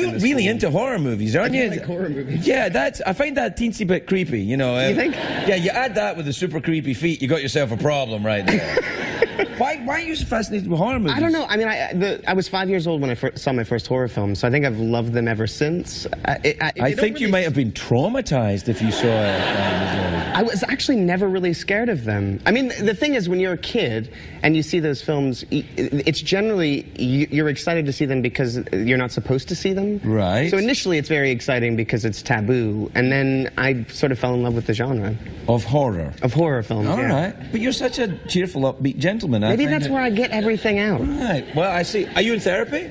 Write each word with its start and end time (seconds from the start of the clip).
You're 0.00 0.18
really 0.20 0.44
whole- 0.44 0.50
into 0.50 0.70
horror 0.70 0.98
movies, 0.98 1.36
aren't 1.36 1.54
you? 1.54 1.70
like 1.70 1.84
horror 1.84 2.08
movies. 2.08 2.46
Yeah, 2.46 2.68
that's. 2.68 3.00
I 3.02 3.12
find 3.12 3.36
that 3.36 3.58
teensy 3.58 3.86
bit 3.86 4.06
creepy. 4.06 4.40
You 4.40 4.56
know. 4.56 4.78
You 4.78 4.90
um, 4.90 4.94
think? 4.94 5.14
Yeah, 5.14 5.56
you 5.56 5.70
add 5.70 5.94
that 5.96 6.16
with 6.16 6.26
the 6.26 6.32
super 6.32 6.60
creepy 6.60 6.94
feet, 6.94 7.22
you 7.22 7.28
got 7.28 7.42
yourself 7.42 7.72
a 7.72 7.76
problem 7.76 8.24
right 8.24 8.46
there. 8.46 8.78
why? 9.80 9.86
Why 9.86 9.94
are 10.02 10.04
you 10.04 10.14
so 10.16 10.26
fascinated 10.26 10.68
with 10.68 10.78
horror 10.78 10.98
movies? 10.98 11.16
I 11.16 11.20
don't 11.20 11.32
know. 11.32 11.44
I 11.46 11.56
mean, 11.56 11.68
I, 11.68 11.92
the, 11.92 12.22
I 12.30 12.34
was 12.34 12.48
five 12.48 12.68
years 12.68 12.86
old 12.86 13.00
when 13.00 13.10
I 13.10 13.14
fir- 13.14 13.36
saw 13.36 13.52
my 13.52 13.64
first 13.64 13.86
horror 13.86 14.08
film, 14.08 14.34
so 14.34 14.46
I 14.46 14.50
think 14.50 14.64
I've 14.64 14.78
loved 14.78 15.12
them 15.12 15.28
ever 15.28 15.46
since. 15.46 16.06
I, 16.24 16.38
it- 16.44 16.62
I, 16.62 16.66
I 16.66 16.72
they 16.72 16.80
don't 16.90 16.96
think 17.00 17.20
you 17.20 17.28
might 17.28 17.44
have 17.44 17.54
been 17.54 17.72
traumatized 17.72 18.68
if 18.68 18.80
you 18.82 18.90
saw 18.92 19.06
it. 19.06 19.40
um, 19.40 20.32
I 20.36 20.42
was 20.42 20.62
actually 20.64 20.96
never 20.98 21.28
really 21.28 21.52
scared 21.52 21.88
of 21.88 22.04
them. 22.04 22.40
I 22.46 22.52
mean, 22.52 22.68
the 22.80 22.94
thing 22.94 23.14
is, 23.14 23.28
when 23.28 23.40
you're 23.40 23.54
a 23.54 23.58
kid 23.58 24.12
and 24.42 24.54
you 24.56 24.62
see 24.62 24.78
those 24.80 25.02
films, 25.02 25.44
it's 25.50 26.20
generally 26.20 26.86
you- 26.98 27.28
you're 27.30 27.48
excited 27.48 27.86
to 27.86 27.92
see 27.92 28.04
them 28.04 28.22
because 28.22 28.58
you're 28.72 28.98
not 28.98 29.10
supposed 29.12 29.48
to 29.48 29.54
see 29.56 29.72
them. 29.72 30.00
Right. 30.04 30.50
So 30.50 30.58
initially, 30.58 30.98
it's 30.98 31.08
very 31.08 31.30
exciting 31.30 31.76
because 31.76 32.04
it's 32.04 32.22
taboo, 32.22 32.90
and 32.94 33.10
then 33.10 33.50
I 33.58 33.84
sort 33.88 34.12
of 34.12 34.18
fell 34.18 34.34
in 34.34 34.42
love 34.42 34.54
with 34.54 34.66
the 34.66 34.74
genre 34.74 35.16
of 35.48 35.64
horror. 35.64 36.12
of 36.22 36.32
horror 36.32 36.62
films. 36.62 36.88
All 36.88 36.98
yeah. 36.98 37.12
right, 37.26 37.34
but 37.52 37.60
you're 37.60 37.72
such 37.72 37.98
a 37.98 38.16
cheerful, 38.28 38.62
upbeat 38.62 38.98
gentleman. 38.98 39.42
I 39.44 39.50
Maybe 39.50 39.64
find 39.64 39.67
that's 39.70 39.88
where 39.88 40.02
I 40.02 40.10
get 40.10 40.30
everything 40.30 40.78
out. 40.78 41.00
Right. 41.00 41.44
Well, 41.54 41.70
I 41.70 41.82
see. 41.82 42.06
Are 42.14 42.22
you 42.22 42.34
in 42.34 42.40
therapy? 42.40 42.90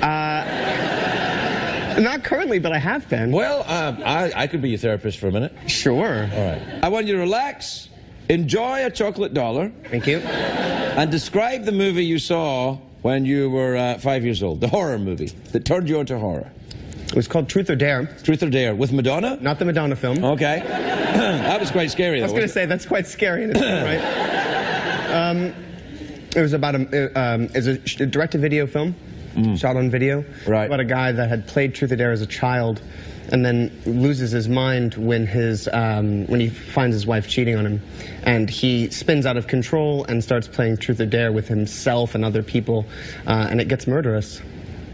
Uh, 0.00 1.96
Not 2.00 2.24
currently, 2.24 2.58
but 2.58 2.72
I 2.72 2.78
have 2.78 3.08
been. 3.08 3.32
Well, 3.32 3.60
um, 3.68 4.02
I, 4.04 4.32
I 4.34 4.46
could 4.46 4.60
be 4.62 4.68
your 4.70 4.78
therapist 4.78 5.18
for 5.18 5.28
a 5.28 5.32
minute. 5.32 5.52
Sure. 5.66 6.28
All 6.32 6.46
right. 6.50 6.62
I 6.82 6.88
want 6.88 7.06
you 7.06 7.14
to 7.14 7.18
relax, 7.20 7.88
enjoy 8.28 8.84
a 8.84 8.90
chocolate 8.90 9.32
dollar, 9.34 9.72
Thank 9.90 10.06
you. 10.06 10.18
and 10.18 11.10
describe 11.10 11.64
the 11.64 11.72
movie 11.72 12.04
you 12.04 12.18
saw 12.18 12.78
when 13.02 13.24
you 13.24 13.48
were 13.50 13.76
uh, 13.76 13.98
five 13.98 14.24
years 14.24 14.42
old, 14.42 14.60
the 14.60 14.68
horror 14.68 14.98
movie 14.98 15.32
that 15.52 15.64
turned 15.64 15.88
you 15.88 16.00
into 16.00 16.18
horror. 16.18 16.50
It 17.06 17.14
was 17.14 17.28
called 17.28 17.48
Truth 17.48 17.70
or 17.70 17.76
Dare, 17.76 18.06
Truth 18.24 18.42
or 18.42 18.50
Dare 18.50 18.74
with 18.74 18.92
Madonna? 18.92 19.38
not 19.40 19.58
the 19.58 19.64
Madonna 19.64 19.94
film. 19.96 20.24
Okay. 20.24 20.60
that 20.66 21.60
was 21.60 21.70
quite 21.70 21.90
scary, 21.90 22.18
though. 22.18 22.24
I 22.24 22.26
was 22.26 22.32
going 22.32 22.42
to 22.46 22.52
say 22.52 22.66
that's 22.66 22.84
quite 22.84 23.06
scary 23.06 23.46
right. 23.46 24.32
Um, 25.06 25.54
it 26.36 26.40
was 26.42 26.52
about 26.52 26.74
a 26.76 27.20
um, 27.20 27.48
it's 27.54 27.66
a 27.66 28.02
a 28.02 28.06
direct-to-video 28.06 28.66
film, 28.66 28.94
shot 29.56 29.76
on 29.76 29.90
video, 29.90 30.22
Mm. 30.22 30.48
Right. 30.48 30.66
about 30.66 30.80
a 30.80 30.84
guy 30.84 31.12
that 31.12 31.28
had 31.28 31.46
played 31.48 31.74
Truth 31.74 31.92
or 31.92 31.96
Dare 31.96 32.12
as 32.12 32.20
a 32.22 32.26
child, 32.26 32.80
and 33.32 33.44
then 33.44 33.70
loses 33.86 34.30
his 34.30 34.48
mind 34.48 34.94
when 34.94 35.26
his 35.26 35.68
um, 35.72 36.26
when 36.26 36.40
he 36.40 36.48
finds 36.48 36.94
his 36.94 37.06
wife 37.06 37.28
cheating 37.28 37.56
on 37.56 37.64
him, 37.66 37.80
and 38.22 38.48
he 38.50 38.88
spins 38.90 39.26
out 39.26 39.36
of 39.36 39.46
control 39.46 40.04
and 40.04 40.22
starts 40.22 40.46
playing 40.48 40.76
Truth 40.76 41.00
or 41.00 41.06
Dare 41.06 41.32
with 41.32 41.48
himself 41.48 42.14
and 42.14 42.24
other 42.24 42.42
people, 42.42 42.86
uh, 43.26 43.48
and 43.50 43.60
it 43.60 43.68
gets 43.68 43.86
murderous. 43.86 44.40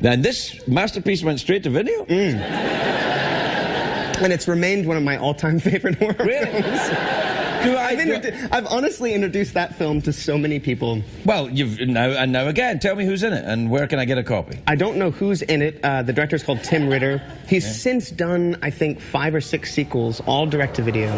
And 0.02 0.24
this 0.24 0.66
masterpiece 0.66 1.22
went 1.22 1.38
straight 1.40 1.62
to 1.64 1.70
video? 1.70 2.04
Mm. 2.06 2.34
And 4.22 4.32
it's 4.32 4.46
remained 4.48 4.86
one 4.86 4.96
of 4.96 5.02
my 5.02 5.16
all-time 5.16 5.58
favorite 5.68 5.96
horror 5.98 6.14
Really? 6.20 6.62
films. 6.62 6.90
Do 7.64 7.77
I, 7.77 7.88
I've, 7.91 7.98
introdu- 7.98 8.48
I've 8.52 8.66
honestly 8.66 9.14
introduced 9.14 9.55
that 9.55 9.77
film 9.77 10.00
to 10.02 10.12
so 10.12 10.36
many 10.38 10.58
people. 10.58 11.02
well, 11.24 11.48
you've 11.48 11.80
now 11.80 12.10
and 12.10 12.32
now 12.32 12.48
again. 12.48 12.78
Tell 12.78 12.94
me 12.96 13.04
who's 13.04 13.22
in 13.22 13.32
it 13.32 13.44
and 13.44 13.70
where 13.70 13.86
can 13.86 13.98
I 13.98 14.04
get 14.04 14.19
a 14.19 14.22
copy? 14.22 14.58
I 14.66 14.74
don't 14.77 14.96
know 14.96 15.10
who's 15.10 15.42
in 15.42 15.62
it. 15.62 15.80
Uh, 15.84 16.02
the 16.02 16.12
director's 16.12 16.42
called 16.42 16.62
Tim 16.64 16.88
Ritter. 16.88 17.22
He's 17.48 17.80
since 17.80 18.10
done, 18.10 18.56
I 18.62 18.70
think, 18.70 19.00
five 19.00 19.34
or 19.34 19.41
six 19.41 19.72
sequels, 19.72 20.20
all 20.27 20.46
direct 20.46 20.77
to 20.77 20.82
video. 20.82 21.10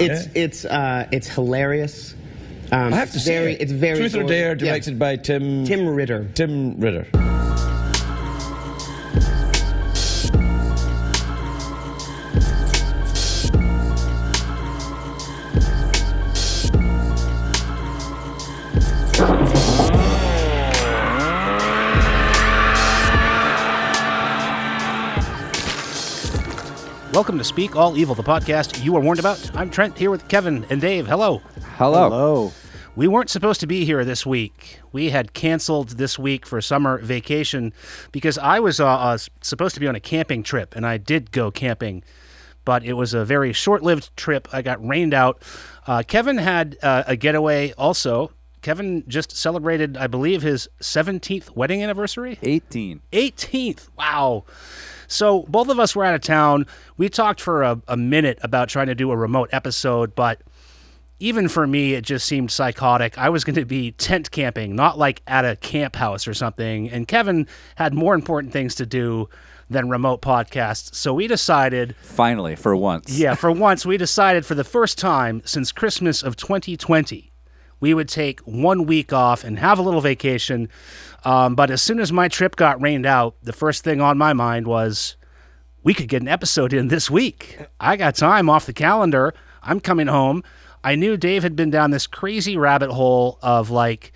It's 0.00 0.26
Yeah. 0.26 0.42
it's 0.44 0.64
uh, 0.64 1.08
it's 1.10 1.28
hilarious. 1.28 2.14
Um, 2.70 2.92
I 2.92 2.96
have 2.98 3.10
to 3.12 3.16
it's 3.16 3.24
say, 3.24 3.52
it. 3.54 3.60
it's 3.62 3.72
very 3.72 3.96
Truth 3.98 4.14
or. 4.16 4.22
Dare, 4.24 4.50
Yeah. 4.50 4.54
directed 4.54 4.98
by 4.98 5.16
Tim 5.16 5.64
Tim 5.64 5.88
Ritter. 5.88 6.28
Tim 6.34 6.78
Ritter. 6.78 7.06
Welcome 27.18 27.38
to 27.38 27.42
Speak 27.42 27.74
All 27.74 27.98
Evil, 27.98 28.14
the 28.14 28.22
podcast 28.22 28.84
you 28.84 28.92
were 28.92 29.00
warned 29.00 29.18
about. 29.18 29.50
I'm 29.56 29.70
Trent 29.70 29.98
here 29.98 30.08
with 30.08 30.28
Kevin 30.28 30.64
and 30.70 30.80
Dave. 30.80 31.08
Hello. 31.08 31.42
Hello. 31.76 32.08
Hello. 32.08 32.52
We 32.94 33.08
weren't 33.08 33.28
supposed 33.28 33.58
to 33.58 33.66
be 33.66 33.84
here 33.84 34.04
this 34.04 34.24
week. 34.24 34.78
We 34.92 35.10
had 35.10 35.34
canceled 35.34 35.88
this 35.98 36.16
week 36.16 36.46
for 36.46 36.60
summer 36.60 36.98
vacation 36.98 37.72
because 38.12 38.38
I 38.38 38.60
was 38.60 38.78
uh, 38.78 38.86
uh, 38.86 39.18
supposed 39.40 39.74
to 39.74 39.80
be 39.80 39.88
on 39.88 39.96
a 39.96 40.00
camping 40.00 40.44
trip, 40.44 40.76
and 40.76 40.86
I 40.86 40.96
did 40.96 41.32
go 41.32 41.50
camping, 41.50 42.04
but 42.64 42.84
it 42.84 42.92
was 42.92 43.14
a 43.14 43.24
very 43.24 43.52
short 43.52 43.82
lived 43.82 44.16
trip. 44.16 44.46
I 44.52 44.62
got 44.62 44.86
rained 44.86 45.12
out. 45.12 45.42
Uh, 45.88 46.04
Kevin 46.06 46.38
had 46.38 46.78
uh, 46.84 47.02
a 47.08 47.16
getaway 47.16 47.72
also. 47.72 48.30
Kevin 48.62 49.02
just 49.08 49.36
celebrated, 49.36 49.96
I 49.96 50.06
believe, 50.06 50.42
his 50.42 50.68
17th 50.80 51.56
wedding 51.56 51.82
anniversary. 51.82 52.38
18. 52.42 53.00
18th. 53.12 53.88
Wow. 53.98 54.44
So 55.08 55.42
both 55.48 55.68
of 55.68 55.80
us 55.80 55.96
were 55.96 56.04
out 56.04 56.14
of 56.14 56.20
town. 56.20 56.66
We 56.96 57.08
talked 57.08 57.40
for 57.40 57.62
a, 57.62 57.80
a 57.88 57.96
minute 57.96 58.38
about 58.42 58.68
trying 58.68 58.86
to 58.86 58.94
do 58.94 59.10
a 59.10 59.16
remote 59.16 59.48
episode, 59.52 60.14
but 60.14 60.40
even 61.20 61.48
for 61.48 61.66
me, 61.66 61.94
it 61.94 62.02
just 62.04 62.26
seemed 62.26 62.50
psychotic. 62.50 63.18
I 63.18 63.28
was 63.28 63.42
going 63.42 63.56
to 63.56 63.64
be 63.64 63.90
tent 63.92 64.30
camping, 64.30 64.76
not 64.76 64.96
like 64.98 65.22
at 65.26 65.44
a 65.44 65.56
camp 65.56 65.96
house 65.96 66.28
or 66.28 66.34
something. 66.34 66.88
And 66.88 67.08
Kevin 67.08 67.48
had 67.74 67.92
more 67.92 68.14
important 68.14 68.52
things 68.52 68.76
to 68.76 68.86
do 68.86 69.28
than 69.70 69.88
remote 69.88 70.22
podcasts. 70.22 70.94
So 70.94 71.12
we 71.12 71.26
decided, 71.26 71.96
Finally, 72.02 72.56
for 72.56 72.76
once. 72.76 73.18
yeah, 73.18 73.34
for 73.34 73.50
once, 73.50 73.84
we 73.84 73.96
decided 73.96 74.46
for 74.46 74.54
the 74.54 74.64
first 74.64 74.96
time 74.96 75.42
since 75.44 75.72
Christmas 75.72 76.22
of 76.22 76.36
2020, 76.36 77.27
we 77.80 77.94
would 77.94 78.08
take 78.08 78.40
one 78.40 78.86
week 78.86 79.12
off 79.12 79.44
and 79.44 79.58
have 79.58 79.78
a 79.78 79.82
little 79.82 80.00
vacation. 80.00 80.68
Um, 81.24 81.54
but 81.54 81.70
as 81.70 81.82
soon 81.82 82.00
as 82.00 82.12
my 82.12 82.28
trip 82.28 82.56
got 82.56 82.80
rained 82.80 83.06
out, 83.06 83.36
the 83.42 83.52
first 83.52 83.84
thing 83.84 84.00
on 84.00 84.18
my 84.18 84.32
mind 84.32 84.66
was 84.66 85.16
we 85.82 85.94
could 85.94 86.08
get 86.08 86.22
an 86.22 86.28
episode 86.28 86.72
in 86.72 86.88
this 86.88 87.10
week. 87.10 87.58
I 87.80 87.96
got 87.96 88.14
time 88.14 88.50
off 88.50 88.66
the 88.66 88.72
calendar. 88.72 89.34
I'm 89.62 89.80
coming 89.80 90.06
home. 90.06 90.42
I 90.82 90.94
knew 90.94 91.16
Dave 91.16 91.42
had 91.42 91.56
been 91.56 91.70
down 91.70 91.90
this 91.90 92.06
crazy 92.06 92.56
rabbit 92.56 92.90
hole 92.90 93.38
of 93.42 93.70
like 93.70 94.12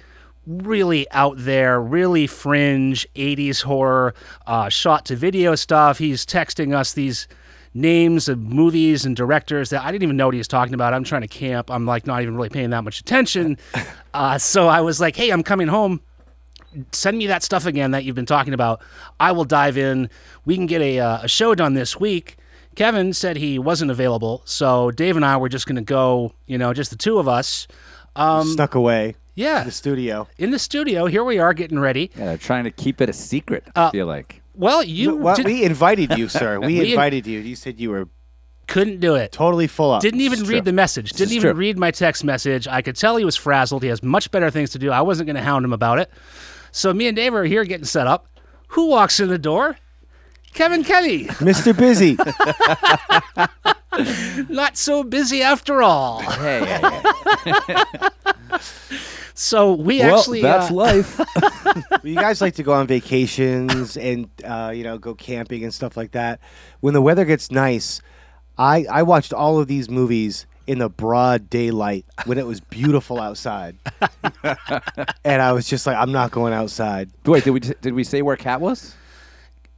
really 0.46 1.10
out 1.10 1.36
there, 1.38 1.80
really 1.80 2.26
fringe 2.26 3.06
80s 3.14 3.62
horror, 3.62 4.14
uh, 4.46 4.68
shot 4.68 5.04
to 5.06 5.16
video 5.16 5.54
stuff. 5.54 5.98
He's 5.98 6.26
texting 6.26 6.74
us 6.74 6.92
these 6.92 7.28
names 7.74 8.28
of 8.28 8.38
movies 8.38 9.04
and 9.04 9.16
directors 9.16 9.70
that 9.70 9.82
I 9.82 9.90
didn't 9.90 10.02
even 10.02 10.16
know 10.16 10.26
what 10.26 10.34
he 10.34 10.38
was 10.38 10.48
talking 10.48 10.74
about. 10.74 10.94
I'm 10.94 11.04
trying 11.04 11.22
to 11.22 11.28
camp. 11.28 11.70
I'm 11.70 11.86
like 11.86 12.06
not 12.06 12.22
even 12.22 12.36
really 12.36 12.50
paying 12.50 12.70
that 12.70 12.82
much 12.82 13.00
attention. 13.00 13.58
Uh, 14.14 14.36
so 14.36 14.68
I 14.68 14.82
was 14.82 15.00
like, 15.00 15.16
hey, 15.16 15.30
I'm 15.30 15.42
coming 15.42 15.68
home 15.68 16.02
send 16.92 17.18
me 17.18 17.26
that 17.26 17.42
stuff 17.42 17.66
again 17.66 17.92
that 17.92 18.04
you've 18.04 18.16
been 18.16 18.26
talking 18.26 18.54
about. 18.54 18.82
I 19.20 19.32
will 19.32 19.44
dive 19.44 19.76
in. 19.76 20.10
We 20.44 20.56
can 20.56 20.66
get 20.66 20.80
a, 20.80 21.00
uh, 21.00 21.18
a 21.22 21.28
show 21.28 21.54
done 21.54 21.74
this 21.74 21.98
week. 21.98 22.36
Kevin 22.74 23.12
said 23.12 23.36
he 23.36 23.58
wasn't 23.58 23.90
available, 23.90 24.42
so 24.44 24.90
Dave 24.90 25.16
and 25.16 25.24
I 25.24 25.36
were 25.36 25.50
just 25.50 25.66
going 25.66 25.76
to 25.76 25.82
go, 25.82 26.32
you 26.46 26.56
know, 26.56 26.72
just 26.72 26.90
the 26.90 26.96
two 26.96 27.18
of 27.18 27.28
us. 27.28 27.68
Um, 28.16 28.46
Snuck 28.46 28.74
away 28.74 29.14
yeah, 29.34 29.60
to 29.60 29.64
the 29.66 29.72
studio. 29.72 30.28
in 30.38 30.50
the 30.50 30.58
studio. 30.58 31.06
Here 31.06 31.24
we 31.24 31.38
are 31.38 31.52
getting 31.52 31.78
ready. 31.78 32.10
Yeah, 32.16 32.26
they're 32.26 32.38
trying 32.38 32.64
to 32.64 32.70
keep 32.70 33.00
it 33.00 33.08
a 33.08 33.12
secret, 33.12 33.64
I 33.76 33.90
feel 33.90 34.06
like. 34.06 34.41
Well, 34.54 34.82
you 34.82 35.16
well, 35.16 35.34
did- 35.36 35.46
we 35.46 35.62
invited 35.64 36.16
you, 36.18 36.28
sir. 36.28 36.58
We, 36.60 36.66
We 36.66 36.80
in- 36.80 36.86
invited 36.90 37.26
you. 37.26 37.40
You 37.40 37.56
said 37.56 37.80
you 37.80 37.90
were 37.90 38.08
couldn't 38.68 39.00
do 39.00 39.14
it. 39.16 39.32
totally 39.32 39.66
full 39.66 39.90
up. 39.90 40.00
Didn't 40.02 40.20
even 40.20 40.42
is 40.42 40.48
read 40.48 40.64
the 40.64 40.72
message. 40.72 41.12
Didn't 41.12 41.34
even 41.34 41.50
true. 41.50 41.58
read 41.58 41.78
my 41.78 41.90
text 41.90 42.22
message. 42.24 42.66
I 42.68 42.80
could 42.80 42.96
tell 42.96 43.16
he 43.16 43.24
was 43.24 43.36
frazzled. 43.36 43.82
He 43.82 43.88
has 43.88 44.02
much 44.02 44.30
better 44.30 44.50
things 44.50 44.70
to 44.70 44.78
do. 44.78 44.90
I 44.90 45.00
wasn't 45.02 45.26
going 45.26 45.36
to 45.36 45.42
hound 45.42 45.64
him 45.64 45.72
about 45.72 45.98
it. 45.98 46.10
So 46.70 46.94
me 46.94 47.06
and 47.06 47.16
Dave 47.16 47.34
are 47.34 47.44
here 47.44 47.64
getting 47.64 47.84
set 47.84 48.06
up. 48.06 48.28
Who 48.68 48.86
walks 48.88 49.20
in 49.20 49.28
the 49.28 49.38
door? 49.38 49.76
Kevin 50.54 50.84
Kelly. 50.84 51.24
Mr. 51.42 51.76
Busy. 51.76 52.16
Not 54.52 54.76
so 54.78 55.02
busy 55.02 55.42
after 55.42 55.82
all. 55.82 56.20
Hey, 56.20 56.64
hey, 56.64 57.02
hey. 57.66 58.08
So 59.34 59.72
we 59.72 60.00
well, 60.00 60.18
actually 60.18 60.42
that's 60.42 60.70
uh, 60.70 60.74
life. 60.74 61.20
you 62.02 62.14
guys 62.14 62.40
like 62.40 62.54
to 62.56 62.62
go 62.62 62.72
on 62.72 62.86
vacations 62.86 63.96
and 63.96 64.28
uh, 64.44 64.72
you 64.74 64.84
know 64.84 64.98
go 64.98 65.14
camping 65.14 65.64
and 65.64 65.72
stuff 65.72 65.96
like 65.96 66.12
that. 66.12 66.40
When 66.80 66.94
the 66.94 67.02
weather 67.02 67.24
gets 67.24 67.50
nice, 67.50 68.00
I 68.58 68.86
I 68.90 69.02
watched 69.02 69.32
all 69.32 69.58
of 69.58 69.68
these 69.68 69.88
movies 69.88 70.46
in 70.66 70.78
the 70.78 70.88
broad 70.88 71.50
daylight 71.50 72.06
when 72.24 72.38
it 72.38 72.46
was 72.46 72.60
beautiful 72.60 73.20
outside, 73.20 73.76
and 75.24 75.42
I 75.42 75.52
was 75.52 75.68
just 75.68 75.86
like, 75.86 75.96
I'm 75.96 76.12
not 76.12 76.30
going 76.30 76.52
outside. 76.52 77.10
Wait, 77.24 77.44
did 77.44 77.50
we 77.50 77.60
did 77.60 77.94
we 77.94 78.04
say 78.04 78.22
where 78.22 78.36
Cat 78.36 78.60
was? 78.60 78.94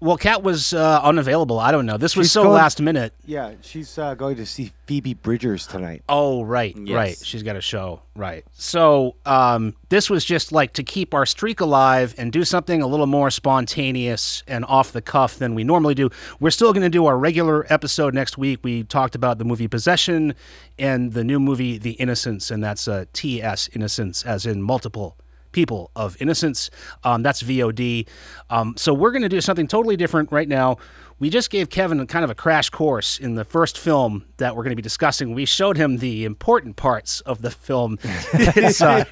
Well, 0.05 0.19
Kat 0.19 0.43
was 0.43 0.75
uh, 0.75 1.01
unavailable. 1.03 1.59
I 1.59 1.73
don't 1.73 1.87
know. 1.87 1.97
This 1.97 2.15
was 2.15 2.27
She's 2.27 2.33
so 2.33 2.43
going- 2.43 2.55
last 2.57 2.79
minute. 2.79 3.15
Yeah, 3.25 3.53
she's 3.63 3.97
uh, 3.97 4.15
going 4.15 4.37
to 4.37 4.45
see 4.45 4.71
Phoebe 4.85 5.15
Bridgers 5.15 5.67
tonight. 5.67 6.03
Oh, 6.11 6.43
right, 6.43 6.77
Yes. 6.77 6.95
right. 6.95 7.19
She's 7.23 7.43
got 7.43 7.57
a 7.57 7.63
show, 7.63 8.03
right. 8.15 8.45
So 8.53 9.15
um, 9.25 9.75
this 9.89 10.11
was 10.11 10.23
just 10.27 10.53
like 10.53 10.75
to 10.75 10.83
keep 10.83 11.15
our 11.15 11.25
streak 11.25 11.59
alive 11.63 12.15
and 12.19 12.31
do 12.31 12.45
something 12.45 12.83
a 12.83 12.87
little 12.87 13.07
more 13.07 13.31
spontaneous 13.31 14.43
and 14.47 14.67
off 14.67 14.93
the 14.93 15.01
cuff 15.01 15.39
than 15.39 15.55
we 15.55 15.65
normally 15.65 15.95
do. 15.95 16.11
We're 16.39 16.51
still 16.51 16.75
going 16.75 16.83
to 16.83 16.91
do 16.91 17.07
our 17.07 17.17
regular 17.17 17.65
episode 17.73 18.13
next 18.13 18.37
week. 18.37 18.61
We 18.63 18.83
talked 18.85 19.15
about 19.15 19.39
the 19.39 19.45
movie 19.47 19.69
Possession 19.69 20.35
and 20.79 21.15
the 21.15 21.25
new 21.25 21.41
movie 21.41 21.79
The 21.79 21.93
Innocents, 21.93 22.51
and 22.51 22.63
that's 22.63 22.87
uh, 22.87 23.07
T.S. 23.15 23.71
Innocence, 23.73 24.23
as 24.23 24.45
in 24.45 24.61
multiple 24.61 25.17
people 25.55 25.91
of 25.97 26.21
innocence. 26.21 26.69
Um, 27.03 27.23
that's 27.23 27.43
VOD. 27.43 28.07
Um, 28.51 28.75
so 28.77 28.93
we're 28.93 29.13
going 29.13 29.23
to 29.23 29.29
do 29.31 29.41
something 29.41 29.67
totally 29.67 29.97
different 29.97 30.31
right 30.31 30.49
now. 30.49 30.77
We 31.19 31.31
just 31.31 31.49
gave 31.49 31.71
Kevin 31.71 32.01
a 32.01 32.07
kind 32.07 32.25
of 32.25 32.31
a 32.31 32.35
crash 32.35 32.69
course 32.71 33.19
in 33.19 33.35
the 33.35 33.45
first 33.45 33.79
film 33.79 34.27
that 34.39 34.57
we're 34.57 34.65
going 34.65 34.73
to 34.73 34.77
be 34.77 34.83
discussing. 34.83 35.33
We 35.33 35.45
showed 35.45 35.77
him 35.77 35.99
the 35.99 36.25
important 36.25 36.77
parts 36.77 37.21
of 37.21 37.41
the 37.41 37.51
film. 37.51 37.99
it's, 38.05 38.83
uh, 38.83 39.05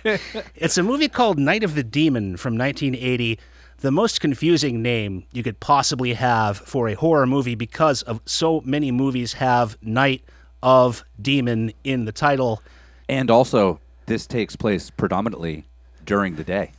it's 0.56 0.77
a 0.77 0.83
movie 0.83 1.09
called 1.09 1.39
Night 1.39 1.62
of 1.62 1.75
the 1.75 1.85
Demon 1.85 2.37
from 2.37 2.59
1980. 2.59 3.39
The 3.79 3.91
most 3.91 4.21
confusing 4.21 4.83
name 4.83 5.25
you 5.33 5.43
could 5.43 5.61
possibly 5.61 6.15
have 6.15 6.59
for 6.59 6.89
a 6.89 6.94
horror 6.94 7.27
movie 7.27 7.55
because 7.55 8.03
of 8.03 8.21
so 8.27 8.61
many 8.65 8.91
movies 8.91 9.35
have 9.35 9.77
Night 9.81 10.25
of 10.62 11.05
Demon 11.21 11.73
in 11.85 12.05
the 12.05 12.12
title. 12.12 12.62
And 13.09 13.31
also, 13.31 13.81
this 14.06 14.27
takes 14.27 14.56
place 14.56 14.91
predominantly 14.91 15.67
during 16.04 16.37
the 16.37 16.44
day. 16.44 16.72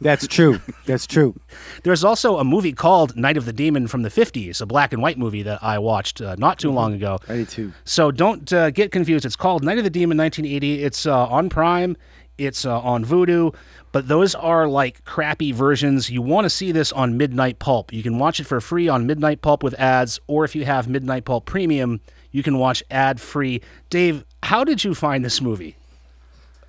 That's 0.00 0.26
true. 0.26 0.60
That's 0.86 1.06
true. 1.06 1.38
There's 1.82 2.04
also 2.04 2.38
a 2.38 2.44
movie 2.44 2.72
called 2.72 3.16
Night 3.16 3.36
of 3.36 3.44
the 3.44 3.52
Demon 3.52 3.86
from 3.86 4.02
the 4.02 4.08
50s, 4.08 4.60
a 4.60 4.66
black 4.66 4.92
and 4.92 5.02
white 5.02 5.18
movie 5.18 5.42
that 5.42 5.62
I 5.62 5.78
watched 5.78 6.22
uh, 6.22 6.36
not 6.38 6.58
too 6.58 6.70
long 6.70 6.94
ago. 6.94 7.18
I 7.28 7.36
did 7.36 7.48
too. 7.50 7.72
So 7.84 8.10
don't 8.10 8.50
uh, 8.52 8.70
get 8.70 8.92
confused. 8.92 9.26
It's 9.26 9.36
called 9.36 9.62
Night 9.62 9.76
of 9.78 9.84
the 9.84 9.90
Demon 9.90 10.16
1980. 10.16 10.82
It's 10.82 11.04
uh, 11.04 11.26
on 11.26 11.50
Prime, 11.50 11.98
it's 12.38 12.64
uh, 12.64 12.80
on 12.80 13.04
Vudu, 13.04 13.54
but 13.92 14.08
those 14.08 14.34
are 14.34 14.66
like 14.66 15.04
crappy 15.04 15.52
versions. 15.52 16.08
You 16.08 16.22
want 16.22 16.46
to 16.46 16.50
see 16.50 16.72
this 16.72 16.92
on 16.92 17.18
Midnight 17.18 17.58
Pulp. 17.58 17.92
You 17.92 18.02
can 18.02 18.18
watch 18.18 18.40
it 18.40 18.44
for 18.44 18.60
free 18.62 18.88
on 18.88 19.06
Midnight 19.06 19.42
Pulp 19.42 19.62
with 19.62 19.74
ads, 19.78 20.18
or 20.26 20.44
if 20.44 20.54
you 20.54 20.64
have 20.64 20.88
Midnight 20.88 21.26
Pulp 21.26 21.44
Premium, 21.44 22.00
you 22.30 22.42
can 22.42 22.56
watch 22.56 22.82
ad 22.90 23.20
free. 23.20 23.60
Dave, 23.90 24.24
how 24.44 24.64
did 24.64 24.82
you 24.82 24.94
find 24.94 25.22
this 25.22 25.42
movie? 25.42 25.76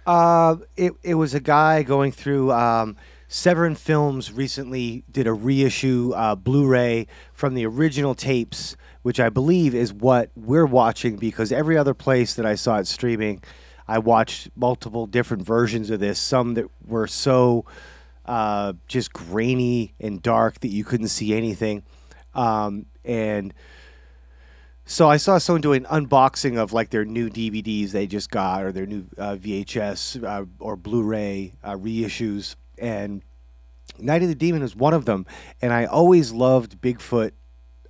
Uh, 0.06 0.58
it 0.76 0.94
it 1.04 1.16
was 1.16 1.34
a 1.34 1.40
guy 1.40 1.84
going 1.84 2.12
through. 2.12 2.52
Um, 2.52 2.98
Severin 3.28 3.76
Films 3.76 4.34
recently 4.34 5.06
did 5.10 5.26
a 5.26 5.32
reissue 5.32 6.12
uh, 6.14 6.36
Blu-ray 6.36 7.08
from 7.34 7.54
the 7.54 7.66
original 7.66 8.14
tapes, 8.14 8.76
which 9.04 9.22
I 9.22 9.30
believe 9.30 9.74
is 9.74 9.94
what 9.94 10.32
we're 10.36 10.66
watching 10.66 11.16
because 11.16 11.50
every 11.54 11.78
other 11.78 11.94
place 11.94 12.34
that 12.34 12.46
I 12.46 12.56
saw 12.56 12.80
it 12.80 12.88
streaming, 12.88 13.42
I 13.88 14.00
watched 14.00 14.50
multiple 14.54 15.08
different 15.08 15.44
versions 15.44 15.90
of 15.90 16.02
this. 16.02 16.20
Some 16.20 16.56
that 16.56 16.66
were 16.86 17.08
so 17.08 17.64
uh, 18.26 18.74
just 18.88 19.14
grainy 19.14 19.94
and 19.98 20.22
dark 20.22 20.60
that 20.60 20.68
you 20.68 20.84
couldn't 20.84 21.08
see 21.08 21.34
anything, 21.34 21.84
um, 22.34 22.86
and 23.06 23.54
so 24.92 25.10
I 25.10 25.16
saw 25.16 25.38
someone 25.38 25.62
doing 25.62 25.86
unboxing 25.86 26.58
of 26.58 26.74
like 26.74 26.90
their 26.90 27.06
new 27.06 27.30
DVDs 27.30 27.92
they 27.92 28.08
just 28.08 28.30
got 28.30 28.62
or 28.62 28.74
their 28.74 28.86
new 28.86 29.06
uh, 29.18 29.38
VHS 29.38 30.22
uh, 30.22 30.46
or 30.60 30.76
Blu-ray 30.76 31.54
uh, 31.64 31.76
reissues, 31.76 32.58
and 32.78 33.24
Night 33.98 34.22
of 34.22 34.28
the 34.28 34.36
Demon 34.36 34.62
is 34.62 34.76
one 34.76 34.94
of 34.94 35.06
them. 35.06 35.26
And 35.62 35.72
I 35.72 35.86
always 35.86 36.34
loved 36.34 36.82
Bigfoot, 36.82 37.32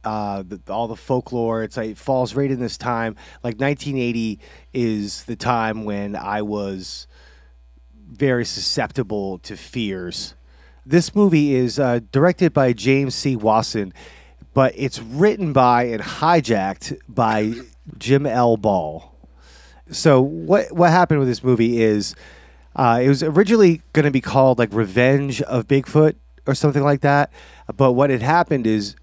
uh, 0.03 0.43
the, 0.47 0.61
all 0.71 0.87
the 0.87 0.95
folklore. 0.95 1.63
It's 1.63 1.75
like, 1.75 1.89
it 1.89 1.97
falls 1.97 2.35
right 2.35 2.51
in 2.51 2.59
this 2.59 2.77
time. 2.77 3.15
Like 3.43 3.59
1980 3.59 4.39
is 4.71 5.23
the 5.23 5.35
time 5.35 5.85
when 5.85 6.15
I 6.15 6.43
was 6.43 7.07
very 7.95 8.45
susceptible 8.45 9.39
to 9.39 9.57
fears. 9.57 10.35
This 10.85 11.15
movie 11.15 11.55
is 11.55 11.79
uh, 11.79 12.01
directed 12.11 12.53
by 12.53 12.73
James 12.73 13.15
C. 13.15 13.35
Wasson, 13.35 13.91
but 14.53 14.73
it's 14.75 14.99
written 14.99 15.53
by 15.53 15.83
and 15.83 16.01
hijacked 16.01 16.97
by 17.07 17.53
Jim 17.97 18.25
L. 18.25 18.57
Ball. 18.57 19.13
So 19.91 20.21
what 20.21 20.71
what 20.71 20.89
happened 20.91 21.19
with 21.19 21.27
this 21.27 21.43
movie 21.43 21.81
is 21.81 22.15
uh, 22.75 22.99
it 23.03 23.09
was 23.09 23.21
originally 23.23 23.81
going 23.93 24.05
to 24.05 24.11
be 24.11 24.21
called 24.21 24.57
like 24.59 24.69
Revenge 24.71 25.41
of 25.43 25.67
Bigfoot 25.67 26.15
or 26.47 26.55
something 26.55 26.83
like 26.83 27.01
that, 27.01 27.31
but 27.75 27.91
what 27.93 28.09
had 28.09 28.21
happened 28.21 28.65
is 28.65 28.95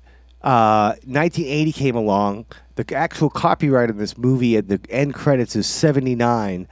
uh, 0.42 0.94
1980 1.04 1.72
came 1.72 1.94
along. 1.96 2.46
The 2.76 2.94
actual 2.94 3.28
copyright 3.28 3.90
of 3.90 3.96
this 3.98 4.16
movie 4.16 4.56
at 4.56 4.68
the 4.68 4.80
end 4.88 5.12
credits 5.14 5.54
is 5.56 5.66
79. 5.66 6.68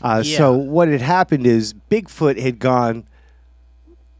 Uh, 0.00 0.22
So 0.22 0.52
what 0.54 0.88
had 0.88 1.02
happened 1.02 1.46
is 1.46 1.74
Bigfoot 1.90 2.40
had 2.40 2.58
gone 2.58 3.06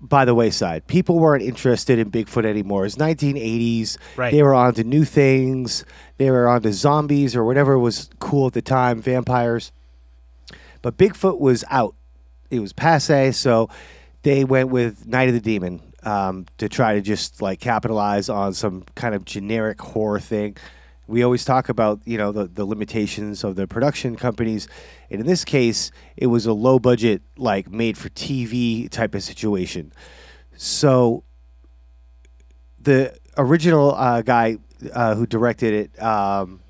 by 0.03 0.25
the 0.25 0.35
wayside. 0.35 0.87
People 0.89 1.21
weren't 1.21 1.45
interested 1.45 1.99
in 1.99 2.11
Bigfoot 2.11 2.45
anymore. 2.45 2.85
It's 2.85 2.97
1980s. 2.97 3.97
Right. 4.17 4.33
They 4.33 4.43
were 4.43 4.53
on 4.53 4.75
to 4.75 4.85
new 4.85 5.05
things. 5.05 5.85
They 6.19 6.31
were 6.31 6.49
on 6.49 6.63
to 6.63 6.73
zombies 6.73 7.37
or 7.37 7.45
whatever 7.45 7.79
was 7.79 8.11
cool 8.19 8.49
at 8.49 8.53
the 8.53 8.63
time, 8.63 9.01
vampires. 9.01 9.71
But 10.83 10.97
Bigfoot 10.97 11.39
was 11.39 11.65
out. 11.71 11.95
It 12.51 12.59
was 12.59 12.73
passe, 12.73 13.33
so 13.33 13.71
they 14.23 14.45
went 14.45 14.69
with 14.69 15.07
Night 15.07 15.29
of 15.29 15.35
the 15.35 15.41
Demon 15.41 15.81
um, 16.03 16.47
to 16.59 16.69
try 16.69 16.95
to 16.95 17.01
just 17.01 17.41
like 17.41 17.61
capitalize 17.61 18.29
on 18.29 18.53
some 18.53 18.85
kind 18.95 19.15
of 19.15 19.25
generic 19.25 19.81
horror 19.81 20.21
thing. 20.21 20.57
We 21.12 21.23
always 21.23 21.44
talk 21.44 21.69
about 21.69 22.00
you 22.06 22.17
know 22.17 22.32
the, 22.32 22.47
the 22.47 22.64
limitations 22.64 23.44
of 23.44 23.55
the 23.55 23.67
production 23.67 24.17
companies, 24.17 24.67
and 25.11 25.20
in 25.20 25.26
this 25.26 25.44
case, 25.44 25.91
it 26.17 26.29
was 26.29 26.47
a 26.47 26.55
low 26.55 26.79
budget 26.79 27.20
like 27.37 27.70
made 27.70 27.99
for 27.99 28.09
TV 28.09 28.88
type 28.88 29.14
of 29.14 29.23
situation. 29.23 29.93
So 30.56 31.23
the 32.81 33.14
original 33.37 33.94
uh, 33.94 34.23
guy 34.23 34.56
uh, 34.94 35.14
who 35.14 35.26
directed 35.26 35.75
it, 35.75 36.03
um, 36.03 36.61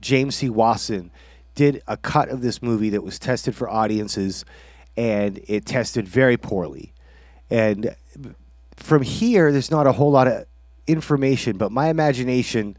James 0.00 0.34
C. 0.34 0.50
Wasson, 0.50 1.12
did 1.54 1.80
a 1.86 1.96
cut 1.96 2.30
of 2.30 2.40
this 2.40 2.60
movie 2.60 2.90
that 2.90 3.04
was 3.04 3.20
tested 3.20 3.54
for 3.54 3.70
audiences, 3.70 4.44
and 4.96 5.40
it 5.46 5.66
tested 5.66 6.08
very 6.08 6.36
poorly. 6.36 6.92
And 7.48 7.94
from 8.74 9.02
here, 9.02 9.52
there's 9.52 9.70
not 9.70 9.86
a 9.86 9.92
whole 9.92 10.10
lot 10.10 10.26
of 10.26 10.46
information, 10.88 11.56
but 11.58 11.70
my 11.70 11.90
imagination 11.90 12.76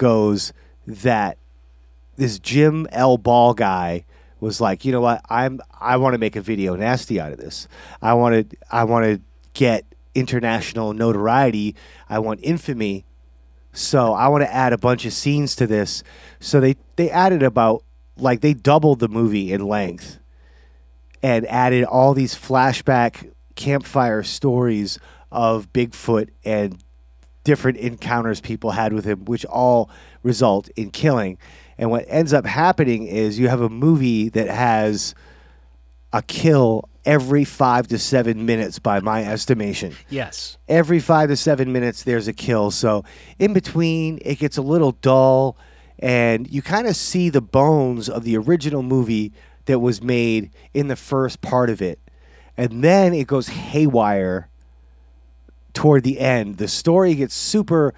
goes 0.00 0.54
that 0.86 1.36
this 2.16 2.38
Jim 2.38 2.88
L. 2.90 3.18
Ball 3.18 3.52
guy 3.52 4.06
was 4.40 4.58
like, 4.58 4.86
you 4.86 4.92
know 4.92 5.02
what, 5.02 5.20
I'm 5.28 5.60
I 5.78 5.98
want 5.98 6.14
to 6.14 6.18
make 6.18 6.36
a 6.36 6.40
video 6.40 6.74
nasty 6.74 7.20
out 7.20 7.32
of 7.32 7.38
this. 7.38 7.68
I 8.00 8.14
want 8.14 8.50
to 8.50 8.56
I 8.70 8.84
want 8.84 9.04
to 9.04 9.20
get 9.52 9.84
international 10.14 10.94
notoriety. 10.94 11.76
I 12.08 12.18
want 12.18 12.40
infamy. 12.42 13.04
So 13.74 14.14
I 14.14 14.28
want 14.28 14.42
to 14.42 14.52
add 14.52 14.72
a 14.72 14.78
bunch 14.78 15.04
of 15.04 15.12
scenes 15.12 15.54
to 15.56 15.66
this. 15.66 16.02
So 16.40 16.60
they 16.60 16.76
they 16.96 17.10
added 17.10 17.42
about 17.42 17.84
like 18.16 18.40
they 18.40 18.54
doubled 18.54 19.00
the 19.00 19.08
movie 19.08 19.52
in 19.52 19.68
length 19.68 20.18
and 21.22 21.46
added 21.46 21.84
all 21.84 22.14
these 22.14 22.34
flashback 22.34 23.30
campfire 23.54 24.22
stories 24.22 24.98
of 25.30 25.70
Bigfoot 25.74 26.30
and 26.42 26.82
different 27.50 27.78
encounters 27.78 28.40
people 28.40 28.70
had 28.70 28.92
with 28.92 29.04
him, 29.04 29.24
which 29.24 29.44
all 29.46 29.90
result 30.22 30.68
in 30.76 30.88
killing. 30.88 31.36
And 31.78 31.90
what 31.90 32.04
ends 32.06 32.32
up 32.32 32.46
happening 32.46 33.08
is 33.08 33.40
you 33.40 33.48
have 33.48 33.60
a 33.60 33.68
movie 33.68 34.28
that 34.28 34.46
has 34.46 35.16
a 36.12 36.22
kill 36.22 36.88
every 37.04 37.42
five 37.42 37.88
to 37.88 37.98
seven 37.98 38.46
minutes, 38.46 38.78
by 38.78 39.00
my 39.00 39.24
estimation. 39.24 39.96
Yes. 40.10 40.58
Every 40.68 41.00
five 41.00 41.28
to 41.30 41.36
seven 41.36 41.72
minutes, 41.72 42.04
there's 42.04 42.28
a 42.28 42.32
kill. 42.32 42.70
So 42.70 43.02
in 43.40 43.52
between, 43.52 44.20
it 44.24 44.38
gets 44.38 44.56
a 44.56 44.62
little 44.62 44.92
dull, 44.92 45.56
and 45.98 46.48
you 46.48 46.62
kind 46.62 46.86
of 46.86 46.94
see 46.94 47.30
the 47.30 47.40
bones 47.40 48.08
of 48.08 48.22
the 48.22 48.36
original 48.36 48.84
movie 48.84 49.32
that 49.64 49.80
was 49.80 50.00
made 50.00 50.52
in 50.72 50.86
the 50.86 50.94
first 50.94 51.40
part 51.40 51.68
of 51.68 51.82
it. 51.82 51.98
And 52.56 52.84
then 52.84 53.12
it 53.12 53.26
goes 53.26 53.48
haywire 53.48 54.49
toward 55.74 56.02
the 56.02 56.18
end. 56.20 56.58
The 56.58 56.68
story 56.68 57.14
gets 57.14 57.34
super 57.34 57.94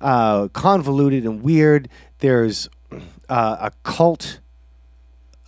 uh, 0.00 0.48
convoluted 0.48 1.24
and 1.24 1.42
weird. 1.42 1.88
There's 2.18 2.68
uh, 3.28 3.56
a 3.60 3.70
cult 3.82 4.40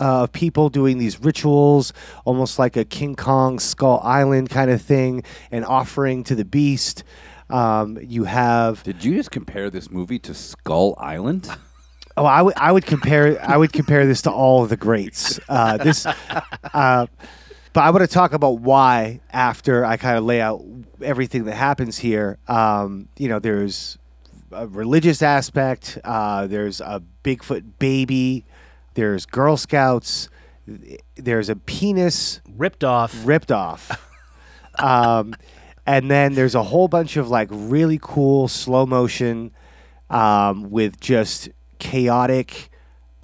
uh, 0.01 0.25
of 0.25 0.33
people 0.33 0.69
doing 0.69 0.99
these 0.99 1.21
rituals, 1.21 1.93
almost 2.25 2.59
like 2.59 2.77
a 2.77 2.85
King 2.85 3.15
Kong 3.15 3.59
Skull 3.59 4.01
Island 4.03 4.51
kind 4.51 4.71
of 4.71 4.83
thing, 4.83 5.23
and 5.51 5.65
offering 5.65 6.25
to 6.25 6.35
the 6.35 6.45
beast. 6.45 7.05
Um, 7.51 7.99
you 8.01 8.25
have 8.25 8.83
Did 8.83 9.05
you 9.05 9.15
just 9.15 9.31
compare 9.31 9.71
this 9.71 9.91
movie 9.91 10.19
to 10.21 10.35
Skull 10.35 10.95
Island? 10.99 11.49
Oh, 12.17 12.25
I 12.25 12.43
would 12.43 12.55
I 12.57 12.71
would 12.71 12.87
compare 12.87 13.43
I 13.43 13.57
would 13.57 13.73
compare 13.73 14.07
this 14.07 14.23
to 14.23 14.31
all 14.31 14.63
of 14.63 14.69
the 14.69 14.77
greats. 14.77 15.41
Uh, 15.49 15.77
this, 15.79 16.07
uh, 16.73 17.07
But 17.75 17.81
I 17.81 17.91
want 17.91 18.03
to 18.03 18.07
talk 18.07 18.33
about 18.33 18.61
why 18.61 19.21
after 19.33 19.85
I 19.85 19.97
kind 19.97 20.17
of 20.17 20.23
lay 20.23 20.41
out 20.41 20.65
everything 21.03 21.45
that 21.47 21.57
happens 21.57 21.99
here. 21.99 22.39
Um, 22.47 23.09
you 23.19 23.29
know, 23.29 23.41
there's 23.41 23.99
a 24.53 24.69
religious 24.69 25.23
aspect. 25.23 25.99
Uh, 26.05 26.47
there's 26.47 26.81
a 26.81 27.03
Bigfoot 27.25 27.65
baby. 27.81 28.45
There's 28.95 29.27
Girl 29.27 29.57
Scouts. 29.57 30.29
There's 31.17 31.49
a 31.49 31.57
penis 31.57 32.41
Ripped 32.57 32.85
off. 32.85 33.13
ripped 33.27 33.51
off. 33.51 33.91
um, 34.79 35.35
and 35.85 36.09
then 36.09 36.35
there's 36.35 36.55
a 36.55 36.63
whole 36.63 36.87
bunch 36.87 37.17
of 37.17 37.29
like 37.29 37.49
really 37.51 37.99
cool 38.01 38.47
slow 38.47 38.87
motion 38.87 39.51
um, 40.11 40.71
with 40.71 41.01
just 41.01 41.49
chaotic 41.81 42.71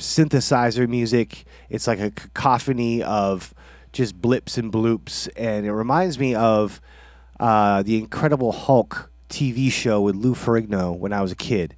synthesizer 0.00 0.88
music. 0.88 1.44
It's 1.68 1.86
like 1.86 2.00
a 2.00 2.10
cacophony 2.10 3.00
of 3.04 3.54
just 3.92 4.20
blips 4.20 4.56
and 4.58 4.72
bloops, 4.72 5.28
and 5.36 5.66
it 5.66 5.72
reminds 5.72 6.18
me 6.18 6.34
of 6.34 6.80
uh, 7.38 7.82
the 7.82 7.98
Incredible 7.98 8.52
Hulk 8.52 9.10
TV 9.28 9.70
show 9.70 10.00
with 10.00 10.16
Lou 10.16 10.34
Ferrigno 10.34 10.96
when 10.96 11.12
I 11.12 11.22
was 11.22 11.32
a 11.32 11.36
kid. 11.36 11.76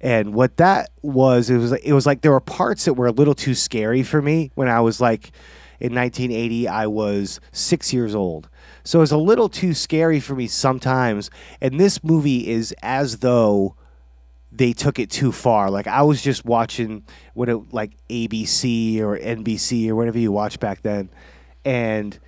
And 0.00 0.32
what 0.32 0.56
that 0.58 0.90
was, 1.02 1.50
it 1.50 1.56
was 1.56 1.72
it 1.72 1.92
was 1.92 2.06
like 2.06 2.20
there 2.20 2.30
were 2.30 2.40
parts 2.40 2.84
that 2.84 2.94
were 2.94 3.08
a 3.08 3.12
little 3.12 3.34
too 3.34 3.54
scary 3.54 4.02
for 4.02 4.22
me 4.22 4.52
when 4.54 4.68
I 4.68 4.80
was 4.80 5.00
like 5.00 5.32
in 5.80 5.92
1980. 5.94 6.68
I 6.68 6.86
was 6.86 7.40
six 7.50 7.92
years 7.92 8.14
old, 8.14 8.48
so 8.84 9.00
it 9.00 9.02
was 9.02 9.12
a 9.12 9.18
little 9.18 9.48
too 9.48 9.74
scary 9.74 10.20
for 10.20 10.36
me 10.36 10.46
sometimes. 10.46 11.30
And 11.60 11.80
this 11.80 12.04
movie 12.04 12.48
is 12.48 12.72
as 12.80 13.18
though 13.18 13.74
they 14.58 14.72
took 14.72 14.98
it 14.98 15.08
too 15.08 15.32
far. 15.32 15.70
Like 15.70 15.86
I 15.86 16.02
was 16.02 16.20
just 16.20 16.44
watching 16.44 17.04
what 17.34 17.48
it 17.48 17.72
like 17.72 17.92
ABC 18.10 18.98
or 19.00 19.16
NBC 19.16 19.88
or 19.88 19.94
whatever 19.94 20.18
you 20.18 20.32
watch 20.32 20.60
back 20.60 20.82
then, 20.82 21.08
and 21.64 22.18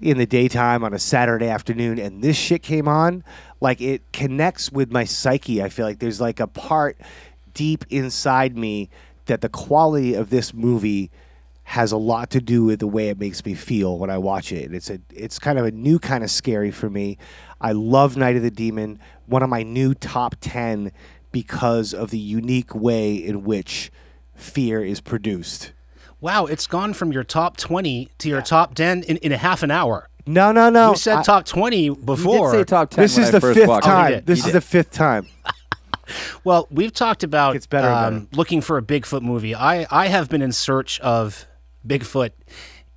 in 0.00 0.16
the 0.16 0.26
daytime 0.26 0.82
on 0.84 0.94
a 0.94 0.98
Saturday 0.98 1.48
afternoon, 1.48 1.98
and 1.98 2.22
this 2.22 2.36
shit 2.36 2.62
came 2.62 2.88
on. 2.88 3.24
Like 3.60 3.80
it 3.80 4.02
connects 4.12 4.72
with 4.72 4.90
my 4.90 5.04
psyche. 5.04 5.62
I 5.62 5.68
feel 5.68 5.84
like 5.84 5.98
there's 5.98 6.20
like 6.20 6.40
a 6.40 6.46
part 6.46 6.96
deep 7.52 7.84
inside 7.90 8.56
me 8.56 8.88
that 9.26 9.40
the 9.40 9.48
quality 9.48 10.14
of 10.14 10.30
this 10.30 10.54
movie 10.54 11.10
has 11.64 11.92
a 11.92 11.96
lot 11.96 12.30
to 12.30 12.40
do 12.40 12.64
with 12.64 12.80
the 12.80 12.86
way 12.86 13.08
it 13.08 13.18
makes 13.18 13.44
me 13.44 13.54
feel 13.54 13.98
when 13.98 14.10
I 14.10 14.18
watch 14.18 14.52
it. 14.52 14.72
It's 14.72 14.90
a 14.90 15.00
it's 15.12 15.38
kind 15.38 15.58
of 15.58 15.64
a 15.64 15.72
new 15.72 15.98
kind 15.98 16.22
of 16.22 16.30
scary 16.30 16.70
for 16.70 16.88
me. 16.88 17.18
I 17.60 17.72
love 17.72 18.16
Night 18.16 18.36
of 18.36 18.42
the 18.42 18.50
Demon, 18.50 19.00
one 19.26 19.42
of 19.42 19.48
my 19.48 19.62
new 19.62 19.94
top 19.94 20.36
10 20.40 20.92
because 21.32 21.92
of 21.94 22.10
the 22.10 22.18
unique 22.18 22.74
way 22.74 23.14
in 23.14 23.44
which 23.44 23.90
fear 24.34 24.84
is 24.84 25.00
produced. 25.00 25.72
Wow, 26.20 26.46
it's 26.46 26.66
gone 26.68 26.92
from 26.94 27.10
your 27.12 27.24
top 27.24 27.56
20 27.56 28.08
to 28.18 28.28
your 28.28 28.42
top 28.42 28.74
10 28.74 29.02
in, 29.04 29.16
in 29.18 29.32
a 29.32 29.36
half 29.36 29.62
an 29.64 29.70
hour. 29.72 30.08
No, 30.24 30.52
no, 30.52 30.70
no. 30.70 30.90
You 30.90 30.96
said 30.96 31.18
I- 31.18 31.22
top 31.22 31.44
20 31.46 31.76
You 31.84 31.96
before. 31.96 32.52
did 32.52 32.58
say 32.58 32.64
top 32.64 32.90
ten. 32.90 33.02
this 33.02 33.16
when 33.16 33.22
is 33.24 33.28
I 33.30 33.32
the 33.32 33.40
first 33.40 33.58
fifth 33.58 33.80
time. 33.82 34.12
did. 34.12 34.26
This 34.26 34.38
You 34.38 34.42
is 34.42 34.46
did. 34.46 34.54
the 34.54 34.60
fifth 34.60 34.92
time. 34.92 35.26
Well, 36.44 36.66
we've 36.70 36.92
talked 36.92 37.22
about 37.22 37.52
Gets 37.54 37.66
better 37.66 37.88
and 37.88 37.96
um, 38.16 38.24
better. 38.24 38.36
looking 38.36 38.60
for 38.60 38.76
a 38.76 38.82
Bigfoot 38.82 39.22
movie. 39.22 39.54
I, 39.54 39.86
I 39.90 40.08
have 40.08 40.28
been 40.28 40.42
in 40.42 40.52
search 40.52 41.00
of 41.00 41.46
Bigfoot 41.86 42.32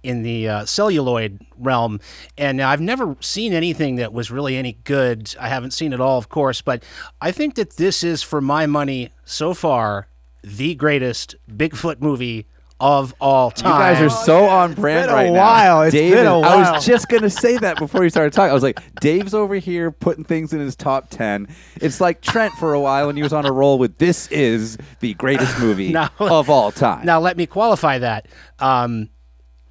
in 0.05 0.24
the 0.24 0.47
uh, 0.47 0.65
celluloid 0.65 1.39
realm, 1.57 2.00
and 2.38 2.62
I've 2.62 2.81
never 2.81 3.15
seen 3.19 3.51
anything 3.53 3.95
that 3.95 4.13
was 4.13 4.31
really 4.31 4.55
any 4.55 4.74
good. 4.83 5.35
I 5.39 5.50
haven't 5.50 5.71
seen 5.71 5.91
it 5.93 6.00
all, 6.00 6.17
of 6.17 6.29
course, 6.29 6.62
but 6.62 6.83
I 7.19 7.31
think 7.31 7.55
that 7.55 7.77
this 7.77 8.03
is, 8.03 8.24
for 8.24 8.39
my 8.41 8.65
money, 8.65 9.12
so 9.25 9.53
far, 9.53 10.07
the 10.43 10.75
greatest 10.75 11.35
Bigfoot 11.50 12.01
movie 12.01 12.45
of 12.77 13.13
all 13.21 13.51
time. 13.51 13.71
You 13.71 13.79
guys 13.95 14.01
are 14.01 14.09
so 14.25 14.43
on 14.50 14.74
brand 14.74 15.05
been 15.05 15.09
a 15.09 15.13
right 15.13 15.31
while. 15.31 15.77
now. 15.77 15.81
It's 15.83 15.93
Dave 15.93 16.13
been 16.13 16.27
a 16.27 16.39
is- 16.39 16.45
I 16.45 16.71
was 16.74 16.85
just 16.85 17.07
gonna 17.07 17.29
say 17.29 17.57
that 17.57 17.77
before 17.77 18.03
you 18.03 18.09
started 18.09 18.33
talking. 18.33 18.51
I 18.51 18.53
was 18.53 18.63
like, 18.63 18.81
Dave's 19.00 19.33
over 19.33 19.55
here 19.55 19.91
putting 19.91 20.25
things 20.25 20.51
in 20.51 20.59
his 20.59 20.75
top 20.75 21.09
ten. 21.09 21.47
It's 21.77 22.01
like 22.01 22.19
Trent 22.19 22.53
for 22.55 22.74
a 22.74 22.79
while 22.81 23.07
when 23.07 23.15
he 23.15 23.24
was 23.24 23.31
on 23.31 23.45
a 23.45 23.51
roll 23.51 23.79
with 23.79 23.97
"This 23.97 24.27
is 24.27 24.77
the 25.00 25.13
greatest 25.13 25.57
movie 25.57 25.93
Now- 25.93 26.09
of 26.19 26.50
all 26.50 26.69
time." 26.74 27.05
Now, 27.05 27.21
let 27.21 27.38
me 27.38 27.45
qualify 27.45 27.97
that. 28.00 28.27
Um, 28.59 29.09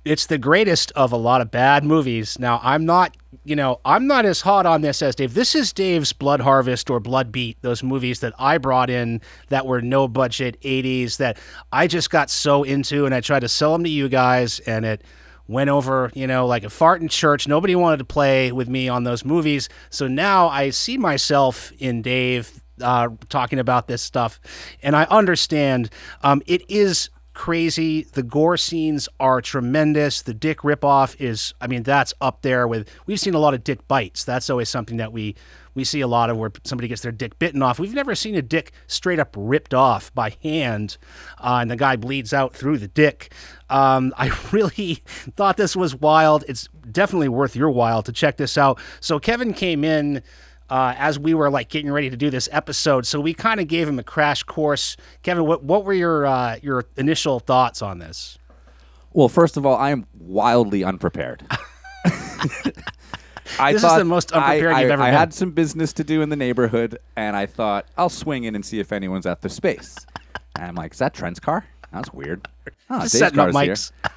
it's 0.05 0.27
the 0.27 0.39
greatest 0.39 0.93
of 0.93 1.13
a 1.13 1.17
lot 1.17 1.41
of 1.41 1.51
bad 1.51 1.85
movies. 1.85 2.39
Now, 2.39 2.61
I'm 2.63 2.85
not, 2.85 3.17
you 3.45 3.57
know, 3.57 3.81
I'm 3.85 4.07
not 4.07 4.27
as 4.27 4.43
hot 4.43 4.67
on 4.67 4.83
this 4.83 5.01
as 5.01 5.15
Dave. 5.15 5.35
This 5.35 5.55
is 5.55 5.73
Dave's 5.73 6.13
Blood 6.13 6.41
Harvest 6.41 6.91
or 6.91 7.01
Blood 7.01 7.33
Beat, 7.33 7.57
those 7.63 7.83
movies 7.83 8.21
that 8.21 8.35
I 8.39 8.59
brought 8.59 8.91
in 8.91 9.23
that 9.49 9.67
were 9.67 9.81
no 9.81 10.07
budget 10.07 10.61
80s 10.61 11.17
that 11.17 11.39
I 11.73 11.87
just 11.87 12.11
got 12.11 12.29
so 12.29 12.65
into 12.65 13.07
and 13.07 13.15
I 13.15 13.21
tried 13.21 13.41
to 13.41 13.49
sell 13.49 13.73
them 13.73 13.85
to 13.85 13.91
you 13.91 14.09
guys 14.09 14.61
and 14.61 14.85
it 14.85 15.03
went 15.47 15.71
over, 15.71 16.11
you 16.15 16.27
know, 16.27 16.47
like 16.47 16.65
a 16.65 16.71
fart 16.71 17.01
in 17.01 17.09
church. 17.09 17.49
Nobody 17.49 17.75
wanted 17.75 17.99
to 17.99 18.05
play 18.05 18.53
with 18.53 18.69
me 18.69 18.89
on 18.89 19.05
those 19.05 19.25
movies. 19.25 19.69
So 19.91 20.07
now 20.07 20.49
I 20.49 20.71
see 20.71 20.99
myself 20.99 21.73
in 21.79 22.03
Dave 22.03 22.63
uh, 22.81 23.09
talking 23.29 23.59
about 23.59 23.87
this 23.87 24.03
stuff, 24.03 24.41
and 24.83 24.97
I 24.97 25.05
understand 25.05 25.91
um, 26.23 26.43
it 26.47 26.69
is 26.69 27.09
crazy. 27.35 28.03
The 28.03 28.23
gore 28.23 28.57
scenes 28.57 29.09
are 29.21 29.41
tremendous. 29.41 30.23
The 30.23 30.35
dick 30.35 30.61
ripoff 30.61 31.21
is, 31.21 31.53
I 31.61 31.67
mean, 31.67 31.83
that's 31.83 32.15
up 32.21 32.43
there 32.43 32.67
with. 32.67 32.89
We've 33.07 33.21
seen 33.21 33.35
a 33.35 33.39
lot 33.39 33.55
of 33.55 33.65
dick 33.65 33.87
bites. 33.89 34.25
That's 34.25 34.49
always 34.49 34.69
something 34.69 34.97
that 34.97 35.13
we 35.13 35.35
we 35.75 35.85
see 35.85 36.01
a 36.01 36.07
lot 36.07 36.31
of 36.31 36.37
where 36.37 36.53
somebody 36.63 36.89
gets 36.89 37.03
their 37.03 37.13
dick 37.13 37.39
bitten 37.39 37.63
off. 37.63 37.79
We've 37.79 37.95
never 37.95 38.15
seen 38.15 38.35
a 38.37 38.43
dick 38.43 38.73
straight 38.87 39.19
up 39.19 39.35
ripped 39.37 39.75
off 39.75 40.15
by 40.15 40.37
hand, 40.43 40.97
uh, 41.39 41.59
and 41.61 41.71
the 41.71 41.77
guy 41.77 41.97
bleeds 41.97 42.33
out 42.33 42.55
through 42.55 42.79
the 42.79 42.89
dick. 42.89 43.33
Um, 43.69 44.15
I 44.17 44.29
really 44.53 45.03
thought 45.37 45.57
this 45.57 45.75
was 45.75 45.95
wild. 45.95 46.45
It's 46.49 46.69
definitely 46.91 47.29
worth 47.29 47.57
your 47.57 47.71
while 47.71 48.03
to 48.03 48.13
check 48.13 48.37
this 48.37 48.57
out. 48.57 48.79
So 49.01 49.19
Kevin 49.19 49.53
came 49.53 49.85
in 49.85 50.23
uh, 50.71 50.95
as 50.97 51.19
we 51.19 51.35
were 51.35 51.51
like 51.51 51.69
getting 51.69 51.91
ready 51.93 52.11
to 52.11 52.17
do 52.17 52.31
this 52.31 52.49
episode. 52.53 53.07
So 53.07 53.21
we 53.21 53.35
kind 53.35 53.61
of 53.61 53.69
gave 53.69 53.89
him 53.89 53.99
a 53.99 54.03
crash 54.03 54.43
course. 54.43 54.97
Kevin, 55.23 55.45
what 55.47 55.63
what 55.63 55.85
were 55.85 55.93
your 55.93 56.27
uh, 56.27 56.57
your 56.63 56.85
initial 56.97 57.41
thoughts 57.41 57.83
on 57.83 57.99
this? 57.99 58.39
Well, 59.13 59.29
first 59.29 59.57
of 59.57 59.65
all, 59.65 59.77
I 59.77 59.91
am 59.91 60.07
wildly 60.19 60.83
unprepared. 60.83 61.45
I 63.59 63.73
This 63.73 63.85
is 63.85 63.95
the 63.97 64.05
most 64.05 64.33
unprepared 64.33 64.73
I, 64.75 64.83
you've 64.83 64.91
ever 64.91 65.03
I 65.03 65.11
been. 65.11 65.19
had 65.19 65.35
some 65.35 65.51
business 65.53 65.93
to 65.95 66.05
do 66.05 66.23
in 66.23 66.29
the 66.31 66.37
neighborhood, 66.37 66.99
and 67.15 67.37
I 67.37 67.47
thought 67.47 67.87
I'll 67.97 68.09
swing 68.09 68.45
in 68.45 68.55
and 68.55 68.65
see 68.65 68.81
if 68.81 68.91
anyone's 68.91 69.27
at 69.27 69.43
the 69.43 69.49
space. 69.49 69.97
And 70.57 70.67
I'm 70.67 70.75
like, 70.75 70.93
"Is 70.93 70.99
that 70.99 71.15
Trent's 71.15 71.41
car? 71.41 71.65
That's 71.93 72.13
weird." 72.13 72.49
Oh, 72.91 73.01
Just 73.03 73.13
Dave's 73.13 73.19
setting 73.19 73.39
up 73.39 73.53
car's 73.53 73.55
here. 73.55 74.11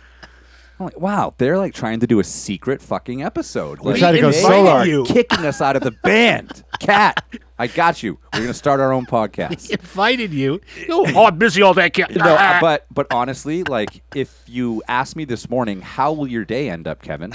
Mics. 0.77 0.79
I'm 0.79 0.85
like, 0.85 0.99
wow, 0.99 1.33
they're 1.37 1.57
like 1.57 1.73
trying 1.73 1.99
to 2.01 2.07
do 2.07 2.19
a 2.19 2.23
secret 2.23 2.81
fucking 2.81 3.23
episode. 3.23 3.79
Like, 3.79 3.97
tried 3.97 4.13
to 4.13 4.21
go 4.21 4.31
they 4.31 4.41
solo. 4.41 4.81
You. 4.83 5.03
kicking 5.05 5.45
us 5.45 5.61
out 5.61 5.75
of 5.75 5.83
the 5.83 5.91
band. 5.91 6.63
Cat, 6.79 7.25
I 7.59 7.67
got 7.67 8.03
you. 8.03 8.19
We're 8.33 8.41
gonna 8.41 8.53
start 8.53 8.79
our 8.79 8.91
own 8.93 9.05
podcast. 9.07 9.69
Invited 9.71 10.33
you. 10.33 10.61
Oh, 10.89 11.25
I'm 11.25 11.37
busy 11.37 11.61
all 11.61 11.73
day. 11.73 11.89
Kid. 11.89 12.15
no, 12.15 12.35
uh, 12.35 12.59
but 12.61 12.85
but 12.93 13.07
honestly, 13.11 13.63
like 13.63 14.01
if 14.15 14.43
you 14.47 14.83
asked 14.87 15.15
me 15.15 15.25
this 15.25 15.49
morning, 15.49 15.81
how 15.81 16.13
will 16.13 16.27
your 16.27 16.45
day 16.45 16.69
end 16.69 16.87
up, 16.87 17.01
Kevin? 17.01 17.33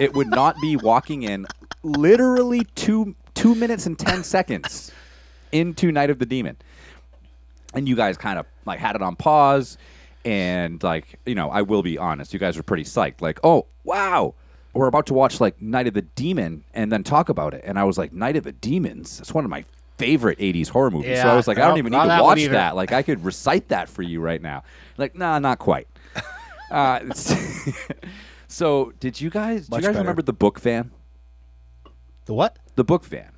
It 0.00 0.14
would 0.14 0.28
not 0.28 0.56
be 0.60 0.76
walking 0.76 1.22
in 1.22 1.46
literally 1.82 2.62
two 2.74 3.14
two 3.34 3.54
minutes 3.54 3.86
and 3.86 3.98
ten 3.98 4.24
seconds 4.24 4.90
into 5.52 5.92
Night 5.92 6.10
of 6.10 6.18
the 6.18 6.26
Demon, 6.26 6.56
and 7.74 7.88
you 7.88 7.96
guys 7.96 8.16
kind 8.16 8.38
of 8.38 8.46
like 8.66 8.78
had 8.78 8.96
it 8.96 9.02
on 9.02 9.16
pause, 9.16 9.78
and 10.24 10.82
like 10.82 11.18
you 11.26 11.34
know, 11.34 11.50
I 11.50 11.62
will 11.62 11.82
be 11.82 11.98
honest, 11.98 12.32
you 12.32 12.38
guys 12.38 12.56
were 12.56 12.62
pretty 12.62 12.84
psyched, 12.84 13.20
like, 13.20 13.40
oh 13.44 13.66
wow. 13.84 14.34
We're 14.74 14.86
about 14.86 15.04
to 15.08 15.14
watch 15.14 15.38
like 15.38 15.60
Night 15.60 15.86
of 15.86 15.92
the 15.92 16.00
Demon 16.00 16.64
and 16.72 16.90
then 16.90 17.04
talk 17.04 17.28
about 17.28 17.52
it. 17.52 17.62
And 17.66 17.78
I 17.78 17.84
was 17.84 17.98
like, 17.98 18.10
Night 18.10 18.36
of 18.36 18.44
the 18.44 18.52
Demons. 18.52 19.20
It's 19.20 19.34
one 19.34 19.44
of 19.44 19.50
my 19.50 19.66
favorite 19.98 20.38
80s 20.38 20.68
horror 20.68 20.90
movies. 20.90 21.10
yeah, 21.10 21.24
so 21.24 21.28
I 21.28 21.36
was 21.36 21.46
like, 21.46 21.58
I 21.58 21.68
don't 21.68 21.76
even 21.76 21.92
need 21.92 22.00
to 22.00 22.08
that 22.08 22.22
watch 22.22 22.42
that. 22.46 22.74
Like 22.74 22.90
I 22.90 23.02
could 23.02 23.22
recite 23.22 23.68
that 23.68 23.90
for 23.90 24.00
you 24.02 24.20
right 24.20 24.40
now. 24.40 24.62
Like, 24.96 25.14
nah, 25.14 25.38
not 25.38 25.58
quite. 25.58 25.88
Uh, 26.70 27.12
so, 28.48 28.94
did 28.98 29.20
you 29.20 29.28
guys? 29.28 29.68
Do 29.68 29.76
you 29.76 29.82
guys 29.82 29.88
better. 29.88 29.98
remember 29.98 30.22
the 30.22 30.32
book 30.32 30.58
van? 30.58 30.90
the 32.24 32.32
what? 32.32 32.56
The 32.76 32.84
book 32.84 33.04
van. 33.04 33.30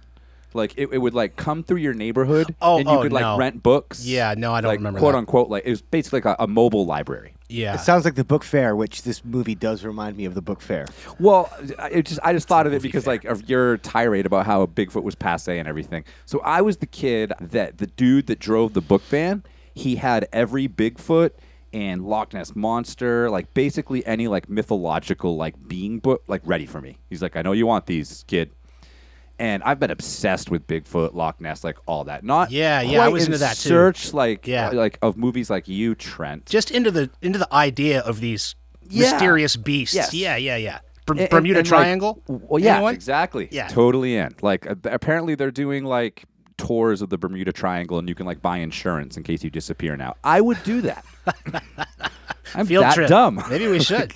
Like 0.54 0.74
it, 0.76 0.88
it 0.92 0.98
would 0.98 1.14
like 1.14 1.36
come 1.36 1.62
through 1.62 1.78
your 1.78 1.94
neighborhood, 1.94 2.54
Oh, 2.62 2.78
and 2.78 2.88
you 2.88 2.94
oh, 2.96 3.02
could 3.02 3.12
like 3.12 3.22
no. 3.22 3.36
rent 3.36 3.62
books. 3.62 4.04
Yeah, 4.06 4.34
no, 4.38 4.52
I 4.54 4.60
don't 4.60 4.68
like, 4.70 4.78
remember 4.78 5.00
Quote 5.00 5.12
that. 5.12 5.18
unquote, 5.18 5.48
like 5.50 5.64
it 5.66 5.70
was 5.70 5.82
basically 5.82 6.20
like 6.22 6.38
a, 6.38 6.44
a 6.44 6.46
mobile 6.46 6.86
library. 6.86 7.34
Yeah. 7.48 7.74
It 7.74 7.80
sounds 7.80 8.04
like 8.04 8.14
the 8.14 8.24
book 8.24 8.42
fair, 8.42 8.74
which 8.74 9.02
this 9.02 9.24
movie 9.24 9.54
does 9.54 9.84
remind 9.84 10.16
me 10.16 10.24
of 10.24 10.34
the 10.34 10.40
book 10.40 10.60
fair. 10.62 10.86
Well, 11.20 11.50
I- 11.78 11.88
it 11.90 12.06
just 12.06 12.20
I 12.22 12.32
just 12.32 12.48
thought 12.48 12.66
of 12.66 12.72
it 12.72 12.82
because 12.82 13.06
like 13.06 13.24
of 13.24 13.48
your 13.50 13.76
tirade 13.78 14.26
about 14.26 14.46
how 14.46 14.64
Bigfoot 14.66 15.02
was 15.02 15.14
passe 15.14 15.58
and 15.58 15.68
everything. 15.68 16.04
So 16.24 16.40
I 16.40 16.62
was 16.62 16.78
the 16.78 16.86
kid 16.86 17.32
that 17.40 17.78
the 17.78 17.86
dude 17.88 18.28
that 18.28 18.38
drove 18.38 18.72
the 18.74 18.80
book 18.80 19.02
van. 19.02 19.42
He 19.74 19.96
had 19.96 20.28
every 20.32 20.68
Bigfoot 20.68 21.30
and 21.72 22.06
Loch 22.06 22.32
Ness 22.32 22.54
monster, 22.54 23.28
like 23.28 23.52
basically 23.54 24.06
any 24.06 24.28
like 24.28 24.48
mythological 24.48 25.36
like 25.36 25.54
being 25.66 25.98
book, 25.98 26.22
like 26.28 26.42
ready 26.44 26.64
for 26.66 26.80
me. 26.80 26.98
He's 27.10 27.20
like, 27.22 27.34
I 27.34 27.42
know 27.42 27.50
you 27.50 27.66
want 27.66 27.86
these, 27.86 28.24
kid. 28.28 28.52
And 29.38 29.62
I've 29.64 29.80
been 29.80 29.90
obsessed 29.90 30.50
with 30.50 30.66
Bigfoot, 30.68 31.12
Loch 31.14 31.40
Ness, 31.40 31.64
like 31.64 31.76
all 31.86 32.04
that. 32.04 32.22
Not 32.22 32.50
Yeah, 32.52 32.80
yeah, 32.82 33.00
I 33.02 33.08
was 33.08 33.24
in 33.24 33.32
into 33.32 33.38
that 33.38 33.56
too. 33.56 33.68
Search 33.68 34.12
like 34.14 34.46
Yeah. 34.46 34.68
like 34.70 34.98
of 35.02 35.16
movies 35.16 35.50
like 35.50 35.66
you, 35.66 35.94
Trent. 35.96 36.46
Just 36.46 36.70
into 36.70 36.90
the 36.92 37.10
into 37.20 37.38
the 37.40 37.52
idea 37.52 38.00
of 38.00 38.20
these 38.20 38.54
Yeah. 38.88 39.10
mysterious 39.10 39.56
beasts. 39.56 39.94
Yes. 39.94 40.14
Yeah, 40.14 40.36
yeah, 40.36 40.56
yeah. 40.56 40.78
Ber- 41.06 41.14
And- 41.18 41.28
Bermuda 41.30 41.58
and, 41.58 41.70
like, 41.70 41.80
Triangle. 41.80 42.22
well, 42.28 42.62
yeah, 42.62 42.76
Anyone? 42.76 42.94
exactly. 42.94 43.48
Yeah. 43.50 43.66
totally 43.68 44.16
in. 44.16 44.34
Like 44.40 44.70
uh, 44.70 44.76
apparently 44.84 45.34
they're 45.34 45.50
doing 45.50 45.84
like 45.84 46.24
tours 46.56 47.02
of 47.02 47.10
the 47.10 47.18
Bermuda 47.18 47.52
Triangle, 47.52 47.98
and 47.98 48.08
you 48.08 48.14
can 48.14 48.26
like 48.26 48.40
buy 48.40 48.58
insurance 48.58 49.16
in 49.16 49.24
case 49.24 49.42
you 49.42 49.50
disappear. 49.50 49.96
Now, 49.96 50.14
I 50.22 50.40
would 50.40 50.62
do 50.62 50.80
that. 50.82 51.04
I'm 52.54 52.66
Field 52.66 52.84
that 52.84 52.94
trip. 52.94 53.08
dumb. 53.08 53.42
Maybe 53.50 53.66
we 53.66 53.80
should. 53.82 54.12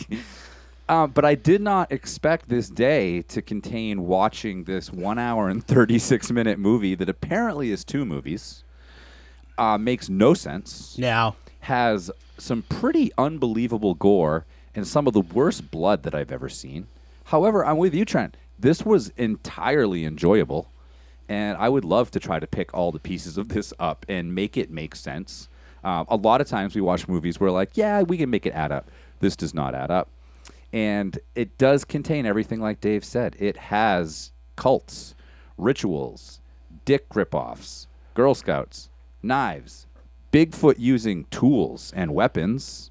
Uh, 0.88 1.06
but 1.06 1.24
I 1.24 1.34
did 1.34 1.60
not 1.60 1.92
expect 1.92 2.48
this 2.48 2.70
day 2.70 3.22
to 3.22 3.42
contain 3.42 4.06
watching 4.06 4.64
this 4.64 4.90
one 4.90 5.18
hour 5.18 5.48
and 5.48 5.62
36 5.62 6.30
minute 6.30 6.58
movie 6.58 6.94
that 6.94 7.08
apparently 7.08 7.70
is 7.70 7.84
two 7.84 8.04
movies. 8.06 8.64
Uh, 9.58 9.76
makes 9.76 10.08
no 10.08 10.34
sense. 10.34 10.96
now, 10.98 11.36
Has 11.60 12.10
some 12.38 12.62
pretty 12.62 13.10
unbelievable 13.18 13.94
gore 13.94 14.46
and 14.74 14.86
some 14.86 15.06
of 15.06 15.12
the 15.12 15.20
worst 15.20 15.70
blood 15.70 16.04
that 16.04 16.14
I've 16.14 16.32
ever 16.32 16.48
seen. 16.48 16.86
However, 17.24 17.66
I'm 17.66 17.76
with 17.76 17.94
you, 17.94 18.04
Trent. 18.04 18.36
This 18.58 18.84
was 18.84 19.08
entirely 19.16 20.04
enjoyable. 20.04 20.70
And 21.28 21.58
I 21.58 21.68
would 21.68 21.84
love 21.84 22.10
to 22.12 22.20
try 22.20 22.38
to 22.38 22.46
pick 22.46 22.72
all 22.72 22.90
the 22.92 22.98
pieces 22.98 23.36
of 23.36 23.48
this 23.48 23.74
up 23.78 24.06
and 24.08 24.34
make 24.34 24.56
it 24.56 24.70
make 24.70 24.94
sense. 24.94 25.48
Um, 25.84 26.06
a 26.08 26.16
lot 26.16 26.40
of 26.40 26.48
times 26.48 26.74
we 26.74 26.80
watch 26.80 27.06
movies 27.06 27.38
where, 27.38 27.50
like, 27.50 27.76
yeah, 27.76 28.02
we 28.02 28.16
can 28.16 28.30
make 28.30 28.46
it 28.46 28.54
add 28.54 28.72
up. 28.72 28.90
This 29.20 29.36
does 29.36 29.52
not 29.52 29.74
add 29.74 29.90
up. 29.90 30.08
And 30.72 31.18
it 31.34 31.56
does 31.58 31.84
contain 31.84 32.26
everything 32.26 32.60
like 32.60 32.80
Dave 32.80 33.04
said. 33.04 33.36
It 33.38 33.56
has 33.56 34.32
cults, 34.56 35.14
rituals, 35.56 36.40
dick 36.84 37.08
ripoffs, 37.10 37.86
Girl 38.14 38.34
Scouts, 38.34 38.90
knives, 39.22 39.86
Bigfoot 40.32 40.74
using 40.78 41.24
tools 41.30 41.92
and 41.96 42.14
weapons. 42.14 42.90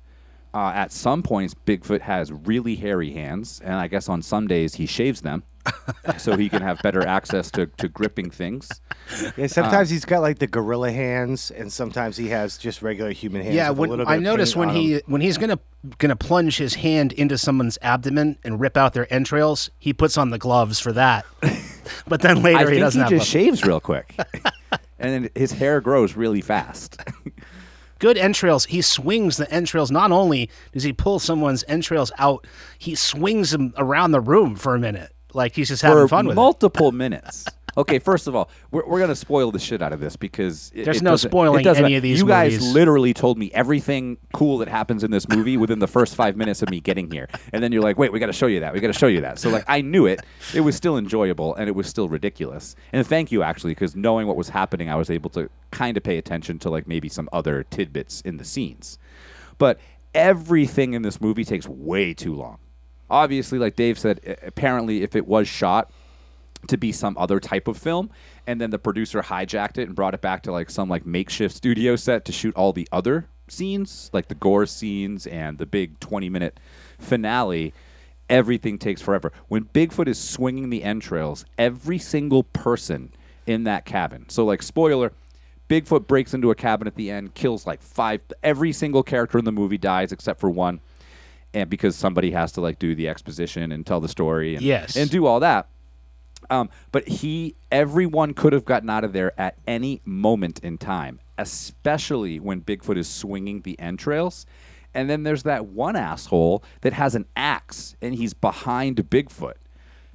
Uh, 0.58 0.72
at 0.74 0.92
some 0.92 1.22
points, 1.22 1.54
Bigfoot 1.68 2.02
has 2.02 2.32
really 2.32 2.76
hairy 2.76 3.12
hands, 3.12 3.62
and 3.64 3.76
I 3.76 3.88
guess 3.88 4.10
on 4.10 4.24
some 4.24 4.48
days 4.48 4.74
he 4.74 4.88
shaves 4.88 5.22
them 5.22 5.44
so 6.18 6.36
he 6.36 6.50
can 6.50 6.64
have 6.64 6.82
better 6.82 7.06
access 7.06 7.52
to, 7.52 7.68
to 7.78 7.88
gripping 7.88 8.32
things. 8.32 8.68
Yeah, 9.38 9.46
Uh, 9.46 9.48
sometimes 9.50 9.92
he's 9.92 10.04
got 10.04 10.22
like 10.22 10.40
the 10.40 10.48
gorilla 10.48 10.92
hands, 10.92 11.52
and 11.52 11.72
sometimes 11.72 12.18
he 12.18 12.30
has 12.30 12.58
just 12.58 12.82
regular 12.82 13.12
human 13.12 13.44
hands. 13.44 13.54
yeah. 13.54 13.70
with 13.70 13.78
a 13.78 13.82
When, 13.82 13.90
little 13.92 14.06
bit 14.06 14.12
I 14.12 14.16
of 14.16 14.22
noticed 14.24 14.56
when 14.56 14.70
on 14.70 14.76
he 14.76 14.96
'em. 14.96 15.02
when 15.06 15.22
he's 15.22 15.38
gonna 15.38 15.60
gonna 16.00 16.16
plunge 16.16 16.58
his 16.58 16.74
hand 16.74 17.12
into 17.14 17.38
someone's 17.38 17.78
abdomen 17.84 18.40
and 18.44 18.60
rip 18.60 18.78
out 18.78 18.94
their 18.94 19.14
entrails, 19.14 19.70
he 19.78 19.94
puts 19.94 20.18
on 20.18 20.32
the 20.32 20.40
gloves 20.40 20.80
for 20.80 20.92
that. 20.94 21.24
but 22.08 22.22
then 22.22 22.42
later 22.42 22.58
I 22.58 22.62
he 22.64 22.68
think 22.70 22.80
doesn't 22.80 23.00
he 23.00 23.04
have 23.04 23.10
just 23.12 23.32
gloves. 23.32 23.46
shaves 23.60 23.64
real 23.64 23.80
quick. 23.80 24.16
and 24.98 25.14
then 25.26 25.30
his 25.36 25.52
hair 25.52 25.82
grows 25.82 26.16
really 26.16 26.42
fast. 26.42 27.00
Good 28.00 28.18
entrails. 28.18 28.66
He 28.66 28.82
swings 28.82 29.38
the 29.38 29.52
entrails. 29.52 29.92
Not 29.92 30.12
only 30.12 30.50
does 30.72 30.84
he 30.84 30.94
pull 30.94 31.20
someone's 31.20 31.64
entrails 31.68 32.12
out, 32.18 32.46
he 32.78 32.96
swings 32.96 33.52
them 33.52 33.74
around 33.78 34.12
the 34.12 34.22
room 34.22 34.56
for 34.56 34.76
a 34.76 34.80
minute, 34.80 35.14
like 35.34 35.56
he's 35.56 35.68
just 35.68 35.82
having 35.82 36.08
fun 36.08 36.28
with 36.28 36.34
it. 36.34 36.36
multiple 36.36 36.92
minutes. 36.92 37.46
Okay, 37.78 38.00
first 38.00 38.26
of 38.26 38.36
all, 38.36 38.50
we're, 38.72 38.84
we're 38.88 38.98
going 38.98 39.10
to 39.10 39.16
spoil 39.16 39.52
the 39.52 39.60
shit 39.60 39.84
out 39.84 39.94
of 39.94 40.00
this 40.00 40.16
because 40.16 40.72
it, 40.74 40.86
There's 40.86 40.98
it 40.98 41.04
no 41.04 41.16
spoiling 41.16 41.64
it 41.64 41.78
any 41.78 41.96
of 41.96 42.02
these 42.02 42.18
You 42.18 42.26
guys 42.26 42.60
literally 42.74 43.14
told 43.14 43.38
me 43.38 43.52
everything 43.54 44.18
cool 44.34 44.58
that 44.58 44.68
happens 44.68 45.04
in 45.04 45.12
this 45.12 45.30
movie 45.30 45.58
within 45.58 45.78
the 45.78 45.88
first 45.88 46.16
five 46.16 46.36
minutes 46.36 46.64
of 46.64 46.72
me 46.72 46.80
getting 46.80 47.12
here, 47.12 47.28
and 47.54 47.62
then 47.62 47.72
you're 47.72 47.84
like, 47.84 48.00
"Wait, 48.00 48.12
we 48.12 48.20
got 48.20 48.28
to 48.28 48.34
show 48.34 48.48
you 48.48 48.62
that. 48.62 48.74
We 48.74 48.80
got 48.80 48.88
to 48.88 48.98
show 48.98 49.06
you 49.06 49.22
that." 49.22 49.38
So 49.38 49.52
like, 49.52 49.64
I 49.68 49.82
knew 49.82 50.08
it. 50.08 50.22
It 50.56 50.62
was 50.62 50.76
still 50.76 50.98
enjoyable, 50.98 51.54
and 51.54 51.70
it 51.70 51.74
was 51.74 51.86
still 51.86 52.10
ridiculous. 52.10 52.76
And 52.94 53.06
thank 53.06 53.32
you 53.32 53.44
actually, 53.44 53.72
because 53.72 53.96
knowing 53.96 54.26
what 54.26 54.38
was 54.38 54.50
happening, 54.50 54.90
I 54.90 54.96
was 54.96 55.12
able 55.12 55.30
to 55.32 55.48
kind 55.70 55.98
of 55.98 56.04
pay 56.04 56.18
attention 56.18 56.58
to 56.60 56.72
like 56.72 56.88
maybe 56.88 57.10
some 57.10 57.30
other 57.32 57.64
tidbits 57.64 58.22
in 58.22 58.38
the 58.38 58.46
scenes. 58.46 58.98
But 59.60 59.80
everything 60.16 60.94
in 60.94 61.04
this 61.04 61.22
movie 61.22 61.44
takes 61.44 61.68
way 61.68 62.16
too 62.16 62.34
long. 62.34 62.58
Obviously, 63.10 63.58
like 63.58 63.76
Dave 63.76 63.98
said, 63.98 64.38
apparently, 64.46 65.04
if 65.04 65.16
it 65.16 65.28
was 65.28 65.48
shot 65.48 65.92
to 66.68 66.78
be 66.78 66.92
some 66.92 67.18
other 67.18 67.40
type 67.40 67.68
of 67.68 67.78
film 67.78 68.10
and 68.46 68.60
then 68.60 68.72
the 68.72 68.80
producer 68.80 69.22
hijacked 69.22 69.78
it 69.78 69.84
and 69.84 69.96
brought 69.96 70.14
it 70.14 70.22
back 70.22 70.44
to 70.44 70.52
like 70.52 70.70
some 70.70 70.90
like 70.90 71.06
makeshift 71.06 71.56
studio 71.56 71.96
set 71.96 72.26
to 72.26 72.32
shoot 72.32 72.56
all 72.56 72.74
the 72.74 72.88
other 72.92 73.28
scenes 73.48 74.10
like 74.12 74.28
the 74.28 74.36
gore 74.36 74.66
scenes 74.66 75.28
and 75.28 75.58
the 75.58 75.66
big 75.66 76.00
20 76.00 76.30
minute 76.30 76.60
finale 77.00 77.74
everything 78.30 78.78
takes 78.78 79.02
forever. 79.02 79.32
When 79.48 79.66
bigfoot 79.66 80.08
is 80.08 80.20
swinging 80.20 80.70
the 80.70 80.84
entrails 80.84 81.46
every 81.58 82.00
single 82.00 82.44
person 82.44 83.14
in 83.46 83.64
that 83.64 83.86
cabin 83.86 84.28
so 84.28 84.44
like 84.44 84.62
spoiler 84.62 85.14
bigfoot 85.70 86.08
breaks 86.08 86.34
into 86.34 86.52
a 86.52 86.56
cabin 86.56 86.88
at 86.88 86.96
the 86.96 87.12
end 87.12 87.34
kills 87.34 87.66
like 87.66 87.82
five 87.82 88.20
every 88.44 88.74
single 88.74 89.04
character 89.04 89.38
in 89.38 89.46
the 89.46 89.52
movie 89.52 89.78
dies 89.78 90.12
except 90.12 90.40
for 90.40 90.50
one 90.50 90.82
and 91.54 91.70
because 91.70 91.96
somebody 91.96 92.32
has 92.32 92.52
to 92.54 92.62
like 92.62 92.80
do 92.80 92.94
the 92.96 93.08
exposition 93.10 93.72
and 93.72 93.86
tell 93.86 94.00
the 94.00 94.08
story 94.10 94.56
and, 94.56 94.64
Yes. 94.64 94.96
and 94.96 95.10
do 95.10 95.26
all 95.26 95.40
that 95.40 95.68
um, 96.50 96.70
but 96.92 97.08
he, 97.08 97.56
everyone 97.72 98.34
could 98.34 98.54
have 98.54 98.64
gotten 98.64 98.90
out 98.90 99.04
of 99.04 99.12
there 99.12 99.34
at 99.40 99.58
any 99.66 100.02
moment 100.06 100.60
in 100.60 100.78
time, 100.78 101.20
especially 101.38 102.40
when 102.40 102.62
Bigfoot 102.62 102.96
is 102.98 103.08
swinging 103.10 103.62
the 103.62 103.78
entrails. 103.80 104.46
And 104.94 105.10
then 105.10 105.24
there's 105.24 105.44
that 105.44 105.66
one 105.66 105.96
asshole 105.96 106.64
that 106.82 106.94
has 106.94 107.16
an 107.16 107.26
axe 107.36 107.96
and 108.02 108.16
he's 108.16 108.34
behind 108.34 108.98
Bigfoot. 109.10 109.56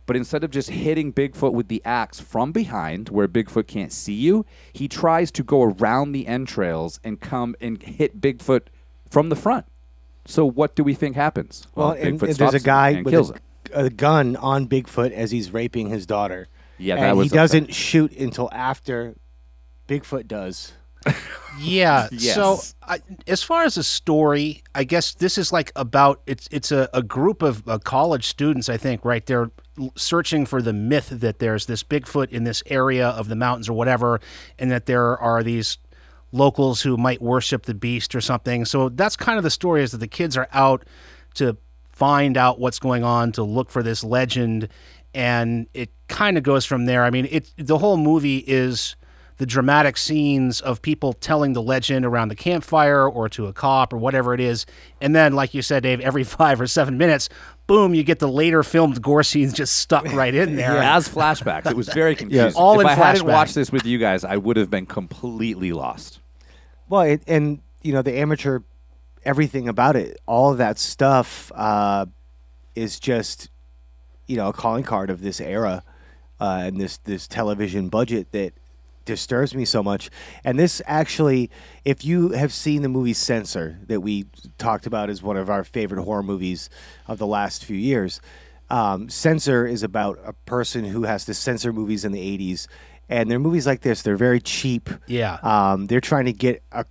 But 0.07 0.17
instead 0.17 0.43
of 0.43 0.51
just 0.51 0.71
hitting 0.71 1.13
Bigfoot 1.13 1.53
with 1.53 1.69
the 1.69 1.83
axe 1.85 2.19
from 2.19 2.51
behind 2.53 3.09
where 3.09 3.29
Bigfoot 3.29 3.67
can't 3.67 3.93
see 3.93 4.15
you, 4.15 4.47
he 4.73 4.89
tries 4.89 5.31
to 5.33 5.43
go 5.45 5.63
around 5.63 6.13
the 6.13 6.27
entrails 6.27 6.99
and 7.05 7.21
come 7.21 7.55
and 7.61 7.83
hit 7.83 8.21
Bigfoot 8.21 8.63
from 9.11 9.29
the 9.29 9.37
front. 9.37 9.67
So 10.25 10.45
what 10.45 10.77
do 10.77 10.85
we 10.85 10.95
think 10.95 11.17
happens? 11.17 11.67
Well, 11.75 11.93
and, 11.93 12.23
and 12.23 12.35
there's 12.35 12.55
a 12.55 12.61
guy 12.61 12.91
and 12.91 13.05
with 13.05 13.13
kills 13.13 13.33
a, 13.73 13.85
a 13.87 13.91
gun 13.91 14.37
on 14.37 14.69
Bigfoot 14.69 15.13
as 15.13 15.31
he's 15.31 15.53
raping 15.53 15.89
his 15.89 16.07
daughter. 16.07 16.49
Yeah, 16.79 16.95
and 16.95 17.05
that 17.05 17.17
was 17.17 17.31
he 17.31 17.37
doesn't 17.37 17.75
shoot 17.75 18.13
until 18.17 18.49
after 18.53 19.17
Bigfoot 19.89 20.27
does. 20.27 20.73
Yeah. 21.61 22.09
Yes. 22.11 22.35
So, 22.35 22.61
I, 22.83 23.01
as 23.27 23.43
far 23.43 23.65
as 23.65 23.75
the 23.75 23.83
story, 23.83 24.63
I 24.75 24.85
guess 24.85 25.13
this 25.13 25.37
is 25.37 25.53
like 25.53 25.71
about 25.77 26.23
it's 26.27 26.49
it's 26.51 26.73
a, 26.73 26.89
a 26.95 27.03
group 27.03 27.43
of 27.43 27.69
uh, 27.69 27.79
college 27.79 28.27
students. 28.27 28.71
I 28.71 28.79
think 28.79 29.05
right. 29.05 29.25
They're 29.25 29.51
searching 29.95 30.47
for 30.47 30.63
the 30.63 30.73
myth 30.73 31.11
that 31.11 31.41
there's 31.41 31.67
this 31.67 31.83
Bigfoot 31.83 32.31
in 32.31 32.45
this 32.45 32.63
area 32.67 33.09
of 33.09 33.29
the 33.29 33.37
mountains 33.37 33.69
or 33.69 33.75
whatever, 33.75 34.21
and 34.59 34.71
that 34.71 34.87
there 34.87 35.19
are 35.19 35.43
these 35.43 35.77
locals 36.33 36.83
who 36.83 36.97
might 36.97 37.23
worship 37.23 37.65
the 37.65 37.75
beast 37.75 38.15
or 38.15 38.21
something. 38.21 38.65
So 38.65 38.89
that's 38.89 39.17
kind 39.17 39.39
of 39.39 39.45
the 39.45 39.51
story. 39.51 39.83
Is 39.83 39.93
that 39.93 39.99
the 39.99 40.09
kids 40.09 40.37
are 40.37 40.49
out 40.53 40.85
to 41.35 41.57
find 41.93 42.37
out 42.37 42.59
what's 42.59 42.79
going 42.79 43.05
on, 43.05 43.33
to 43.33 43.43
look 43.43 43.71
for 43.71 43.83
this 43.83 44.03
legend, 44.03 44.69
and 45.15 45.67
it 45.75 45.91
kind 46.09 46.37
of 46.37 46.43
goes 46.43 46.65
from 46.65 46.87
there. 46.87 47.05
I 47.05 47.11
mean, 47.11 47.29
it 47.31 47.53
the 47.57 47.79
whole 47.79 47.97
movie 47.97 48.39
is 48.39 48.97
the 49.39 49.47
dramatic 49.47 49.97
scenes 49.97 50.61
of 50.61 50.81
people 50.83 51.13
telling 51.15 51.53
the 51.53 51.63
legend 51.63 52.05
around 52.05 52.29
the 52.29 52.37
campfire 52.37 53.09
or 53.09 53.29
to 53.31 53.47
a 53.47 53.53
cop 53.53 53.93
or 53.93 53.97
whatever 53.97 54.35
it 54.35 54.41
is. 54.41 54.67
And 55.01 55.17
then, 55.17 55.33
like 55.33 55.53
you 55.53 55.63
said, 55.63 55.83
Dave, 55.83 56.01
every 56.01 56.25
five 56.39 56.61
or 56.61 56.67
seven 56.67 56.97
minutes, 56.97 57.29
boom, 57.67 57.95
you 57.95 58.05
get 58.05 58.19
the 58.19 58.29
later 58.29 58.63
filmed 58.63 59.03
gore 59.03 59.23
scenes 59.23 59.53
just 59.53 59.79
stuck 59.79 60.05
right 60.13 60.35
in 60.35 60.57
there. 60.57 60.77
as 60.77 61.09
flashbacks. 61.09 61.67
It 61.67 61.77
was 61.77 61.89
very 61.89 62.15
confusing. 62.17 62.55
All 62.55 62.75
if 62.79 62.83
in 62.83 62.87
I 62.87 62.95
hadn't 62.95 63.27
watched 63.27 63.55
this 63.55 63.73
with 63.73 63.85
you 63.85 63.99
guys, 63.99 64.25
I 64.25 64.37
would 64.37 64.57
have 64.57 64.71
been 64.71 64.87
completely 64.87 65.73
lost. 65.73 66.21
Well, 66.93 67.01
it, 67.01 67.23
and 67.27 67.63
you 67.81 67.95
know 67.95 68.03
the 68.03 68.19
amateur, 68.19 68.61
everything 69.25 69.67
about 69.67 69.97
it, 69.97 70.21
all 70.27 70.53
that 70.57 70.79
stuff 70.79 71.51
uh, 71.55 72.05
is 72.75 73.01
just, 73.01 73.49
you 74.27 74.37
know, 74.37 74.51
a 74.51 74.53
calling 74.53 74.85
card 74.85 75.09
of 75.09 75.23
this 75.23 75.41
era 75.41 75.85
uh, 76.39 76.65
and 76.65 76.79
this 76.79 76.99
this 76.99 77.27
television 77.27 77.89
budget 77.89 78.31
that 78.33 78.53
disturbs 79.07 79.55
me 79.55 79.65
so 79.65 79.83
much. 79.83 80.11
And 80.45 80.59
this 80.59 80.83
actually, 80.85 81.49
if 81.87 82.05
you 82.05 82.33
have 82.33 82.53
seen 82.53 82.83
the 82.83 82.91
movie 82.91 83.15
Censor 83.15 83.79
that 83.87 84.03
we 84.03 84.27
talked 84.59 84.85
about 84.85 85.09
as 85.09 85.23
one 85.23 85.39
of 85.39 85.49
our 85.49 85.65
favorite 85.65 86.05
horror 86.05 86.23
movies 86.23 86.69
of 87.09 87.17
the 87.17 87.27
last 87.27 87.65
few 87.65 87.79
years, 87.79 88.21
um, 88.69 89.09
Censor 89.09 89.67
is 89.67 89.83
about 89.83 90.19
a 90.27 90.35
person 90.35 90.85
who 90.85 91.05
has 91.05 91.25
to 91.25 91.33
censor 91.33 91.73
movies 91.73 92.05
in 92.05 92.13
the 92.13 92.39
'80s. 92.39 92.67
And 93.09 93.31
they're 93.31 93.39
movies 93.39 93.67
like 93.67 93.81
this. 93.83 94.03
They're 94.03 94.17
very 94.17 94.41
cheap. 94.41 94.89
Yeah. 95.07 95.39
Um, 95.43 95.87
they're 95.87 96.01
trying 96.01 96.25
to 96.27 96.33
get 96.33 96.63
a, 96.73 96.87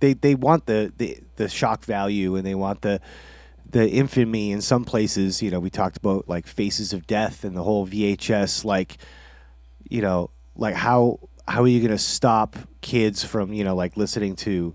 they 0.00 0.14
they 0.14 0.34
want 0.34 0.66
the, 0.66 0.92
the 0.96 1.18
the 1.36 1.48
shock 1.48 1.84
value 1.84 2.34
and 2.36 2.44
they 2.44 2.54
want 2.54 2.82
the 2.82 3.00
the 3.70 3.88
infamy 3.88 4.52
in 4.52 4.60
some 4.60 4.84
places. 4.84 5.42
You 5.42 5.50
know, 5.50 5.60
we 5.60 5.70
talked 5.70 5.96
about 5.96 6.28
like 6.28 6.46
Faces 6.46 6.92
of 6.92 7.06
Death 7.06 7.44
and 7.44 7.56
the 7.56 7.62
whole 7.62 7.86
VHS. 7.86 8.64
Like, 8.64 8.98
you 9.88 10.02
know, 10.02 10.30
like 10.56 10.74
how 10.74 11.20
how 11.46 11.62
are 11.62 11.68
you 11.68 11.80
going 11.80 11.90
to 11.90 11.98
stop 11.98 12.56
kids 12.80 13.24
from 13.24 13.52
you 13.52 13.64
know 13.64 13.74
like 13.74 13.96
listening 13.96 14.36
to 14.36 14.74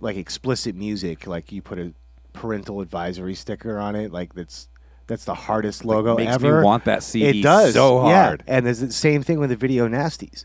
like 0.00 0.16
explicit 0.16 0.74
music? 0.74 1.26
Like 1.26 1.52
you 1.52 1.60
put 1.60 1.78
a 1.78 1.92
parental 2.32 2.80
advisory 2.80 3.34
sticker 3.34 3.78
on 3.78 3.96
it. 3.96 4.12
Like 4.12 4.34
that's 4.34 4.68
that's 5.06 5.24
the 5.24 5.34
hardest 5.34 5.84
logo 5.84 6.16
ever. 6.16 6.24
makes 6.30 6.42
me 6.42 6.50
want 6.64 6.84
that 6.86 7.02
CD 7.02 7.40
It 7.40 7.42
does 7.42 7.74
so 7.74 8.06
yeah. 8.08 8.24
hard. 8.24 8.44
And 8.46 8.66
there's 8.66 8.80
the 8.80 8.92
same 8.92 9.22
thing 9.22 9.38
with 9.38 9.50
the 9.50 9.56
video 9.56 9.88
nasties, 9.88 10.44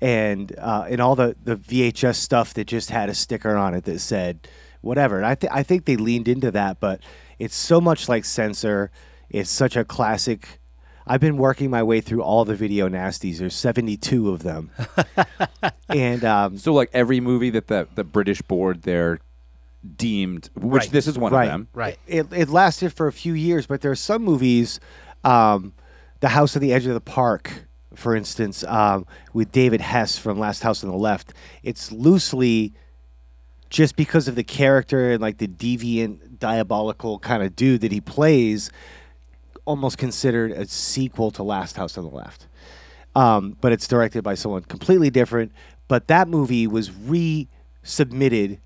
and 0.00 0.54
uh, 0.58 0.86
and 0.88 1.00
all 1.00 1.14
the 1.14 1.36
the 1.42 1.56
VHS 1.56 2.16
stuff 2.16 2.54
that 2.54 2.66
just 2.66 2.90
had 2.90 3.08
a 3.08 3.14
sticker 3.14 3.56
on 3.56 3.74
it 3.74 3.84
that 3.84 3.98
said 4.00 4.48
whatever. 4.80 5.16
And 5.16 5.26
I 5.26 5.34
th- 5.34 5.52
I 5.54 5.62
think 5.62 5.84
they 5.84 5.96
leaned 5.96 6.28
into 6.28 6.50
that, 6.52 6.80
but 6.80 7.00
it's 7.38 7.54
so 7.54 7.80
much 7.80 8.08
like 8.08 8.24
censor. 8.24 8.90
It's 9.30 9.50
such 9.50 9.76
a 9.76 9.84
classic. 9.84 10.60
I've 11.06 11.20
been 11.20 11.38
working 11.38 11.70
my 11.70 11.82
way 11.82 12.00
through 12.02 12.22
all 12.22 12.44
the 12.44 12.54
video 12.54 12.86
nasties. 12.88 13.38
There's 13.38 13.54
72 13.54 14.28
of 14.30 14.42
them, 14.42 14.70
and 15.88 16.24
um, 16.24 16.58
So 16.58 16.72
like 16.74 16.90
every 16.92 17.20
movie 17.20 17.50
that 17.50 17.66
the 17.68 17.88
the 17.94 18.04
British 18.04 18.42
board 18.42 18.82
there 18.82 19.18
deemed, 19.96 20.50
which 20.54 20.82
Right. 20.82 20.90
this 20.90 21.06
is 21.06 21.18
one 21.18 21.32
right. 21.32 21.44
of 21.44 21.50
them. 21.52 21.68
Right. 21.72 21.98
It, 22.06 22.32
it 22.32 22.48
lasted 22.48 22.92
for 22.92 23.06
a 23.06 23.12
few 23.12 23.32
years, 23.32 23.66
but 23.66 23.80
there 23.80 23.90
are 23.90 23.96
some 23.96 24.22
movies, 24.22 24.80
um, 25.24 25.72
The 26.20 26.28
House 26.28 26.56
on 26.56 26.62
the 26.62 26.72
Edge 26.72 26.86
of 26.86 26.94
the 26.94 27.00
Park, 27.00 27.66
for 27.94 28.14
instance, 28.16 28.64
um, 28.64 29.06
with 29.32 29.52
David 29.52 29.80
Hess 29.80 30.18
from 30.18 30.38
Last 30.38 30.62
House 30.62 30.82
on 30.84 30.90
the 30.90 30.96
Left. 30.96 31.32
It's 31.62 31.92
loosely 31.92 32.72
just 33.70 33.96
because 33.96 34.28
of 34.28 34.34
the 34.34 34.44
character 34.44 35.12
and 35.12 35.20
like 35.20 35.38
the 35.38 35.48
deviant, 35.48 36.38
diabolical 36.38 37.18
kind 37.18 37.42
of 37.42 37.54
dude 37.54 37.80
that 37.82 37.92
he 37.92 38.00
plays, 38.00 38.70
almost 39.64 39.98
considered 39.98 40.50
a 40.52 40.66
sequel 40.66 41.30
to 41.32 41.42
Last 41.42 41.76
House 41.76 41.98
on 41.98 42.04
the 42.04 42.10
Left. 42.10 42.46
Um, 43.14 43.56
but 43.60 43.72
it's 43.72 43.86
directed 43.88 44.22
by 44.22 44.34
someone 44.34 44.62
completely 44.62 45.10
different. 45.10 45.52
But 45.88 46.08
that 46.08 46.28
movie 46.28 46.66
was 46.66 46.90
resubmitted 46.90 48.58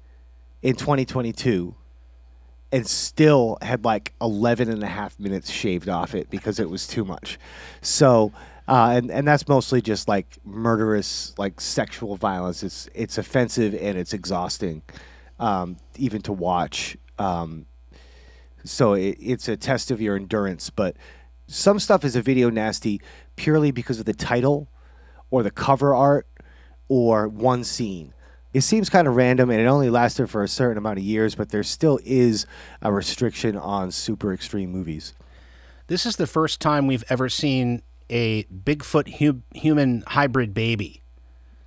in 0.62 0.76
2022 0.76 1.74
and 2.70 2.86
still 2.86 3.58
had 3.60 3.84
like 3.84 4.14
11 4.20 4.70
and 4.70 4.82
a 4.82 4.86
half 4.86 5.18
minutes 5.20 5.50
shaved 5.50 5.88
off 5.88 6.14
it 6.14 6.30
because 6.30 6.58
it 6.58 6.70
was 6.70 6.86
too 6.86 7.04
much. 7.04 7.38
So, 7.82 8.32
uh, 8.66 8.94
and, 8.96 9.10
and 9.10 9.28
that's 9.28 9.46
mostly 9.46 9.82
just 9.82 10.08
like 10.08 10.38
murderous, 10.44 11.34
like 11.36 11.60
sexual 11.60 12.16
violence. 12.16 12.62
It's, 12.62 12.88
it's 12.94 13.18
offensive 13.18 13.74
and 13.74 13.98
it's 13.98 14.14
exhausting, 14.14 14.82
um, 15.38 15.76
even 15.96 16.22
to 16.22 16.32
watch. 16.32 16.96
Um, 17.18 17.66
so 18.64 18.94
it, 18.94 19.18
it's 19.20 19.48
a 19.48 19.56
test 19.56 19.90
of 19.90 20.00
your 20.00 20.16
endurance. 20.16 20.70
But 20.70 20.96
some 21.46 21.78
stuff 21.78 22.04
is 22.04 22.16
a 22.16 22.22
video 22.22 22.48
nasty 22.48 23.02
purely 23.36 23.70
because 23.70 23.98
of 23.98 24.06
the 24.06 24.14
title 24.14 24.68
or 25.30 25.42
the 25.42 25.50
cover 25.50 25.94
art 25.94 26.26
or 26.88 27.28
one 27.28 27.64
scene. 27.64 28.14
It 28.52 28.60
seems 28.60 28.90
kind 28.90 29.08
of 29.08 29.16
random 29.16 29.50
and 29.50 29.60
it 29.60 29.64
only 29.66 29.88
lasted 29.88 30.28
for 30.28 30.42
a 30.42 30.48
certain 30.48 30.76
amount 30.78 30.98
of 30.98 31.04
years, 31.04 31.34
but 31.34 31.50
there 31.50 31.62
still 31.62 31.98
is 32.04 32.46
a 32.82 32.92
restriction 32.92 33.56
on 33.56 33.90
super 33.90 34.32
extreme 34.32 34.70
movies. 34.70 35.14
This 35.86 36.04
is 36.06 36.16
the 36.16 36.26
first 36.26 36.60
time 36.60 36.86
we've 36.86 37.04
ever 37.08 37.28
seen 37.28 37.82
a 38.10 38.44
Bigfoot 38.44 39.18
hu- 39.18 39.42
human 39.54 40.04
hybrid 40.06 40.52
baby. 40.54 41.02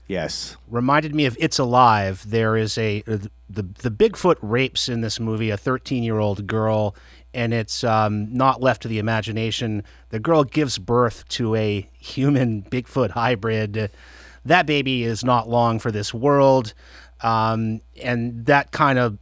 Yes. 0.08 0.56
reminded 0.70 1.16
me 1.16 1.26
of 1.26 1.36
It's 1.40 1.58
Alive. 1.58 2.24
There 2.30 2.56
is 2.56 2.78
a 2.78 3.04
uh, 3.08 3.18
the 3.50 3.64
the 3.64 3.90
Bigfoot 3.90 4.38
rapes 4.42 4.88
in 4.88 5.02
this 5.02 5.20
movie 5.20 5.50
a 5.50 5.58
13 5.58 6.04
year 6.04 6.20
old 6.20 6.46
girl, 6.46 6.96
and 7.34 7.56
it's 7.56 7.84
um, 7.84 8.32
not 8.32 8.62
left 8.62 8.84
to 8.84 8.88
the 8.88 9.00
imagination. 9.00 9.84
The 10.10 10.20
girl 10.20 10.44
gives 10.44 10.78
birth 10.78 11.28
to 11.30 11.56
a 11.56 11.90
human 11.98 12.62
Bigfoot 12.62 13.12
hybrid. 13.12 13.90
That 14.46 14.66
baby 14.66 15.04
is 15.04 15.24
not 15.24 15.50
long 15.50 15.80
for 15.80 15.92
this 15.92 16.14
world, 16.14 16.74
um, 17.22 17.82
and 18.02 18.46
that 18.46 18.72
kind 18.72 19.00
of 19.00 19.18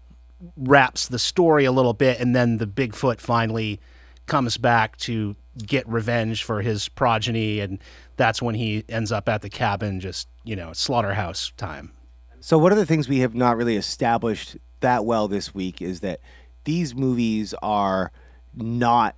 wraps 0.57 1.07
the 1.07 1.19
story 1.19 1.65
a 1.65 1.71
little 1.71 1.93
bit. 1.93 2.19
And 2.19 2.35
then 2.35 2.57
the 2.57 2.67
Bigfoot 2.67 3.19
finally 3.19 3.79
comes 4.25 4.57
back 4.57 4.97
to 4.97 5.35
get 5.57 5.87
revenge 5.87 6.43
for 6.43 6.61
his 6.61 6.89
progeny, 6.89 7.59
and 7.59 7.79
that's 8.17 8.41
when 8.41 8.55
he 8.55 8.83
ends 8.89 9.11
up 9.11 9.29
at 9.29 9.41
the 9.41 9.49
cabin, 9.49 9.99
just 9.99 10.27
you 10.43 10.55
know, 10.55 10.73
slaughterhouse 10.73 11.51
time. 11.57 11.93
So 12.41 12.57
one 12.57 12.73
of 12.73 12.77
the 12.77 12.85
things 12.85 13.07
we 13.07 13.19
have 13.19 13.33
not 13.33 13.55
really 13.55 13.77
established 13.77 14.57
that 14.81 15.05
well 15.05 15.29
this 15.29 15.55
week 15.55 15.81
is 15.81 16.01
that 16.01 16.19
these 16.65 16.93
movies 16.93 17.53
are 17.63 18.11
not 18.53 19.15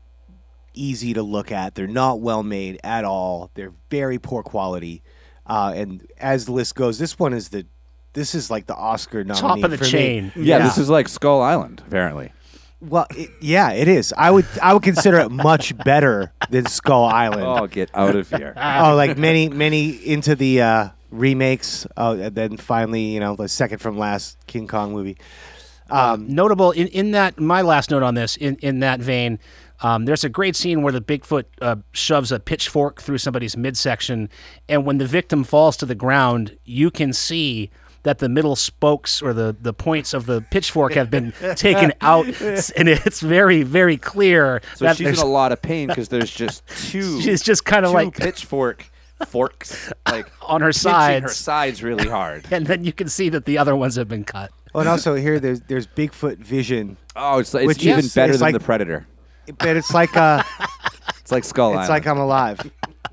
easy 0.73 1.13
to 1.13 1.23
look 1.23 1.51
at. 1.51 1.75
They're 1.75 1.87
not 1.87 2.19
well 2.19 2.43
made 2.43 2.79
at 2.83 3.03
all. 3.03 3.49
They're 3.55 3.73
very 3.89 4.19
poor 4.19 4.43
quality. 4.43 5.01
Uh, 5.47 5.73
and 5.75 6.05
as 6.17 6.45
the 6.45 6.51
list 6.51 6.75
goes, 6.75 6.97
this 6.97 7.17
one 7.19 7.33
is 7.33 7.49
the 7.49 7.65
this 8.13 8.33
is 8.33 8.49
like 8.49 8.65
the 8.65 8.75
Oscar 8.75 9.23
nominee 9.23 9.41
Top 9.41 9.63
of 9.63 9.71
the 9.71 9.77
for 9.77 9.83
me. 9.83 9.89
chain. 9.89 10.31
Yeah, 10.35 10.59
this 10.59 10.77
is 10.77 10.89
like 10.89 11.07
Skull 11.09 11.41
Island, 11.41 11.83
apparently. 11.85 12.31
Well, 12.81 13.07
it, 13.11 13.29
yeah, 13.41 13.71
it 13.71 13.87
is. 13.87 14.13
I 14.17 14.31
would 14.31 14.45
I 14.61 14.73
would 14.73 14.83
consider 14.83 15.19
it 15.19 15.31
much 15.31 15.77
better 15.85 16.31
than 16.49 16.65
Skull 16.65 17.05
Island. 17.05 17.43
Oh, 17.45 17.67
get 17.67 17.89
out 17.93 18.15
of 18.15 18.29
here. 18.29 18.53
oh, 18.57 18.95
like 18.95 19.17
many, 19.17 19.49
many 19.49 19.89
into 19.89 20.35
the 20.35 20.61
uh, 20.61 20.89
remakes. 21.11 21.85
Oh, 21.97 22.13
and 22.19 22.33
then 22.35 22.57
finally, 22.57 23.01
you 23.01 23.19
know, 23.19 23.35
the 23.35 23.47
second 23.49 23.79
from 23.79 23.97
last 23.97 24.37
King 24.47 24.67
Kong 24.67 24.93
movie. 24.93 25.17
um 25.89 26.27
Notable 26.33 26.71
in, 26.71 26.87
in 26.87 27.11
that 27.11 27.39
my 27.39 27.61
last 27.61 27.91
note 27.91 28.03
on 28.03 28.15
this 28.15 28.37
in 28.37 28.55
in 28.57 28.79
that 28.79 28.99
vein. 28.99 29.39
Um, 29.85 30.05
there's 30.05 30.23
a 30.23 30.29
great 30.29 30.55
scene 30.55 30.81
where 30.81 30.91
the 30.93 31.01
Bigfoot 31.01 31.45
uh, 31.61 31.75
shoves 31.91 32.31
a 32.31 32.39
pitchfork 32.39 33.01
through 33.01 33.19
somebody's 33.19 33.55
midsection, 33.55 34.29
and 34.67 34.83
when 34.85 34.97
the 34.97 35.05
victim 35.05 35.43
falls 35.43 35.77
to 35.77 35.85
the 35.85 35.93
ground, 35.95 36.57
you 36.65 36.89
can 36.89 37.13
see 37.13 37.69
that 38.03 38.17
the 38.19 38.29
middle 38.29 38.55
spokes 38.55 39.21
or 39.21 39.31
the, 39.33 39.55
the 39.61 39.73
points 39.73 40.13
of 40.13 40.25
the 40.25 40.41
pitchfork 40.49 40.93
have 40.93 41.09
been 41.11 41.33
taken 41.55 41.91
out, 42.01 42.25
and 42.77 42.87
it's 42.89 43.19
very 43.19 43.61
very 43.63 43.97
clear 43.97 44.61
So 44.75 44.85
that 44.85 44.97
she's 44.97 45.19
in 45.19 45.27
a 45.27 45.29
lot 45.29 45.51
of 45.51 45.61
pain 45.61 45.87
because 45.87 46.09
there's 46.09 46.31
just 46.31 46.65
two. 46.89 47.21
she's 47.21 47.43
just 47.43 47.65
kind 47.65 47.85
of 47.85 47.91
like 47.91 48.15
pitchfork 48.15 48.85
forks, 49.27 49.91
like 50.09 50.27
on 50.41 50.61
her 50.61 50.67
pinching 50.71 50.91
her 50.91 50.97
sides, 51.29 51.35
sides 51.35 51.83
really 51.83 52.07
hard. 52.09 52.45
and 52.51 52.65
then 52.65 52.83
you 52.83 52.93
can 52.93 53.07
see 53.09 53.29
that 53.29 53.45
the 53.45 53.57
other 53.57 53.75
ones 53.75 53.95
have 53.97 54.07
been 54.07 54.23
cut. 54.23 54.51
Oh, 54.73 54.79
and 54.79 54.89
also 54.89 55.15
here 55.15 55.39
there's 55.39 55.61
there's 55.61 55.85
Bigfoot 55.87 56.37
vision, 56.37 56.97
Oh, 57.15 57.39
it's, 57.39 57.53
it's 57.55 57.65
Which 57.67 57.83
even 57.85 57.99
is- 57.99 58.13
better 58.15 58.31
it's 58.33 58.39
than 58.39 58.47
like- 58.53 58.59
the 58.59 58.65
Predator. 58.65 59.05
But 59.57 59.77
it's 59.77 59.93
like 59.93 60.15
uh, 60.17 60.43
It's 61.19 61.31
like 61.31 61.43
Skull 61.43 61.71
it's 61.71 61.77
Island. 61.77 61.89
like 61.89 62.07
I'm 62.07 62.17
alive. 62.19 62.71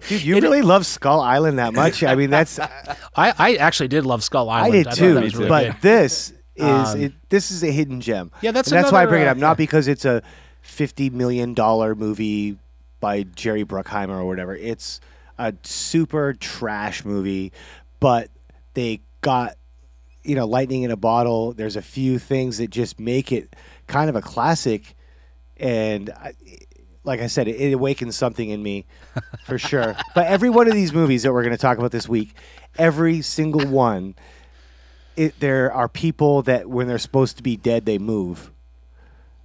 Dude, 0.09 0.23
you 0.23 0.35
really 0.41 0.63
love 0.63 0.85
Skull 0.85 1.21
Island 1.21 1.59
that 1.59 1.73
much? 1.75 2.03
I 2.03 2.15
mean, 2.15 2.31
that's 2.31 2.59
I 2.59 2.97
I, 3.15 3.35
I 3.39 3.55
actually 3.57 3.89
did 3.89 4.05
love 4.05 4.23
Skull 4.25 4.51
Island. 4.51 4.73
I 4.75 4.77
did 4.77 4.85
thought 4.87 4.95
too. 4.97 5.15
that 5.15 5.23
was 5.25 5.37
really 5.37 5.49
but 5.49 5.65
good. 5.67 5.77
this 5.83 6.33
is 6.57 6.65
Um, 6.95 7.01
it, 7.01 7.13
this 7.29 7.51
is 7.51 7.63
a 7.63 7.71
hidden 7.71 8.01
gem. 8.01 8.31
Yeah, 8.43 8.51
that's 8.51 8.71
and 8.71 8.79
that's 8.79 8.93
why 8.93 8.99
I 8.99 9.03
another, 9.03 9.13
bring 9.17 9.23
it 9.23 9.29
uh, 9.29 9.33
up. 9.33 9.37
Not 9.39 9.57
because 9.57 9.89
it's 9.89 10.05
a 10.05 10.23
fifty 10.61 11.09
million 11.09 11.55
dollar 11.55 11.95
movie 11.95 12.59
by 13.01 13.23
Jerry 13.23 13.65
Bruckheimer 13.65 14.11
or 14.21 14.27
whatever. 14.27 14.55
It's 14.57 15.01
a 15.39 15.55
super 15.63 16.35
trash 16.35 17.05
movie, 17.05 17.53
but 18.01 18.29
they 18.75 19.01
got 19.23 19.57
you 20.25 20.35
know 20.35 20.47
lightning 20.47 20.83
in 20.83 20.91
a 20.91 20.97
bottle. 20.97 21.53
There's 21.53 21.77
a 21.77 21.83
few 21.83 22.19
things 22.19 22.59
that 22.59 22.71
just 22.71 22.99
make 23.01 23.31
it 23.33 23.55
kind 23.87 24.11
of 24.11 24.17
a 24.17 24.21
classic, 24.23 24.95
and 25.63 26.11
I, 26.11 26.35
like 27.05 27.21
I 27.21 27.29
said, 27.29 27.49
it, 27.49 27.57
it 27.57 27.73
awakens 27.73 28.17
something 28.17 28.49
in 28.49 28.63
me 28.63 28.85
for 29.45 29.59
sure. 29.59 29.97
But 30.15 30.27
every 30.27 30.51
one 30.51 30.69
of 30.69 30.75
these 30.75 30.93
movies 30.93 31.23
that 31.23 31.33
we're 31.33 31.43
going 31.43 31.55
to 31.55 31.61
talk 31.61 31.79
about 31.79 31.93
this 31.93 32.09
week, 32.09 32.35
every 32.77 33.23
single 33.23 33.67
one, 33.67 34.17
it, 35.17 35.39
there 35.41 35.73
are 35.73 35.89
people 35.89 36.43
that 36.43 36.69
when 36.69 36.89
they're 36.89 36.99
supposed 36.99 37.37
to 37.37 37.43
be 37.43 37.57
dead, 37.57 37.87
they 37.87 37.99
move, 37.99 38.51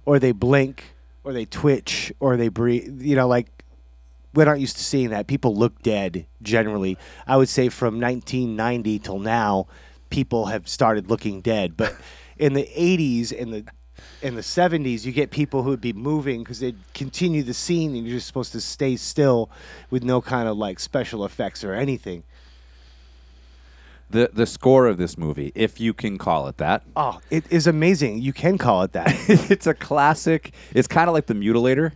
or 0.04 0.18
they 0.18 0.32
blink, 0.32 0.94
or 1.24 1.32
they 1.32 1.44
twitch, 1.44 2.12
or 2.20 2.36
they 2.36 2.48
breathe. 2.48 3.00
You 3.00 3.16
know, 3.16 3.28
like 3.28 3.46
we 4.34 4.44
aren't 4.44 4.60
used 4.60 4.76
to 4.76 4.84
seeing 4.84 5.10
that. 5.10 5.26
People 5.26 5.54
look 5.54 5.82
dead 5.82 6.26
generally. 6.42 6.98
I 7.26 7.36
would 7.36 7.48
say 7.48 7.68
from 7.68 8.00
1990 8.00 8.98
till 8.98 9.18
now, 9.18 9.66
people 10.10 10.46
have 10.46 10.68
started 10.68 11.08
looking 11.08 11.40
dead. 11.42 11.76
But 11.76 11.94
in 12.38 12.54
the 12.54 12.68
80s 12.76 13.38
and 13.38 13.52
the 13.52 13.64
in 14.22 14.34
the 14.34 14.40
70s, 14.40 15.04
you 15.04 15.12
get 15.12 15.30
people 15.30 15.62
who 15.62 15.70
would 15.70 15.80
be 15.80 15.92
moving 15.92 16.40
because 16.40 16.60
they'd 16.60 16.78
continue 16.94 17.42
the 17.42 17.54
scene, 17.54 17.94
and 17.94 18.06
you're 18.06 18.16
just 18.16 18.26
supposed 18.26 18.52
to 18.52 18.60
stay 18.60 18.96
still 18.96 19.50
with 19.90 20.02
no 20.02 20.20
kind 20.20 20.48
of 20.48 20.56
like 20.56 20.80
special 20.80 21.24
effects 21.24 21.62
or 21.64 21.74
anything. 21.74 22.24
the 24.10 24.30
the 24.32 24.46
score 24.46 24.86
of 24.86 24.96
this 24.96 25.18
movie, 25.18 25.52
if 25.54 25.78
you 25.80 25.92
can 25.92 26.16
call 26.18 26.48
it 26.48 26.56
that. 26.56 26.82
Oh, 26.96 27.20
it 27.30 27.44
is 27.50 27.66
amazing. 27.66 28.20
You 28.22 28.32
can 28.32 28.58
call 28.58 28.82
it 28.82 28.92
that. 28.92 29.08
it's 29.28 29.66
a 29.66 29.74
classic. 29.74 30.52
It's 30.74 30.88
kind 30.88 31.08
of 31.08 31.14
like 31.14 31.26
the 31.26 31.34
Mutilator, 31.34 31.92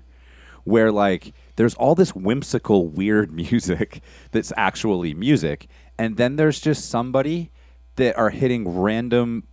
where 0.64 0.92
like 0.92 1.32
there's 1.56 1.74
all 1.74 1.94
this 1.94 2.14
whimsical, 2.14 2.86
weird 2.88 3.32
music 3.44 4.02
that's 4.30 4.52
actually 4.56 5.14
music, 5.14 5.68
and 5.98 6.16
then 6.16 6.36
there's 6.36 6.60
just 6.60 6.88
somebody 6.88 7.50
that 7.96 8.16
are 8.16 8.30
hitting 8.30 8.80
random 8.80 9.44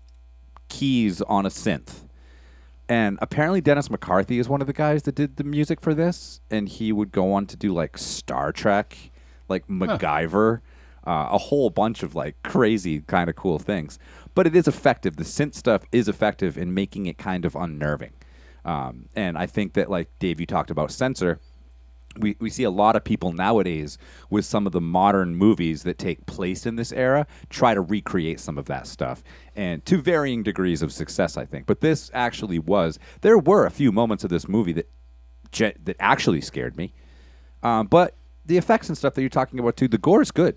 keys 0.70 1.22
on 1.24 1.46
a 1.46 1.50
synth. 1.50 2.09
And 2.90 3.20
apparently, 3.22 3.62
Dennis 3.62 3.92
McCarthy 3.92 4.40
is 4.40 4.50
one 4.50 4.62
of 4.62 4.68
the 4.68 4.74
guys 4.74 5.04
that 5.04 5.14
did 5.14 5.38
the 5.38 5.44
music 5.44 5.80
for 5.80 5.94
this, 5.94 6.42
and 6.50 6.68
he 6.68 6.92
would 6.92 7.12
go 7.12 7.32
on 7.34 7.46
to 7.46 7.56
do 7.56 7.72
like 7.72 8.00
Star 8.00 8.52
Trek, 8.52 8.98
like 9.48 9.68
MacGyver, 9.68 10.62
uh, 11.06 11.28
a 11.32 11.38
whole 11.38 11.70
bunch 11.70 12.02
of 12.02 12.16
like 12.16 12.36
crazy 12.44 13.02
kind 13.02 13.30
of 13.30 13.36
cool 13.36 13.60
things. 13.60 14.00
But 14.34 14.48
it 14.48 14.56
is 14.56 14.68
effective. 14.68 15.18
The 15.18 15.24
synth 15.24 15.54
stuff 15.54 15.84
is 15.92 16.08
effective 16.08 16.58
in 16.58 16.74
making 16.74 17.06
it 17.06 17.20
kind 17.20 17.46
of 17.46 17.56
unnerving. 17.56 18.14
Um, 18.66 19.06
and 19.16 19.38
I 19.38 19.46
think 19.46 19.74
that, 19.74 19.92
like 19.92 20.10
Dave, 20.18 20.40
you 20.40 20.48
talked 20.48 20.72
about 20.72 20.92
censor 20.92 21.40
we, 22.18 22.36
we 22.40 22.50
see 22.50 22.64
a 22.64 22.72
lot 22.72 22.96
of 22.96 23.04
people 23.04 23.32
nowadays 23.32 23.98
with 24.30 24.44
some 24.44 24.66
of 24.66 24.74
the 24.74 24.82
modern 24.82 25.36
movies 25.36 25.84
that 25.84 25.98
take 25.98 26.26
place 26.26 26.66
in 26.66 26.76
this 26.76 26.92
era 26.92 27.28
try 27.50 27.74
to 27.74 27.82
recreate 27.82 28.40
some 28.40 28.58
of 28.58 28.66
that 28.66 28.88
stuff 28.88 29.24
and 29.56 29.86
to 29.86 30.02
varying 30.02 30.42
degrees 30.42 30.82
of 30.82 30.92
success 30.92 31.38
i 31.38 31.46
think 31.46 31.66
but 31.66 31.82
this 31.82 32.10
actually 32.14 32.58
was 32.58 32.98
there 33.22 33.38
were 33.38 33.66
a 33.66 33.72
few 33.72 33.92
moments 33.92 34.24
of 34.24 34.30
this 34.30 34.48
movie 34.48 34.74
that 34.74 34.90
that 35.52 35.96
actually 36.00 36.42
scared 36.42 36.78
me. 36.78 36.94
Um, 37.64 37.88
but 37.88 38.16
the 38.46 38.58
effects 38.58 38.88
and 38.88 38.98
stuff 38.98 39.14
that 39.16 39.22
you're 39.22 39.30
talking 39.30 39.60
about 39.60 39.78
too, 39.78 39.88
the 39.88 39.98
gore 39.98 40.22
is 40.22 40.32
good. 40.32 40.56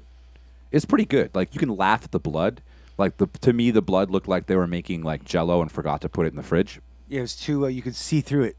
It's 0.70 0.84
pretty 0.84 1.04
good. 1.04 1.34
Like 1.34 1.54
you 1.54 1.58
can 1.58 1.76
laugh 1.76 2.04
at 2.04 2.12
the 2.12 2.20
blood. 2.20 2.62
Like 2.98 3.16
the 3.16 3.26
to 3.40 3.52
me, 3.52 3.70
the 3.70 3.82
blood 3.82 4.10
looked 4.10 4.28
like 4.28 4.46
they 4.46 4.56
were 4.56 4.66
making 4.66 5.02
like 5.02 5.24
Jello 5.24 5.60
and 5.60 5.70
forgot 5.70 6.00
to 6.02 6.08
put 6.08 6.26
it 6.26 6.30
in 6.30 6.36
the 6.36 6.42
fridge. 6.42 6.80
Yeah, 7.08 7.18
it 7.18 7.22
was 7.22 7.36
too. 7.36 7.64
Uh, 7.64 7.68
you 7.68 7.82
could 7.82 7.96
see 7.96 8.20
through 8.20 8.44
it. 8.44 8.56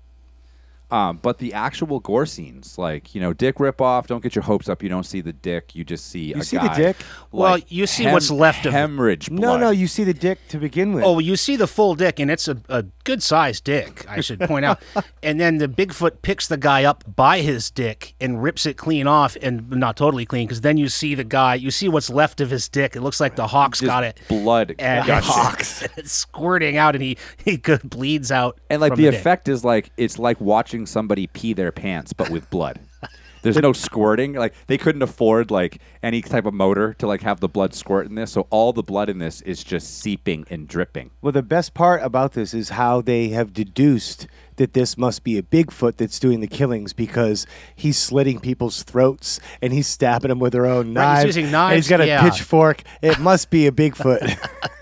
Um, 0.92 1.18
but 1.22 1.40
the 1.40 1.54
actual 1.54 2.00
gore 2.00 2.26
scenes, 2.28 2.78
like 2.78 3.16
you 3.16 3.22
know, 3.22 3.34
dick 3.34 3.60
rip 3.60 3.82
off. 3.82 4.06
Don't 4.08 4.22
get 4.22 4.36
your 4.36 4.44
hopes 4.44 4.70
up. 4.70 4.84
You 4.84 4.90
don't 4.90 5.06
see 5.06 5.22
the 5.22 5.34
dick. 5.34 5.76
You 5.76 5.84
just 5.84 6.08
see 6.10 6.26
You 6.26 6.42
a 6.42 6.44
see 6.44 6.58
the 6.58 6.68
guy, 6.68 6.76
dick? 6.78 6.98
Well, 7.32 7.58
you 7.68 7.88
see 7.88 8.06
what's 8.06 8.30
left 8.30 8.66
of 8.68 8.74
it. 8.74 8.78
hemorrhage. 8.78 9.32
No, 9.32 9.42
blood. 9.42 9.62
no, 9.62 9.70
you 9.72 9.88
see 9.88 10.04
the 10.04 10.14
dick 10.14 10.40
to 10.50 10.58
begin 10.60 10.94
with. 10.94 11.04
Oh, 11.04 11.18
you 11.18 11.36
see 11.36 11.56
the 11.56 11.66
full 11.66 11.96
dick, 11.96 12.20
and 12.20 12.30
it's 12.30 12.48
a, 12.48 12.62
a 12.70 12.84
good 13.06 13.24
sized 13.24 13.64
dick, 13.64 14.06
I 14.08 14.22
should 14.22 14.40
point 14.42 14.66
out. 14.66 14.82
And 15.24 15.40
then 15.40 15.58
the 15.58 15.70
Bigfoot 15.70 16.22
picks 16.22 16.50
the 16.50 16.58
guy 16.58 16.84
up 16.84 17.04
by 17.16 17.40
his 17.40 17.72
dick 17.72 18.14
and 18.20 18.44
rips 18.44 18.66
it 18.66 18.76
clean 18.76 19.08
off, 19.08 19.38
and 19.42 19.70
not 19.72 19.96
totally 19.96 20.26
clean, 20.26 20.48
because 20.48 20.62
then 20.62 20.76
you 20.78 20.90
see 20.90 21.16
the 21.16 21.24
guy, 21.24 21.56
you 21.56 21.72
see 21.72 21.88
what's 21.88 22.10
left 22.10 22.42
of 22.42 22.50
his 22.50 22.68
dick. 22.68 22.98
It 22.98 23.02
looks 23.02 23.22
like 23.22 23.38
the 23.38 23.48
hawk's 23.48 23.80
Just 23.80 23.88
got 23.90 24.04
it. 24.04 24.20
blood 24.28 24.76
And 24.80 25.08
gushing. 25.08 25.88
it's 25.98 26.12
squirting 26.12 26.76
out, 26.76 26.94
and 26.94 27.02
he, 27.02 27.18
he 27.46 27.56
bleeds 27.86 28.32
out. 28.34 28.60
And 28.70 28.82
like 28.82 28.92
from 28.94 29.02
the 29.02 29.12
dick. 29.12 29.20
effect 29.20 29.48
is 29.48 29.64
like 29.64 29.92
it's 29.96 30.20
like 30.20 30.40
watching 30.42 30.73
somebody 30.86 31.28
pee 31.28 31.54
their 31.54 31.72
pants, 31.72 32.14
but 32.14 32.30
with 32.30 32.50
blood. 32.50 32.80
There's 33.44 33.58
no 33.58 33.74
squirting. 33.74 34.34
Like 34.34 34.54
they 34.68 34.78
couldn't 34.78 35.02
afford 35.02 35.52
like 35.52 35.82
any 36.02 36.22
type 36.22 36.46
of 36.46 36.54
motor 36.54 36.94
to 37.00 37.08
like 37.08 37.22
have 37.24 37.42
the 37.42 37.50
blood 37.50 37.74
squirt 37.74 38.06
in 38.08 38.16
this, 38.16 38.32
so 38.32 38.48
all 38.50 38.72
the 38.72 38.82
blood 38.84 39.10
in 39.10 39.18
this 39.20 39.42
is 39.42 39.66
just 39.66 40.00
seeping 40.00 40.46
and 40.50 40.66
dripping. 40.66 41.12
Well, 41.22 41.34
the 41.34 41.44
best 41.44 41.74
part 41.74 42.02
about 42.04 42.32
this 42.34 42.54
is 42.54 42.70
how 42.70 43.02
they 43.02 43.30
have 43.30 43.52
deduced 43.52 44.28
that 44.56 44.72
this 44.72 44.98
must 44.98 45.26
be 45.26 45.38
a 45.38 45.42
Bigfoot 45.42 45.98
that's 45.98 46.20
doing 46.20 46.40
the 46.40 46.48
killings 46.48 46.94
because 46.94 47.46
he's 47.76 47.98
slitting 47.98 48.40
people's 48.40 48.84
throats 48.84 49.42
and 49.62 49.74
he's 49.74 49.88
stabbing 49.88 50.30
them 50.30 50.40
with 50.40 50.54
their 50.54 50.66
own 50.66 50.94
Right, 50.94 51.16
he's 51.16 51.24
knives. 51.24 51.26
using 51.26 51.44
and 51.46 51.52
knives, 51.52 51.76
he's 51.76 51.90
got 51.90 52.00
a 52.00 52.08
yeah. 52.08 52.22
pitchfork. 52.22 52.84
It 53.02 53.20
must 53.20 53.50
be 53.50 53.68
a 53.68 53.72
Bigfoot. 53.74 54.38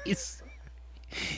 he's 0.05 0.43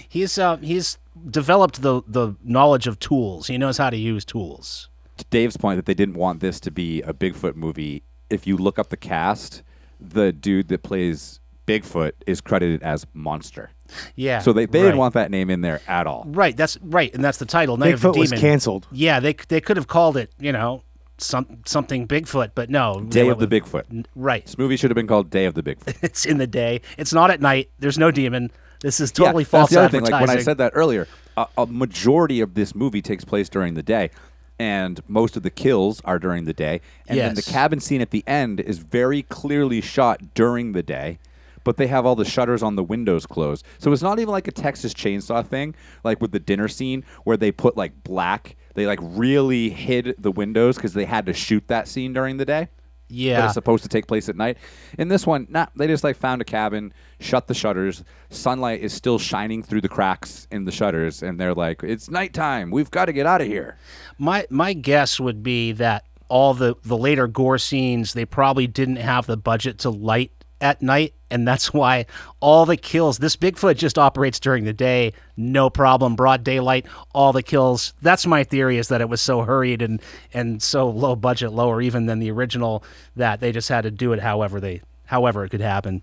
he's 0.10 0.38
uh, 0.38 0.58
he's 0.58 0.98
developed 1.30 1.82
the 1.82 2.02
the 2.08 2.36
knowledge 2.44 2.88
of 2.88 3.00
tools. 3.00 3.48
He 3.48 3.58
knows 3.58 3.78
how 3.78 3.90
to 3.90 3.98
use 3.98 4.26
tools. 4.26 4.90
To 5.18 5.26
Dave's 5.30 5.58
point 5.58 5.78
that 5.78 5.86
they 5.86 5.94
didn't 5.94 6.16
want 6.16 6.40
this 6.40 6.60
to 6.62 6.72
be 6.72 7.02
a 7.04 7.14
Bigfoot 7.14 7.56
movie. 7.56 8.04
If 8.30 8.48
you 8.48 8.58
look 8.58 8.80
up 8.80 8.90
the 8.90 8.98
cast, 8.98 9.62
the 10.00 10.32
dude 10.32 10.70
that 10.70 10.82
plays 10.82 11.40
Bigfoot 11.68 12.14
is 12.26 12.42
credited 12.42 12.82
as 12.84 13.06
Monster. 13.14 13.72
Yeah. 14.16 14.40
So 14.40 14.54
they, 14.54 14.66
they 14.66 14.80
right. 14.80 14.86
didn't 14.86 14.98
want 14.98 15.14
that 15.14 15.30
name 15.32 15.50
in 15.50 15.62
there 15.62 15.82
at 15.88 16.08
all. 16.08 16.26
Right, 16.28 16.58
that's 16.58 16.78
right, 16.82 17.14
and 17.14 17.24
that's 17.24 17.38
the 17.38 17.46
title. 17.46 17.78
Night 17.78 17.94
of 17.94 18.02
the 18.02 18.10
Bigfoot 18.10 18.18
was 18.18 18.32
canceled. 18.32 18.88
Yeah, 18.92 19.20
they 19.20 19.34
they 19.34 19.62
could 19.62 19.78
have 19.78 19.88
called 19.88 20.18
it, 20.18 20.32
you 20.40 20.52
know, 20.52 20.84
some 21.18 21.60
something 21.66 22.08
Bigfoot, 22.08 22.52
but 22.56 22.70
no. 22.70 23.02
Day 23.02 23.30
of 23.30 23.40
the 23.40 23.48
with- 23.48 23.64
Bigfoot. 23.72 24.06
Right, 24.16 24.46
This 24.46 24.58
movie 24.58 24.78
should 24.78 24.90
have 24.90 24.96
been 24.96 25.08
called 25.08 25.30
Day 25.30 25.46
of 25.46 25.54
the 25.54 25.64
Bigfoot. 25.64 25.98
it's 26.02 26.26
in 26.26 26.38
the 26.38 26.48
day. 26.48 26.82
It's 26.98 27.14
not 27.14 27.32
at 27.32 27.42
night. 27.42 27.70
There's 27.80 27.98
no 27.98 28.12
demon. 28.12 28.52
This 28.84 29.00
is 29.00 29.14
totally 29.14 29.44
yeah, 29.44 29.48
false 29.48 29.70
that's 29.70 29.76
the 29.76 29.80
other 29.80 29.90
thing. 29.90 30.12
Like 30.12 30.22
when 30.22 30.30
I 30.30 30.42
said 30.42 30.58
that 30.58 30.74
earlier, 30.76 31.08
a, 31.38 31.48
a 31.58 31.66
majority 31.66 32.42
of 32.42 32.54
this 32.54 32.76
movie 32.76 33.02
takes 33.02 33.24
place 33.24 33.48
during 33.48 33.76
the 33.76 33.82
day, 33.82 34.12
and 34.60 35.02
most 35.08 35.38
of 35.38 35.44
the 35.44 35.50
kills 35.50 36.02
are 36.04 36.20
during 36.20 36.44
the 36.44 36.54
day. 36.54 36.82
And 37.08 37.18
then 37.18 37.34
the 37.34 37.42
cabin 37.42 37.80
scene 37.80 38.02
at 38.02 38.12
the 38.12 38.26
end 38.28 38.60
is 38.60 38.80
very 38.80 39.24
clearly 39.24 39.80
shot 39.80 40.36
during 40.36 40.74
the 40.74 40.84
day. 40.84 41.18
But 41.64 41.78
they 41.78 41.88
have 41.88 42.06
all 42.06 42.18
the 42.18 42.26
shutters 42.26 42.62
on 42.62 42.76
the 42.76 42.84
windows 42.84 43.26
closed, 43.26 43.66
so 43.78 43.94
it's 43.94 44.02
not 44.02 44.20
even 44.20 44.34
like 44.34 44.50
a 44.50 44.52
Texas 44.52 44.94
Chainsaw 44.94 45.48
thing, 45.48 45.76
like 46.04 46.20
with 46.20 46.34
the 46.34 46.40
dinner 46.40 46.68
scene 46.68 47.06
where 47.24 47.38
they 47.38 47.54
put 47.54 47.78
like 47.78 48.04
black. 48.04 48.58
They 48.74 48.86
like 48.86 49.00
really 49.02 49.70
hid 49.70 50.14
the 50.20 50.30
windows 50.32 50.76
because 50.76 50.94
they 50.94 51.06
had 51.06 51.26
to 51.28 51.34
shoot 51.34 51.66
that 51.70 51.88
scene 51.88 52.12
during 52.12 52.36
the 52.36 52.44
day. 52.44 52.68
Yeah, 53.14 53.46
it's 53.46 53.54
supposed 53.54 53.84
to 53.84 53.90
take 53.90 54.08
place 54.08 54.30
at 54.30 54.36
night. 54.36 54.58
In 54.98 55.08
this 55.08 55.26
one, 55.28 55.48
nah, 55.50 55.68
they 55.76 55.88
just 55.88 56.04
like 56.04 56.18
found 56.18 56.42
a 56.42 56.46
cabin, 56.46 56.94
shut 57.20 57.48
the 57.48 57.54
shutters. 57.54 58.04
Sunlight 58.30 58.82
is 58.82 58.94
still 58.94 59.20
shining 59.20 59.64
through 59.64 59.82
the 59.82 59.90
cracks 59.90 60.48
in 60.52 60.66
the 60.66 60.72
shutters, 60.72 61.24
and 61.24 61.40
they're 61.40 61.54
like, 61.54 61.84
"It's 61.84 62.10
nighttime. 62.10 62.72
We've 62.72 62.92
got 62.92 63.06
to 63.06 63.14
get 63.14 63.26
out 63.26 63.42
of 63.42 63.48
here." 63.48 63.78
my 64.18 64.46
my 64.50 64.74
guess 64.74 65.20
would 65.20 65.44
be 65.44 65.72
that 65.74 66.06
all 66.30 66.54
the 66.54 66.76
the 66.84 66.98
later 66.98 67.28
gore 67.28 67.58
scenes 67.58 68.14
they 68.14 68.26
probably 68.26 68.68
didn't 68.68 68.96
have 68.96 69.26
the 69.26 69.38
budget 69.38 69.80
to 69.80 69.90
light 69.90 70.32
at 70.62 70.82
night 70.82 71.14
and 71.34 71.48
that's 71.48 71.74
why 71.74 72.06
all 72.40 72.66
the 72.66 72.78
kills 72.78 73.18
this 73.18 73.36
bigfoot 73.36 73.76
just 73.76 73.98
operates 73.98 74.40
during 74.40 74.64
the 74.64 74.74
day 74.74 75.12
no 75.36 75.70
problem 75.70 76.16
broad 76.16 76.44
daylight 76.44 76.86
all 77.14 77.34
the 77.34 77.44
kills 77.44 77.94
that's 78.02 78.26
my 78.28 78.44
theory 78.44 78.78
is 78.78 78.88
that 78.88 79.02
it 79.02 79.10
was 79.10 79.20
so 79.20 79.42
hurried 79.42 79.82
and 79.82 80.02
and 80.34 80.62
so 80.62 80.88
low 80.88 81.16
budget 81.16 81.52
lower 81.52 81.82
even 81.82 82.06
than 82.06 82.20
the 82.20 82.30
original 82.30 82.84
that 83.16 83.40
they 83.40 83.52
just 83.52 83.68
had 83.68 83.82
to 83.82 83.92
do 83.92 84.14
it 84.14 84.20
however 84.20 84.60
they 84.60 84.80
however 85.06 85.44
it 85.44 85.50
could 85.50 85.62
happen 85.62 86.02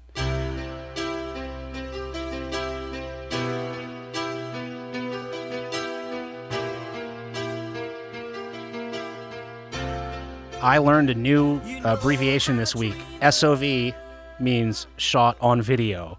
I 10.63 10.77
learned 10.77 11.09
a 11.09 11.15
new 11.15 11.59
abbreviation 11.85 12.59
this 12.59 12.77
week. 12.77 12.95
SOV 13.27 13.95
means 14.41 14.87
shot 14.97 15.37
on 15.41 15.63
video, 15.63 16.19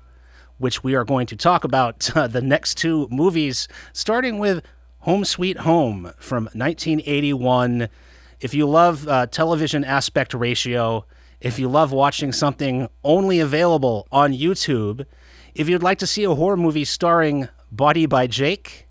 which 0.58 0.84
we 0.84 0.96
are 0.96 1.04
going 1.04 1.28
to 1.28 1.36
talk 1.36 1.64
about 1.64 2.10
uh, 2.16 2.28
the 2.28 2.42
next 2.42 2.78
two 2.78 3.08
movies, 3.10 3.68
starting 3.94 4.40
with 4.40 4.64
Home 5.00 5.26
Sweet 5.26 5.58
Home 5.60 6.12
from 6.18 6.46
1981. 6.54 7.90
If 8.40 8.54
you 8.54 8.68
love 8.68 9.08
uh, 9.08 9.28
television 9.28 9.84
aspect 9.84 10.34
ratio, 10.34 11.06
if 11.40 11.58
you 11.58 11.68
love 11.68 11.92
watching 11.92 12.32
something 12.32 12.88
only 13.04 13.40
available 13.40 14.08
on 14.12 14.34
YouTube, 14.34 15.06
if 15.56 15.68
you'd 15.68 15.84
like 15.84 15.98
to 16.00 16.08
see 16.08 16.24
a 16.24 16.36
horror 16.36 16.58
movie 16.58 16.86
starring 16.86 17.50
Body 17.72 18.06
by 18.06 18.28
Jake, 18.28 18.88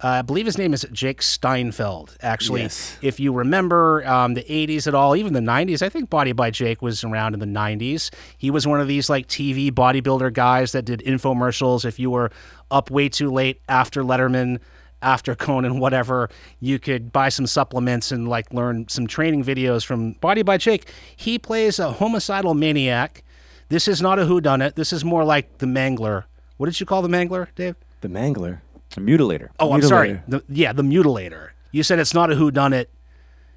I 0.00 0.22
believe 0.22 0.46
his 0.46 0.56
name 0.56 0.72
is 0.72 0.86
Jake 0.92 1.22
Steinfeld, 1.22 2.16
actually. 2.22 2.62
Yes. 2.62 2.96
If 3.02 3.18
you 3.18 3.32
remember 3.32 4.06
um, 4.06 4.34
the 4.34 4.44
80s 4.44 4.86
at 4.86 4.94
all, 4.94 5.16
even 5.16 5.32
the 5.32 5.40
90s, 5.40 5.82
I 5.82 5.88
think 5.88 6.08
Body 6.08 6.30
by 6.32 6.50
Jake 6.50 6.80
was 6.80 7.02
around 7.02 7.34
in 7.34 7.40
the 7.40 7.46
90s. 7.46 8.10
He 8.36 8.50
was 8.50 8.64
one 8.64 8.80
of 8.80 8.86
these 8.86 9.10
like 9.10 9.26
TV 9.26 9.72
bodybuilder 9.72 10.32
guys 10.32 10.70
that 10.72 10.84
did 10.84 11.00
infomercials. 11.00 11.84
If 11.84 11.98
you 11.98 12.10
were 12.10 12.30
up 12.70 12.90
way 12.90 13.08
too 13.08 13.32
late 13.32 13.60
after 13.68 14.04
Letterman, 14.04 14.60
after 15.02 15.34
Conan, 15.36 15.80
whatever, 15.80 16.30
you 16.60 16.78
could 16.78 17.12
buy 17.12 17.28
some 17.28 17.48
supplements 17.48 18.12
and 18.12 18.28
like 18.28 18.52
learn 18.52 18.86
some 18.88 19.08
training 19.08 19.42
videos 19.42 19.84
from 19.84 20.12
Body 20.12 20.42
by 20.42 20.58
Jake. 20.58 20.88
He 21.16 21.40
plays 21.40 21.80
a 21.80 21.90
homicidal 21.90 22.54
maniac. 22.54 23.24
This 23.68 23.88
is 23.88 24.00
not 24.00 24.20
a 24.20 24.22
whodunit. 24.22 24.76
This 24.76 24.92
is 24.92 25.04
more 25.04 25.24
like 25.24 25.58
the 25.58 25.66
Mangler. 25.66 26.24
What 26.56 26.66
did 26.66 26.78
you 26.78 26.86
call 26.86 27.02
the 27.02 27.08
Mangler, 27.08 27.48
Dave? 27.56 27.74
the 28.00 28.08
Mangler. 28.08 28.60
A 28.96 29.00
mutilator. 29.00 29.48
Oh, 29.60 29.72
I'm 29.72 29.82
sorry. 29.82 30.20
The, 30.26 30.42
yeah, 30.48 30.72
the 30.72 30.82
mutilator. 30.82 31.50
You 31.72 31.82
said 31.82 31.98
it's 31.98 32.14
not 32.14 32.32
a 32.32 32.34
who 32.34 32.50
done 32.50 32.72
it. 32.72 32.90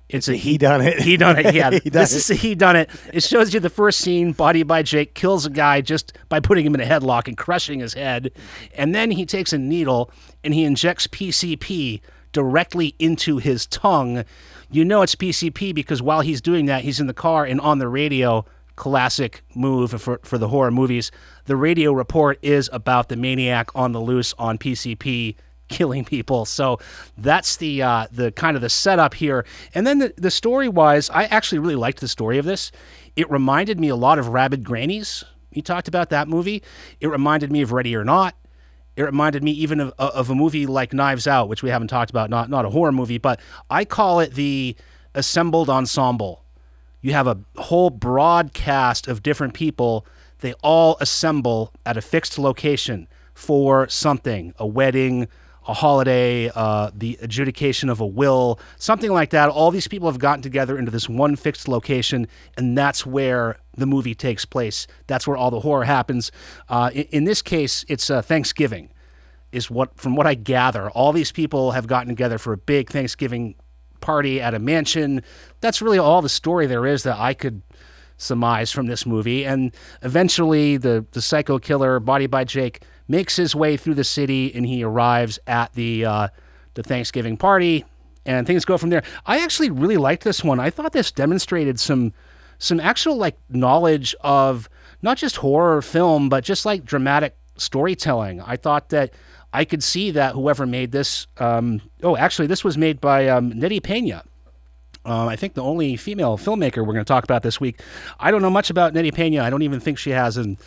It's 0.10 0.28
a 0.28 0.36
he 0.36 0.58
done 0.58 0.82
it. 0.82 1.00
He 1.00 1.15
done 1.15 1.39
it. 1.39 1.56
Yeah, 1.56 1.70
this 1.86 2.13
it. 2.13 2.17
is 2.17 2.30
a 2.30 2.36
he 2.36 2.54
done 2.54 2.76
it. 2.76 2.89
It 3.13 3.24
shows 3.24 3.54
you 3.54 3.62
the 3.62 3.70
first 3.70 4.00
scene. 4.00 4.34
Body 4.34 4.63
by 4.63 4.84
Jake 4.84 5.15
kills 5.15 5.46
a 5.46 5.50
guy 5.50 5.80
just 5.80 6.13
by 6.28 6.41
putting 6.41 6.65
him 6.65 6.76
in 6.76 6.82
a 6.82 6.86
headlock 6.86 7.28
and 7.28 7.38
crushing 7.38 7.80
his 7.80 7.94
head, 7.94 8.32
and 8.76 8.94
then 8.94 9.12
he 9.12 9.26
takes 9.26 9.54
a 9.54 9.58
needle 9.58 10.12
and 10.44 10.54
he 10.54 10.65
injects 10.65 11.08
PCP 11.08 12.02
directly 12.34 12.94
into 13.00 13.38
his 13.38 13.65
tongue. 13.65 14.26
You 14.70 14.84
know 14.84 15.02
it's 15.02 15.15
PCP 15.15 15.74
because 15.74 16.02
while 16.02 16.22
he's 16.22 16.41
doing 16.41 16.65
that, 16.65 16.84
he's 16.84 17.00
in 17.00 17.08
the 17.08 17.13
car 17.13 17.46
and 17.46 17.62
on 17.62 17.80
the 17.80 17.88
radio. 17.88 18.46
Classic 18.82 19.44
move 19.54 19.91
for 20.02 20.20
for 20.24 20.39
the 20.39 20.48
horror 20.48 20.72
movies. 20.72 21.12
The 21.46 21.56
radio 21.56 21.94
report 21.94 22.39
is 22.41 22.67
about 22.74 23.10
the 23.10 23.15
maniac 23.15 23.70
on 23.76 23.91
the 23.91 24.02
loose 24.02 24.34
on 24.39 24.58
PCP 24.58 25.36
killing 25.67 26.04
people. 26.04 26.46
So 26.46 26.80
that's 27.15 27.58
the 27.58 27.84
uh, 27.84 28.08
the 28.12 28.32
kind 28.32 28.56
of 28.56 28.63
the 28.63 28.72
setup 28.72 29.13
here. 29.13 29.46
And 29.76 29.86
then 29.86 30.00
the, 30.00 30.15
the 30.17 30.32
story 30.32 30.67
wise, 30.67 31.12
I 31.12 31.26
actually 31.26 31.60
really 31.60 31.76
liked 31.76 32.02
the 32.02 32.08
story 32.08 32.39
of 32.39 32.46
this. 32.46 32.72
It 33.15 33.30
reminded 33.30 33.80
me 33.80 33.89
a 33.89 33.96
lot 33.96 34.17
of 34.17 34.30
Rabid 34.30 34.63
Grannies. 34.63 35.24
You 35.52 35.62
talked 35.62 35.88
about 35.88 36.10
that 36.10 36.28
movie. 36.28 36.63
It 37.00 37.06
reminded 37.06 37.52
me 37.52 37.62
of 37.62 37.72
Ready 37.72 37.96
or 37.96 38.04
Not. 38.04 38.34
It 38.96 39.04
reminded 39.04 39.44
me 39.44 39.52
even 39.52 39.80
of, 39.80 39.94
of 40.00 40.32
a 40.32 40.34
movie 40.34 40.65
like 40.65 40.91
Knives 40.91 41.28
Out, 41.28 41.50
which 41.50 41.62
we 41.62 41.70
haven't 41.70 41.89
talked 41.89 42.10
about. 42.10 42.32
Not 42.32 42.50
not 42.50 42.65
a 42.65 42.72
horror 42.72 42.91
movie, 42.91 43.20
but 43.20 43.39
I 43.70 43.86
call 43.86 44.22
it 44.22 44.34
the 44.34 44.76
assembled 45.13 45.70
ensemble. 45.70 46.44
You 47.02 47.14
have 47.14 47.28
a 47.28 47.40
whole 47.58 47.90
broadcast 47.90 49.08
of 49.08 49.24
different 49.24 49.54
people. 49.54 50.06
They 50.40 50.54
all 50.64 50.98
assemble 51.00 51.74
at 51.86 51.98
a 51.98 52.02
fixed 52.02 52.38
location 52.38 53.08
for 53.34 53.88
something 53.90 54.54
a 54.58 54.68
wedding, 54.68 55.28
a 55.68 55.74
holiday, 55.74 56.52
uh, 56.54 56.92
the 56.94 57.18
adjudication 57.22 57.90
of 57.90 58.00
a 58.00 58.06
will, 58.06 58.60
something 58.78 59.12
like 59.12 59.30
that. 59.32 59.50
All 59.50 59.72
these 59.72 59.88
people 59.88 60.10
have 60.10 60.20
gotten 60.20 60.42
together 60.42 60.78
into 60.78 60.92
this 60.92 61.08
one 61.08 61.36
fixed 61.36 61.68
location, 61.68 62.28
and 62.58 62.78
that's 62.78 63.06
where 63.06 63.58
the 63.76 63.86
movie 63.86 64.16
takes 64.16 64.46
place. 64.46 64.88
That's 65.08 65.28
where 65.28 65.38
all 65.38 65.52
the 65.52 65.62
horror 65.62 65.86
happens. 65.86 66.32
Uh, 66.70 66.92
in, 66.94 67.04
in 67.06 67.24
this 67.26 67.42
case, 67.42 67.86
it's 67.88 68.10
uh, 68.10 68.22
Thanksgiving 68.22 68.92
is 69.52 69.70
what 69.70 69.98
from 69.98 70.16
what 70.16 70.26
I 70.26 70.34
gather, 70.34 70.90
all 70.90 71.12
these 71.12 71.32
people 71.32 71.72
have 71.72 71.88
gotten 71.88 72.10
together 72.10 72.38
for 72.38 72.54
a 72.54 72.58
big 72.58 72.90
Thanksgiving 72.90 73.56
party 74.02 74.42
at 74.42 74.54
a 74.54 74.60
mansion. 74.60 75.24
That's 75.62 75.82
really 75.82 75.98
all 75.98 76.22
the 76.22 76.30
story 76.30 76.68
there 76.68 76.86
is 76.86 77.04
that 77.04 77.18
I 77.18 77.34
could 77.34 77.62
surmise 78.18 78.72
from 78.72 78.88
this 78.88 79.06
movie. 79.06 79.46
And 79.46 79.72
eventually, 80.02 80.78
the 80.78 81.06
the 81.12 81.22
psycho 81.22 81.60
killer, 81.60 82.00
body 82.00 82.28
by 82.28 82.44
Jake, 82.44 82.84
makes 83.08 83.36
his 83.36 83.56
way 83.56 83.78
through 83.78 83.96
the 83.96 84.04
city, 84.04 84.54
and 84.54 84.66
he 84.66 84.84
arrives 84.84 85.40
at 85.48 85.74
the 85.74 86.06
uh, 86.06 86.28
the 86.74 86.84
Thanksgiving 86.84 87.38
party, 87.38 87.86
and 88.26 88.46
things 88.48 88.66
go 88.66 88.78
from 88.78 88.90
there. 88.90 89.04
I 89.26 89.44
actually 89.44 89.70
really 89.70 89.98
liked 89.98 90.24
this 90.24 90.44
one. 90.44 90.60
I 90.60 90.70
thought 90.70 90.94
this 90.94 91.12
demonstrated 91.12 91.80
some 91.80 92.14
some 92.58 92.80
actual 92.80 93.18
like 93.18 93.38
knowledge 93.50 94.16
of 94.22 94.70
not 95.02 95.18
just 95.18 95.38
horror 95.38 95.82
film, 95.82 96.30
but 96.30 96.44
just 96.44 96.66
like 96.66 96.86
dramatic 96.86 97.36
storytelling. 97.58 98.42
I 98.42 98.56
thought 98.56 98.90
that 98.90 99.14
I 99.54 99.66
could 99.66 99.84
see 99.84 100.12
that 100.12 100.34
whoever 100.34 100.66
made 100.66 100.92
this. 100.92 101.28
Um, 101.38 101.82
oh, 102.04 102.16
actually, 102.16 102.48
this 102.48 102.64
was 102.64 102.78
made 102.78 103.02
by 103.02 103.28
um, 103.28 103.58
Nettie 103.58 103.80
Pena. 103.80 104.24
Uh, 105.04 105.26
I 105.26 105.36
think 105.36 105.56
the 105.56 105.64
only 105.64 105.98
female 105.98 106.38
filmmaker 106.38 106.78
we're 106.78 106.94
going 106.94 106.98
to 106.98 107.06
talk 107.06 107.24
about 107.24 107.44
this 107.44 107.60
week. 107.60 107.82
I 108.20 108.32
don't 108.32 108.42
know 108.42 108.52
much 108.52 108.70
about 108.70 108.94
Nettie 108.94 109.12
Pena. 109.12 109.44
I 109.44 109.50
don't 109.50 109.64
even 109.64 109.80
think 109.80 109.98
she 109.98 110.12
has 110.12 110.38
an 110.38 110.58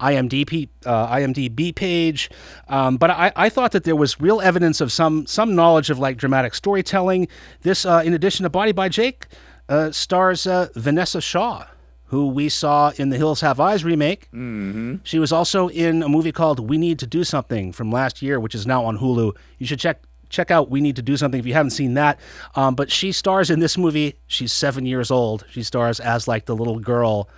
IMDb 0.00 0.68
uh, 0.84 1.08
IMDb 1.08 1.74
page. 1.74 2.30
Um, 2.68 2.96
but 2.96 3.10
I, 3.10 3.32
I 3.36 3.48
thought 3.48 3.72
that 3.72 3.84
there 3.84 3.96
was 3.96 4.20
real 4.20 4.40
evidence 4.40 4.80
of 4.80 4.92
some 4.92 5.26
some 5.26 5.54
knowledge 5.54 5.90
of 5.90 5.98
like 5.98 6.16
dramatic 6.16 6.54
storytelling. 6.54 7.28
This, 7.62 7.86
uh, 7.86 8.02
in 8.04 8.12
addition 8.12 8.44
to 8.44 8.50
Body 8.50 8.72
by 8.72 8.88
Jake, 8.88 9.26
uh, 9.68 9.90
stars 9.92 10.46
uh, 10.46 10.68
Vanessa 10.74 11.20
Shaw, 11.20 11.66
who 12.06 12.28
we 12.28 12.48
saw 12.48 12.92
in 12.96 13.08
the 13.08 13.16
Hills 13.16 13.40
Have 13.40 13.58
Eyes 13.58 13.84
remake. 13.84 14.28
Mm-hmm. 14.32 14.96
She 15.02 15.18
was 15.18 15.32
also 15.32 15.68
in 15.68 16.02
a 16.02 16.08
movie 16.08 16.32
called 16.32 16.60
We 16.60 16.78
Need 16.78 16.98
to 17.00 17.06
Do 17.06 17.24
Something 17.24 17.72
from 17.72 17.90
last 17.90 18.22
year, 18.22 18.38
which 18.38 18.54
is 18.54 18.66
now 18.66 18.84
on 18.84 18.98
Hulu. 18.98 19.32
You 19.58 19.66
should 19.66 19.80
check 19.80 20.02
check 20.28 20.50
out 20.50 20.70
We 20.70 20.80
Need 20.80 20.96
to 20.96 21.02
Do 21.02 21.16
Something 21.16 21.38
if 21.40 21.46
you 21.46 21.52
haven't 21.54 21.70
seen 21.70 21.94
that. 21.94 22.18
Um, 22.54 22.74
but 22.74 22.90
she 22.90 23.12
stars 23.12 23.50
in 23.50 23.60
this 23.60 23.76
movie. 23.76 24.16
She's 24.26 24.52
seven 24.52 24.86
years 24.86 25.10
old. 25.10 25.44
She 25.50 25.62
stars 25.62 26.00
as 26.00 26.26
like 26.28 26.46
the 26.46 26.54
little 26.56 26.78
girl 26.78 27.28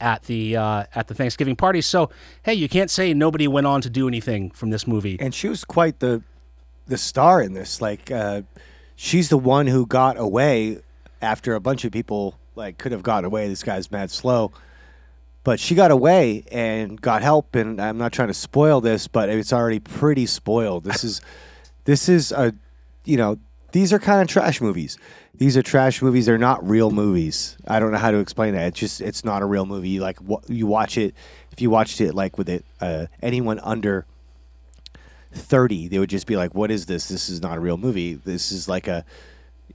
at 0.00 0.22
the 0.24 0.56
uh, 0.56 0.84
at 0.94 1.08
the 1.08 1.14
Thanksgiving 1.14 1.56
party. 1.56 1.80
So 1.80 2.10
hey, 2.42 2.54
you 2.54 2.68
can't 2.68 2.90
say 2.90 3.14
nobody 3.14 3.48
went 3.48 3.66
on 3.66 3.80
to 3.82 3.90
do 3.90 4.08
anything 4.08 4.50
from 4.50 4.70
this 4.70 4.86
movie. 4.86 5.16
and 5.20 5.34
she 5.34 5.48
was 5.48 5.64
quite 5.64 6.00
the 6.00 6.22
the 6.86 6.98
star 6.98 7.42
in 7.42 7.52
this. 7.52 7.80
Like, 7.80 8.10
uh, 8.10 8.42
she's 8.96 9.28
the 9.28 9.38
one 9.38 9.66
who 9.66 9.86
got 9.86 10.18
away 10.18 10.78
after 11.20 11.54
a 11.54 11.60
bunch 11.60 11.84
of 11.84 11.92
people 11.92 12.38
like 12.58 12.76
could 12.76 12.92
have 12.92 13.02
gotten 13.02 13.24
away. 13.24 13.48
This 13.48 13.62
guy's 13.62 13.90
mad 13.90 14.10
slow, 14.10 14.52
but 15.44 15.58
she 15.58 15.74
got 15.74 15.90
away 15.90 16.44
and 16.52 17.00
got 17.00 17.22
help. 17.22 17.54
And 17.54 17.80
I'm 17.80 17.96
not 17.96 18.12
trying 18.12 18.28
to 18.28 18.34
spoil 18.34 18.82
this, 18.82 19.08
but 19.08 19.30
it's 19.30 19.52
already 19.52 19.78
pretty 19.78 20.26
spoiled. 20.26 20.84
This 20.84 21.04
is 21.04 21.22
this 21.84 22.08
is 22.10 22.32
a 22.32 22.52
you 23.06 23.16
know 23.16 23.38
these 23.72 23.92
are 23.92 23.98
kind 23.98 24.20
of 24.20 24.28
trash 24.28 24.60
movies. 24.60 24.98
These 25.34 25.56
are 25.56 25.62
trash 25.62 26.02
movies. 26.02 26.26
They're 26.26 26.36
not 26.36 26.68
real 26.68 26.90
movies. 26.90 27.56
I 27.66 27.78
don't 27.78 27.92
know 27.92 27.98
how 27.98 28.10
to 28.10 28.18
explain 28.18 28.54
that. 28.54 28.66
It's 28.66 28.80
just 28.80 29.00
it's 29.00 29.24
not 29.24 29.40
a 29.40 29.46
real 29.46 29.64
movie. 29.64 29.88
You 29.88 30.00
like 30.00 30.20
wa- 30.20 30.42
you 30.48 30.66
watch 30.66 30.98
it. 30.98 31.14
If 31.52 31.62
you 31.62 31.70
watched 31.70 32.00
it 32.00 32.14
like 32.14 32.36
with 32.36 32.48
it, 32.48 32.64
uh, 32.80 33.06
anyone 33.22 33.58
under 33.60 34.04
30 35.30 35.88
they 35.88 35.98
would 35.98 36.08
just 36.08 36.26
be 36.26 36.36
like 36.36 36.54
what 36.54 36.70
is 36.70 36.86
this 36.86 37.08
this 37.08 37.28
is 37.28 37.42
not 37.42 37.58
a 37.58 37.60
real 37.60 37.76
movie 37.76 38.14
this 38.14 38.50
is 38.50 38.66
like 38.66 38.88
a 38.88 39.04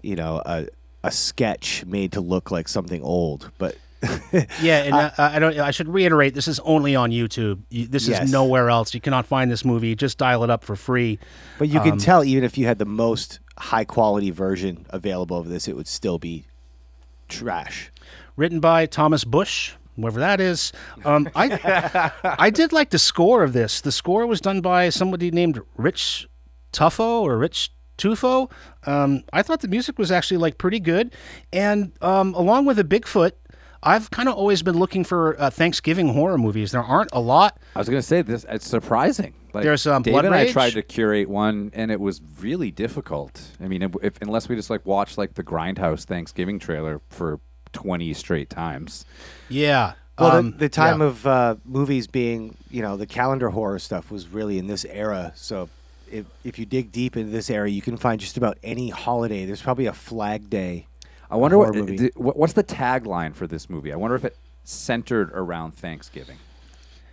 you 0.01 0.15
know 0.15 0.41
a, 0.43 0.65
a 1.03 1.11
sketch 1.11 1.85
made 1.85 2.11
to 2.13 2.21
look 2.21 2.49
like 2.51 2.67
something 2.67 3.01
old 3.03 3.51
but 3.57 3.75
Yeah, 4.61 4.83
and 4.83 4.93
uh, 4.93 5.11
I 5.17 5.39
don't. 5.39 5.57
I 5.59 5.71
should 5.71 5.87
reiterate: 5.87 6.33
this 6.33 6.49
is 6.49 6.59
only 6.65 6.93
on 6.93 7.11
YouTube. 7.11 7.61
You, 7.69 7.87
this 7.87 8.05
Yes. 8.09 8.23
is 8.25 8.31
nowhere 8.33 8.69
else. 8.69 8.93
You 8.93 8.99
cannot 8.99 9.25
find 9.25 9.49
this 9.49 9.63
movie. 9.63 9.95
Just 9.95 10.17
dial 10.17 10.43
it 10.43 10.49
up 10.49 10.65
for 10.65 10.75
free. 10.75 11.19
but 11.57 11.69
you 11.69 11.79
Um, 11.79 11.85
can 11.91 11.97
tell 11.99 12.21
even 12.21 12.43
if 12.43 12.57
you 12.57 12.65
had 12.65 12.79
the 12.79 12.85
most 12.85 13.39
high 13.57 13.85
quality 13.85 14.29
version 14.29 14.85
available 14.89 15.37
of 15.37 15.47
this 15.47 15.69
it 15.69 15.77
would 15.77 15.87
still 15.87 16.19
be 16.19 16.43
trash 17.29 17.91
written 18.35 18.59
by 18.59 18.85
Thomas 18.85 19.23
Bush, 19.23 19.73
whoever 19.95 20.19
that 20.19 20.41
is. 20.41 20.73
Um, 21.05 21.29
I 21.35 22.11
I 22.23 22.49
did 22.49 22.73
like 22.73 22.89
the 22.89 22.99
score 22.99 23.41
of 23.43 23.53
this. 23.53 23.79
The 23.79 23.91
score 23.93 24.25
was 24.27 24.41
done 24.41 24.59
by 24.59 24.89
somebody 24.89 25.31
named 25.31 25.61
Rich 25.77 26.27
Tuffo 26.73 27.21
or 27.21 27.37
Rich 27.37 27.71
Tufo. 28.03 28.51
Um, 28.85 29.23
I 29.31 29.41
thought 29.41 29.61
the 29.61 29.67
music 29.67 29.97
was 29.97 30.11
actually 30.11 30.37
like 30.37 30.57
pretty 30.57 30.79
good, 30.79 31.13
and 31.51 31.91
um, 32.01 32.33
along 32.33 32.65
with 32.65 32.77
the 32.77 32.83
Bigfoot. 32.83 33.31
I've 33.85 34.09
kind 34.11 34.29
of 34.29 34.35
always 34.35 34.63
been 34.63 34.79
looking 34.79 35.03
for 35.03 35.37
uh, 35.37 35.49
Thanksgiving 35.49 36.13
horror 36.13 36.37
movies. 36.37 36.71
There 36.71 36.81
aren't 36.81 37.09
a 37.11 37.19
lot. 37.19 37.59
I 37.75 37.79
was 37.79 37.89
going 37.89 38.01
to 38.01 38.07
say 38.07 38.21
this. 38.21 38.45
It's 38.47 38.65
surprising. 38.65 39.33
Like, 39.53 39.65
There's, 39.65 39.85
um, 39.85 40.03
Dave 40.03 40.13
Blood 40.13 40.23
and 40.23 40.33
I 40.33 40.49
tried 40.49 40.71
to 40.75 40.81
curate 40.81 41.27
one, 41.27 41.69
and 41.73 41.91
it 41.91 41.99
was 41.99 42.21
really 42.39 42.71
difficult. 42.71 43.41
I 43.61 43.67
mean, 43.67 43.81
if, 43.81 43.91
if, 44.01 44.21
unless 44.21 44.47
we 44.47 44.55
just 44.55 44.69
like 44.69 44.85
watch 44.85 45.17
like 45.17 45.33
the 45.33 45.43
Grindhouse 45.43 46.05
Thanksgiving 46.05 46.59
trailer 46.59 47.01
for 47.09 47.41
twenty 47.73 48.13
straight 48.13 48.49
times. 48.49 49.05
Yeah. 49.49 49.93
well 50.17 50.37
um, 50.37 50.51
the, 50.51 50.57
the 50.59 50.69
time 50.69 51.01
yeah. 51.01 51.07
of 51.07 51.27
uh, 51.27 51.55
movies 51.65 52.07
being 52.07 52.55
you 52.71 52.81
know 52.81 52.95
the 52.95 53.07
calendar 53.07 53.49
horror 53.49 53.79
stuff 53.79 54.09
was 54.09 54.29
really 54.29 54.57
in 54.59 54.67
this 54.67 54.85
era 54.85 55.33
so 55.35 55.67
if, 56.13 56.25
if 56.43 56.59
you 56.59 56.65
dig 56.65 56.91
deep 56.91 57.17
into 57.17 57.31
this 57.31 57.49
area, 57.49 57.73
you 57.73 57.81
can 57.81 57.97
find 57.97 58.19
just 58.21 58.37
about 58.37 58.57
any 58.63 58.89
holiday 58.89 59.45
there's 59.45 59.61
probably 59.61 59.87
a 59.87 59.93
flag 59.93 60.49
day 60.49 60.87
I 61.33 61.35
wonder 61.35 61.57
what, 61.57 61.73
movie. 61.73 61.97
di- 61.97 62.11
what's 62.15 62.53
the 62.53 62.63
tagline 62.63 63.33
for 63.33 63.47
this 63.47 63.67
movie. 63.67 63.91
I 63.91 63.95
wonder 63.95 64.15
if 64.15 64.23
it 64.23 64.37
centered 64.65 65.31
around 65.33 65.71
Thanksgiving. 65.73 66.37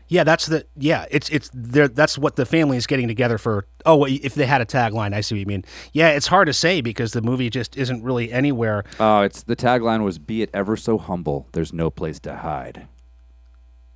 Yeah, 0.08 0.24
that's 0.24 0.46
the 0.46 0.66
yeah. 0.76 1.06
It's 1.10 1.30
it's 1.30 1.50
there. 1.54 1.88
That's 1.88 2.18
what 2.18 2.36
the 2.36 2.44
family 2.44 2.76
is 2.76 2.86
getting 2.86 3.08
together 3.08 3.38
for. 3.38 3.66
Oh, 3.86 4.04
if 4.04 4.34
they 4.34 4.44
had 4.44 4.60
a 4.60 4.66
tagline, 4.66 5.14
I 5.14 5.22
see 5.22 5.36
what 5.36 5.40
you 5.40 5.46
mean. 5.46 5.64
Yeah, 5.92 6.10
it's 6.10 6.26
hard 6.26 6.48
to 6.48 6.52
say 6.52 6.80
because 6.82 7.12
the 7.12 7.22
movie 7.22 7.48
just 7.48 7.76
isn't 7.76 8.02
really 8.02 8.30
anywhere. 8.32 8.84
Oh, 8.98 9.22
it's 9.22 9.44
the 9.44 9.56
tagline 9.56 10.02
was 10.02 10.18
"Be 10.18 10.42
it 10.42 10.50
ever 10.52 10.76
so 10.76 10.98
humble, 10.98 11.46
there's 11.52 11.72
no 11.72 11.90
place 11.90 12.18
to 12.20 12.36
hide." 12.36 12.88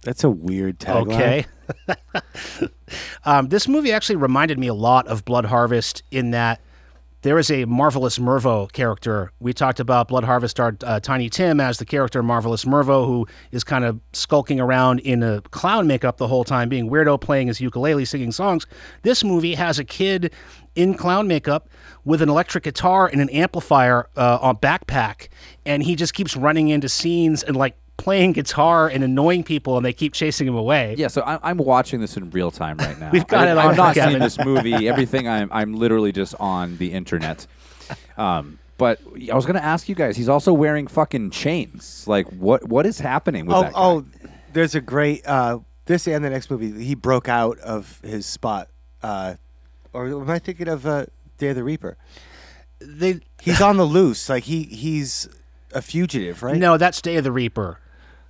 That's 0.05 0.25
a 0.25 0.31
weird 0.31 0.79
tagline 0.79 1.15
Okay. 1.15 1.47
um, 3.25 3.49
this 3.49 3.67
movie 3.69 3.93
actually 3.93 4.17
reminded 4.17 4.59
me 4.59 4.67
a 4.67 4.75
lot 4.75 5.07
of 5.07 5.25
Blood 5.25 5.47
Harvest 5.47 6.03
in 6.11 6.31
that 6.33 6.61
there 7.23 7.39
is 7.39 7.51
a 7.51 7.65
Marvelous 7.65 8.19
Mervo 8.19 8.71
character. 8.71 9.33
We 9.41 9.55
talked 9.55 9.81
about 9.81 10.09
Blood 10.09 10.25
Harvest 10.25 10.51
star 10.51 10.77
uh, 10.85 11.01
Tiny 11.01 11.31
Tim 11.31 11.59
as 11.59 11.79
the 11.79 11.87
character 11.87 12.23
Marvelous 12.23 12.67
Mervo, 12.67 13.07
who 13.07 13.27
is 13.51 13.65
kind 13.65 13.83
of 13.83 13.99
skulking 14.13 14.61
around 14.61 15.01
in 15.01 15.23
a 15.23 15.41
clown 15.41 15.87
makeup 15.87 16.19
the 16.19 16.29
whole 16.29 16.45
time, 16.45 16.69
being 16.69 16.91
weirdo, 16.91 17.19
playing 17.19 17.47
his 17.47 17.63
ukulele, 17.63 18.05
singing 18.05 18.31
songs. 18.31 18.67
This 19.03 19.25
movie 19.25 19.55
has 19.55 19.79
a 19.79 19.85
kid 19.85 20.35
in 20.75 20.93
clown 20.93 21.27
makeup 21.27 21.71
with 22.05 22.21
an 22.21 22.29
electric 22.29 22.65
guitar 22.65 23.07
and 23.07 23.23
an 23.23 23.31
amplifier 23.31 24.11
uh, 24.19 24.39
on 24.43 24.57
backpack, 24.59 25.29
and 25.65 25.83
he 25.83 25.97
just 25.97 26.13
keeps 26.13 26.37
running 26.37 26.69
into 26.69 26.91
scenes 26.91 27.43
and 27.43 27.57
like 27.57 27.75
playing 28.05 28.33
guitar 28.33 28.87
and 28.87 29.03
annoying 29.03 29.43
people, 29.43 29.77
and 29.79 29.85
they 29.85 29.93
keep 29.95 30.13
chasing 30.13 30.47
him 30.47 30.55
away. 30.55 30.95
Yeah, 30.99 31.09
so 31.09 31.23
I'm, 31.23 31.41
I'm 31.43 31.57
watching 31.57 32.01
this 32.01 32.19
in 32.19 32.31
real 32.31 32.51
time 32.51 32.77
right 32.77 32.99
now. 33.01 33.11
We've 33.11 33.27
got 33.27 33.49
I, 33.49 33.53
it 33.53 33.57
I've 33.57 33.77
not 33.77 33.95
Kevin. 33.95 34.13
seen 34.13 34.21
this 34.21 34.39
movie. 34.39 34.87
Everything 34.89 35.27
I'm 35.27 35.49
I'm 35.51 35.75
literally 35.75 36.13
just 36.13 36.35
on 36.39 36.77
the 36.77 36.93
internet. 36.93 37.47
Um, 38.19 38.59
but 38.77 39.01
I 39.33 39.35
was 39.35 39.47
gonna 39.47 39.61
ask 39.61 39.89
you 39.89 39.95
guys. 39.95 40.17
He's 40.19 40.29
also 40.29 40.53
wearing 40.53 40.87
fucking 40.87 41.31
chains. 41.31 42.07
Like, 42.07 42.29
what 42.29 42.69
what 42.69 42.85
is 42.85 43.01
happening 43.01 43.47
with 43.47 43.57
oh 43.57 43.63
that? 43.63 43.73
guy? 43.73 43.79
oh 43.81 44.05
there's 44.53 44.75
a 44.75 44.81
great 44.83 45.27
uh, 45.27 45.59
this 45.87 46.07
and 46.07 46.23
the 46.25 46.31
next 46.31 46.51
movie 46.51 46.85
he 46.85 46.95
broke 46.95 47.29
out 47.29 47.59
of 47.61 48.01
his 48.03 48.27
spot 48.27 48.69
uh, 49.03 49.35
or 49.93 50.07
am 50.07 50.31
i 50.31 50.39
thinking 50.39 50.69
of 50.69 50.87
uh, 50.87 51.07
day 51.39 51.49
of 51.49 51.57
the 51.57 51.65
reaper 51.65 51.97
They 52.79 53.21
he's 53.43 53.61
on 53.61 53.77
the 53.77 53.85
loose 53.85 54.29
like 54.29 54.45
he 54.45 54.63
he's 54.63 55.29
a 55.73 55.83
fugitive 55.83 56.43
right 56.43 56.57
no, 56.57 56.77
that's 56.77 57.03
Day 57.03 57.17
of 57.17 57.25
the 57.25 57.33
Reaper. 57.33 57.81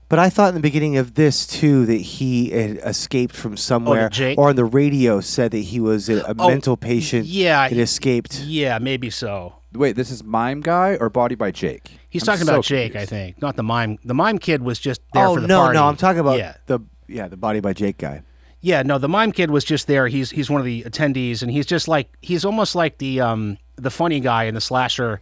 But 0.09 0.19
I 0.19 0.29
thought 0.31 0.49
in 0.51 0.55
the 0.55 0.61
beginning 0.61 0.97
of 0.97 1.15
this 1.15 1.47
too 1.47 1.87
that 1.87 1.95
he 2.01 2.51
had 2.51 2.77
escaped 2.79 3.35
from 3.35 3.57
somewhere, 3.57 4.09
Jake? 4.11 4.39
or 4.39 4.51
on 4.51 4.57
the 4.57 4.65
radio 4.65 5.21
said 5.21 5.51
that 5.53 5.59
he 5.59 5.81
was 5.81 6.09
a, 6.09 6.19
a 6.23 6.35
Oh, 6.39 6.49
mental 6.49 6.77
patient. 6.77 7.27
yeah, 7.27 7.65
and 7.65 7.75
he- 7.77 7.81
escaped. 7.83 8.41
Yeah, 8.41 8.79
maybe 8.79 9.11
so. 9.11 9.55
Wait, 9.73 9.97
this 9.97 10.11
is 10.11 10.23
Mime 10.23 10.61
Guy 10.61 10.97
or 11.01 11.11
Body 11.11 11.35
by 11.35 11.51
Jake? 11.51 11.91
He's 12.09 12.23
I'm 12.29 12.35
talking 12.35 12.47
so 12.47 12.53
about 12.55 12.65
Jake, 12.65 12.93
I 12.93 13.01
confused. 13.01 13.11
think, 13.11 13.43
not 13.43 13.57
the 13.57 13.65
mime. 13.65 13.99
The 14.05 14.15
mime 14.15 14.39
kid 14.39 14.63
was 14.63 14.79
just 14.79 15.01
there 15.15 15.27
oh 15.27 15.35
for 15.35 15.41
the 15.41 15.49
no, 15.49 15.59
party. 15.61 15.75
no, 15.75 15.83
no. 15.83 15.89
I'm 15.89 15.97
talking 15.97 16.21
about 16.21 16.39
Yeah, 16.39 16.55
the 16.67 16.79
yeah 17.09 17.27
the 17.27 17.37
body 17.37 17.59
by 17.61 17.73
Jake 17.73 17.99
guy. 17.99 18.23
yeah, 18.61 18.83
no, 18.83 18.99
the 18.99 19.09
mime 19.09 19.33
kid 19.33 19.51
was 19.51 19.65
just 19.65 19.89
there. 19.89 20.07
He's 20.07 20.31
he's 20.31 20.49
one 20.49 20.61
of 20.61 20.65
the 20.65 20.83
attendees, 20.85 21.43
and 21.43 21.51
he's 21.51 21.67
just 21.67 21.89
like 21.89 22.09
he's 22.23 22.45
almost 22.45 22.77
like 22.77 22.99
the 22.99 23.21
um 23.21 23.59
the 23.75 23.91
funny 23.91 24.21
guy 24.21 24.45
in 24.45 24.55
the 24.55 24.61
slasher 24.61 25.21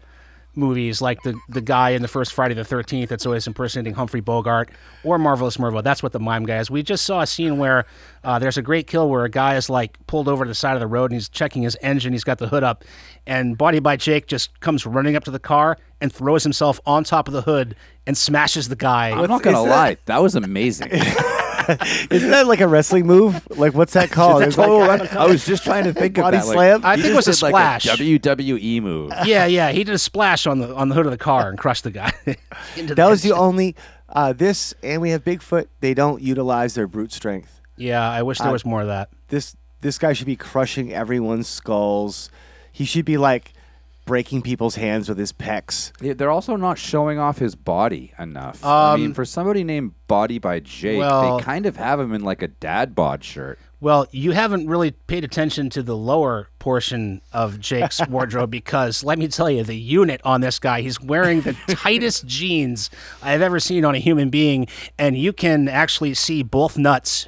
movies, 0.55 1.01
like 1.01 1.23
the 1.23 1.39
the 1.49 1.61
guy 1.61 1.91
in 1.91 2.03
the 2.03 2.09
first 2.09 2.33
Friday 2.33 2.55
the 2.55 2.65
Thirteenth 2.65 3.09
that's 3.09 3.27
always 3.27 3.47
impersonating 3.47 3.95
Humphrey 3.95 4.21
Bogart 4.21 4.71
or 5.05 5.19
Marvelous 5.19 5.57
Mervo. 5.57 5.83
That's 5.83 6.03
what 6.03 6.13
the 6.13 6.21
mime 6.21 6.45
guy 6.45 6.59
is. 6.59 6.71
We 6.71 6.83
just 6.83 7.05
saw 7.05 7.21
a 7.21 7.27
scene 7.27 7.59
where 7.59 7.87
uh, 8.25 8.39
there's 8.39 8.57
a 8.57 8.63
great 8.63 8.87
kill 8.87 9.09
where 9.09 9.25
a 9.25 9.31
guy 9.31 9.57
is 9.57 9.71
like 9.71 10.05
pulled 10.07 10.29
over 10.29 10.45
to 10.45 10.49
the 10.49 10.55
side 10.55 10.75
of 10.75 10.81
the 10.81 10.87
road 10.87 11.11
and 11.11 11.15
he's 11.15 11.29
checking 11.29 11.63
his 11.63 11.77
engine. 11.83 12.13
He's 12.13 12.25
got 12.25 12.39
the 12.39 12.49
hood 12.49 12.63
up, 12.63 12.85
and 13.27 13.57
Body 13.57 13.81
by 13.81 13.97
Jake 13.97 14.27
just 14.27 14.59
comes 14.61 14.87
running 14.87 15.17
up 15.17 15.25
to 15.25 15.31
the 15.31 15.39
car 15.39 15.79
and 16.01 16.13
throws 16.13 16.43
himself 16.43 16.81
on 16.87 17.05
top 17.05 17.29
of 17.29 17.35
the 17.35 17.43
hood 17.43 17.77
and 18.07 18.19
smashes 18.19 18.69
the 18.69 18.77
guy. 18.77 19.11
I'm 19.11 19.29
not 19.29 19.43
gonna 19.43 19.63
lie, 19.63 19.97
that 20.07 20.23
was 20.23 20.35
amazing. 20.35 20.91
Isn't 22.11 22.31
that 22.31 22.47
like 22.47 22.61
a 22.61 22.69
wrestling 22.69 23.07
move? 23.07 23.47
Like 23.57 23.75
what's 23.75 23.93
that 23.95 24.11
called? 24.13 24.43
It's 24.43 24.57
total 24.57 24.79
like, 24.79 25.01
run- 25.13 25.17
I 25.19 25.27
was 25.27 25.45
just 25.45 25.65
trying 25.65 25.85
to 25.85 25.93
think 25.93 26.19
of 26.19 26.23
Body 26.23 26.39
that. 26.39 26.47
like. 26.47 26.85
I 26.85 26.97
think 26.97 27.09
it 27.09 27.15
was 27.17 27.29
a 27.29 27.33
did, 27.33 27.43
like, 27.43 27.51
splash. 27.51 27.87
WWE 27.87 28.83
move. 28.83 29.13
yeah, 29.25 29.47
yeah. 29.47 29.71
He 29.73 29.85
did 29.85 29.95
a 29.95 29.99
splash 29.99 30.47
on 30.47 30.59
the 30.59 30.75
on 30.75 30.89
the 30.89 30.95
hood 30.95 31.07
of 31.07 31.13
the 31.13 31.19
car 31.19 31.49
and 31.49 31.59
crushed 31.59 31.85
the 31.85 31.91
guy. 31.91 32.13
into 32.77 32.95
that 32.95 33.09
was 33.09 33.23
the 33.23 33.33
only. 33.33 33.77
Uh, 34.09 34.33
this 34.35 34.75
and 34.83 35.01
we 35.01 35.11
have 35.11 35.25
Bigfoot. 35.25 35.69
They 35.81 35.95
don't 35.95 36.21
utilize 36.23 36.75
their 36.75 36.87
brute 36.87 37.13
strength. 37.13 37.61
Yeah, 37.77 38.07
I 38.07 38.23
wish 38.23 38.39
there 38.39 38.49
I- 38.49 38.53
was 38.53 38.65
more 38.65 38.83
of 38.83 38.89
that. 38.89 39.09
This 39.29 39.57
this 39.81 39.99
guy 39.99 40.13
should 40.13 40.27
be 40.27 40.37
crushing 40.37 40.93
everyone's 40.93 41.49
skulls. 41.49 42.31
He 42.71 42.85
should 42.85 43.05
be 43.05 43.17
like 43.17 43.53
breaking 44.05 44.43
people's 44.43 44.75
hands 44.75 45.09
with 45.09 45.19
his 45.19 45.33
pecs. 45.33 45.93
Yeah, 46.01 46.15
they're 46.15 46.31
also 46.31 46.57
not 46.57 46.79
showing 46.79 47.19
off 47.19 47.39
his 47.39 47.55
body 47.55 48.13
enough. 48.19 48.65
I 48.65 48.97
mean, 48.97 49.07
Um, 49.07 49.15
for 49.15 49.25
somebody 49.25 49.63
named 49.65 49.93
Body 50.09 50.39
by 50.39 50.61
Jake, 50.61 50.99
well- 50.99 51.39
they 51.39 51.45
kind 51.45 51.67
of 51.67 51.77
have 51.77 52.01
him 52.01 52.13
in 52.13 52.23
like 52.23 52.43
a 52.43 52.49
dad 52.49 52.95
bod 52.95 53.23
shirt. 53.25 53.59
Well, 53.81 54.07
you 54.13 54.31
haven't 54.31 54.69
really 54.69 54.93
paid 54.93 55.25
attention 55.25 55.69
to 55.71 55.83
the 55.83 55.97
lower 55.97 56.49
portion 56.61 57.21
of 57.33 57.59
Jake's 57.59 58.01
wardrobe 58.09 58.51
because 58.51 59.03
let 59.03 59.19
me 59.19 59.27
tell 59.27 59.51
you, 59.51 59.65
the 59.65 59.75
unit 59.77 60.21
on 60.25 60.41
this 60.41 60.61
guy, 60.61 60.83
he's 60.83 61.01
wearing 61.01 61.41
the 61.41 61.53
tightest 61.69 62.25
jeans 62.27 62.91
I've 63.23 63.43
ever 63.43 63.59
seen 63.59 63.85
on 63.85 63.97
a 63.97 63.99
human 63.99 64.31
being, 64.31 64.69
and 64.99 65.19
you 65.19 65.33
can 65.33 65.69
actually 65.69 66.15
see 66.15 66.45
both 66.45 66.79
nuts 66.79 67.27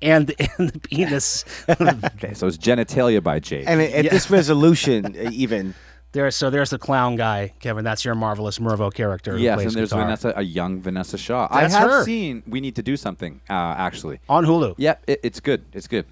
and, 0.00 0.32
and 0.58 0.70
the 0.70 0.78
penis. 0.78 1.44
Okay, 1.68 2.34
so 2.34 2.46
it's 2.46 2.56
genitalia 2.58 3.20
by 3.20 3.40
Jake. 3.40 3.64
And 3.66 3.80
at, 3.80 4.04
at 4.06 4.10
this 4.12 4.30
resolution, 4.30 5.06
uh, 5.06 5.30
even 5.32 5.74
there, 6.16 6.30
so 6.32 6.50
there's 6.50 6.70
the 6.70 6.78
clown 6.78 7.14
guy, 7.16 7.52
Kevin. 7.60 7.84
That's 7.84 8.04
your 8.04 8.14
marvelous 8.14 8.58
Mervo 8.58 8.92
character. 8.92 9.32
who 9.36 9.42
yes, 9.42 9.54
plays 9.56 9.66
and 9.68 9.76
there's 9.76 9.90
guitar. 9.90 10.04
Vanessa, 10.04 10.32
a 10.36 10.42
young 10.42 10.80
Vanessa 10.80 11.16
Shaw. 11.16 11.46
That's 11.52 11.74
I 11.74 11.78
have 11.78 11.90
her. 11.90 12.04
seen. 12.04 12.42
We 12.46 12.60
need 12.60 12.74
to 12.76 12.82
do 12.82 12.96
something. 12.96 13.40
Uh, 13.48 13.52
actually, 13.52 14.18
on 14.28 14.44
Hulu. 14.44 14.74
yeah, 14.78 14.96
it, 15.06 15.20
it's 15.22 15.40
good. 15.40 15.64
It's 15.72 15.86
good. 15.86 16.06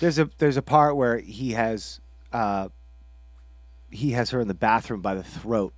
there's 0.00 0.18
a 0.18 0.28
there's 0.38 0.56
a 0.56 0.62
part 0.62 0.96
where 0.96 1.18
he 1.18 1.52
has 1.52 2.00
uh, 2.32 2.68
he 3.90 4.10
has 4.12 4.30
her 4.30 4.40
in 4.40 4.48
the 4.48 4.54
bathroom 4.54 5.00
by 5.00 5.14
the 5.14 5.22
throat, 5.22 5.72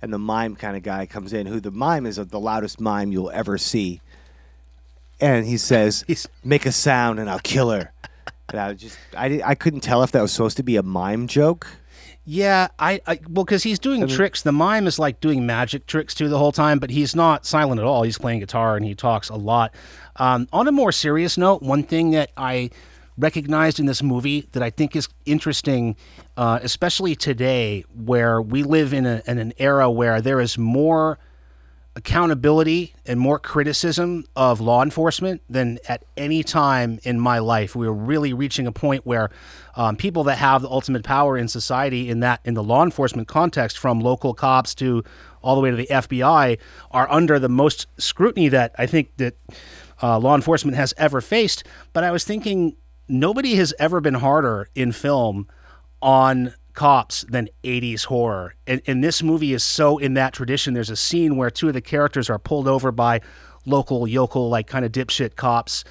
and 0.00 0.12
the 0.12 0.18
mime 0.18 0.56
kind 0.56 0.76
of 0.76 0.82
guy 0.82 1.06
comes 1.06 1.32
in. 1.32 1.46
Who 1.46 1.60
the 1.60 1.70
mime 1.70 2.06
is 2.06 2.16
the 2.16 2.40
loudest 2.40 2.80
mime 2.80 3.12
you'll 3.12 3.30
ever 3.30 3.58
see, 3.58 4.00
and 5.20 5.46
he 5.46 5.56
says, 5.56 6.04
He's- 6.08 6.26
"Make 6.42 6.66
a 6.66 6.72
sound 6.72 7.18
and 7.20 7.28
I'll 7.30 7.38
kill 7.40 7.70
her." 7.70 7.92
And 8.48 8.60
I 8.60 8.72
just 8.74 8.98
I 9.16 9.40
I 9.44 9.54
couldn't 9.54 9.80
tell 9.80 10.02
if 10.02 10.12
that 10.12 10.22
was 10.22 10.32
supposed 10.32 10.56
to 10.58 10.62
be 10.62 10.76
a 10.76 10.82
mime 10.82 11.26
joke. 11.26 11.66
Yeah, 12.24 12.68
I, 12.78 13.00
I 13.06 13.18
well, 13.28 13.44
because 13.44 13.64
he's 13.64 13.80
doing 13.80 14.06
tricks. 14.06 14.42
The 14.42 14.52
mime 14.52 14.86
is 14.86 14.98
like 14.98 15.20
doing 15.20 15.44
magic 15.44 15.86
tricks 15.86 16.14
too 16.14 16.28
the 16.28 16.38
whole 16.38 16.52
time, 16.52 16.78
but 16.78 16.90
he's 16.90 17.16
not 17.16 17.44
silent 17.44 17.80
at 17.80 17.86
all. 17.86 18.04
He's 18.04 18.18
playing 18.18 18.40
guitar 18.40 18.76
and 18.76 18.86
he 18.86 18.94
talks 18.94 19.28
a 19.28 19.34
lot. 19.34 19.74
Um, 20.16 20.46
on 20.52 20.68
a 20.68 20.72
more 20.72 20.92
serious 20.92 21.36
note, 21.36 21.62
one 21.62 21.82
thing 21.82 22.12
that 22.12 22.30
I 22.36 22.70
recognized 23.18 23.80
in 23.80 23.86
this 23.86 24.02
movie 24.02 24.48
that 24.52 24.62
I 24.62 24.70
think 24.70 24.94
is 24.94 25.08
interesting, 25.26 25.96
uh, 26.36 26.60
especially 26.62 27.16
today, 27.16 27.84
where 27.92 28.40
we 28.40 28.62
live 28.62 28.94
in, 28.94 29.04
a, 29.04 29.22
in 29.26 29.38
an 29.38 29.52
era 29.58 29.90
where 29.90 30.20
there 30.20 30.40
is 30.40 30.56
more 30.56 31.18
accountability 31.94 32.94
and 33.04 33.20
more 33.20 33.38
criticism 33.38 34.24
of 34.34 34.60
law 34.60 34.82
enforcement 34.82 35.42
than 35.48 35.78
at 35.88 36.04
any 36.16 36.42
time 36.42 36.98
in 37.02 37.20
my 37.20 37.38
life. 37.38 37.76
We 37.76 37.86
are 37.86 37.92
really 37.92 38.32
reaching 38.32 38.66
a 38.66 38.72
point 38.72 39.04
where 39.04 39.30
um, 39.76 39.96
people 39.96 40.24
that 40.24 40.36
have 40.38 40.62
the 40.62 40.70
ultimate 40.70 41.04
power 41.04 41.36
in 41.36 41.48
society, 41.48 42.08
in 42.08 42.20
that 42.20 42.40
in 42.44 42.54
the 42.54 42.62
law 42.62 42.82
enforcement 42.82 43.28
context, 43.28 43.78
from 43.78 44.00
local 44.00 44.32
cops 44.32 44.74
to 44.76 45.04
all 45.42 45.54
the 45.54 45.60
way 45.60 45.70
to 45.70 45.76
the 45.76 45.88
FBI, 45.90 46.58
are 46.92 47.10
under 47.10 47.38
the 47.38 47.48
most 47.48 47.86
scrutiny 47.98 48.48
that 48.48 48.74
I 48.78 48.86
think 48.86 49.14
that 49.18 49.36
uh, 50.02 50.18
law 50.18 50.34
enforcement 50.34 50.76
has 50.76 50.94
ever 50.96 51.20
faced. 51.20 51.64
But 51.92 52.04
I 52.04 52.10
was 52.10 52.24
thinking 52.24 52.76
nobody 53.08 53.56
has 53.56 53.74
ever 53.78 54.00
been 54.00 54.14
harder 54.14 54.68
in 54.74 54.92
film 54.92 55.46
on 56.00 56.54
cops 56.74 57.22
than 57.28 57.48
80s 57.64 58.04
horror. 58.06 58.54
And, 58.66 58.82
and 58.86 59.02
this 59.02 59.22
movie 59.22 59.52
is 59.52 59.62
so 59.64 59.98
in 59.98 60.14
that 60.14 60.32
tradition. 60.32 60.74
There's 60.74 60.90
a 60.90 60.96
scene 60.96 61.36
where 61.36 61.50
two 61.50 61.68
of 61.68 61.74
the 61.74 61.80
characters 61.80 62.30
are 62.30 62.38
pulled 62.38 62.68
over 62.68 62.92
by 62.92 63.20
local 63.64 64.06
yokel, 64.08 64.48
like 64.48 64.66
kind 64.66 64.84
of 64.84 64.92
dipshit 64.92 65.36
cops. 65.36 65.84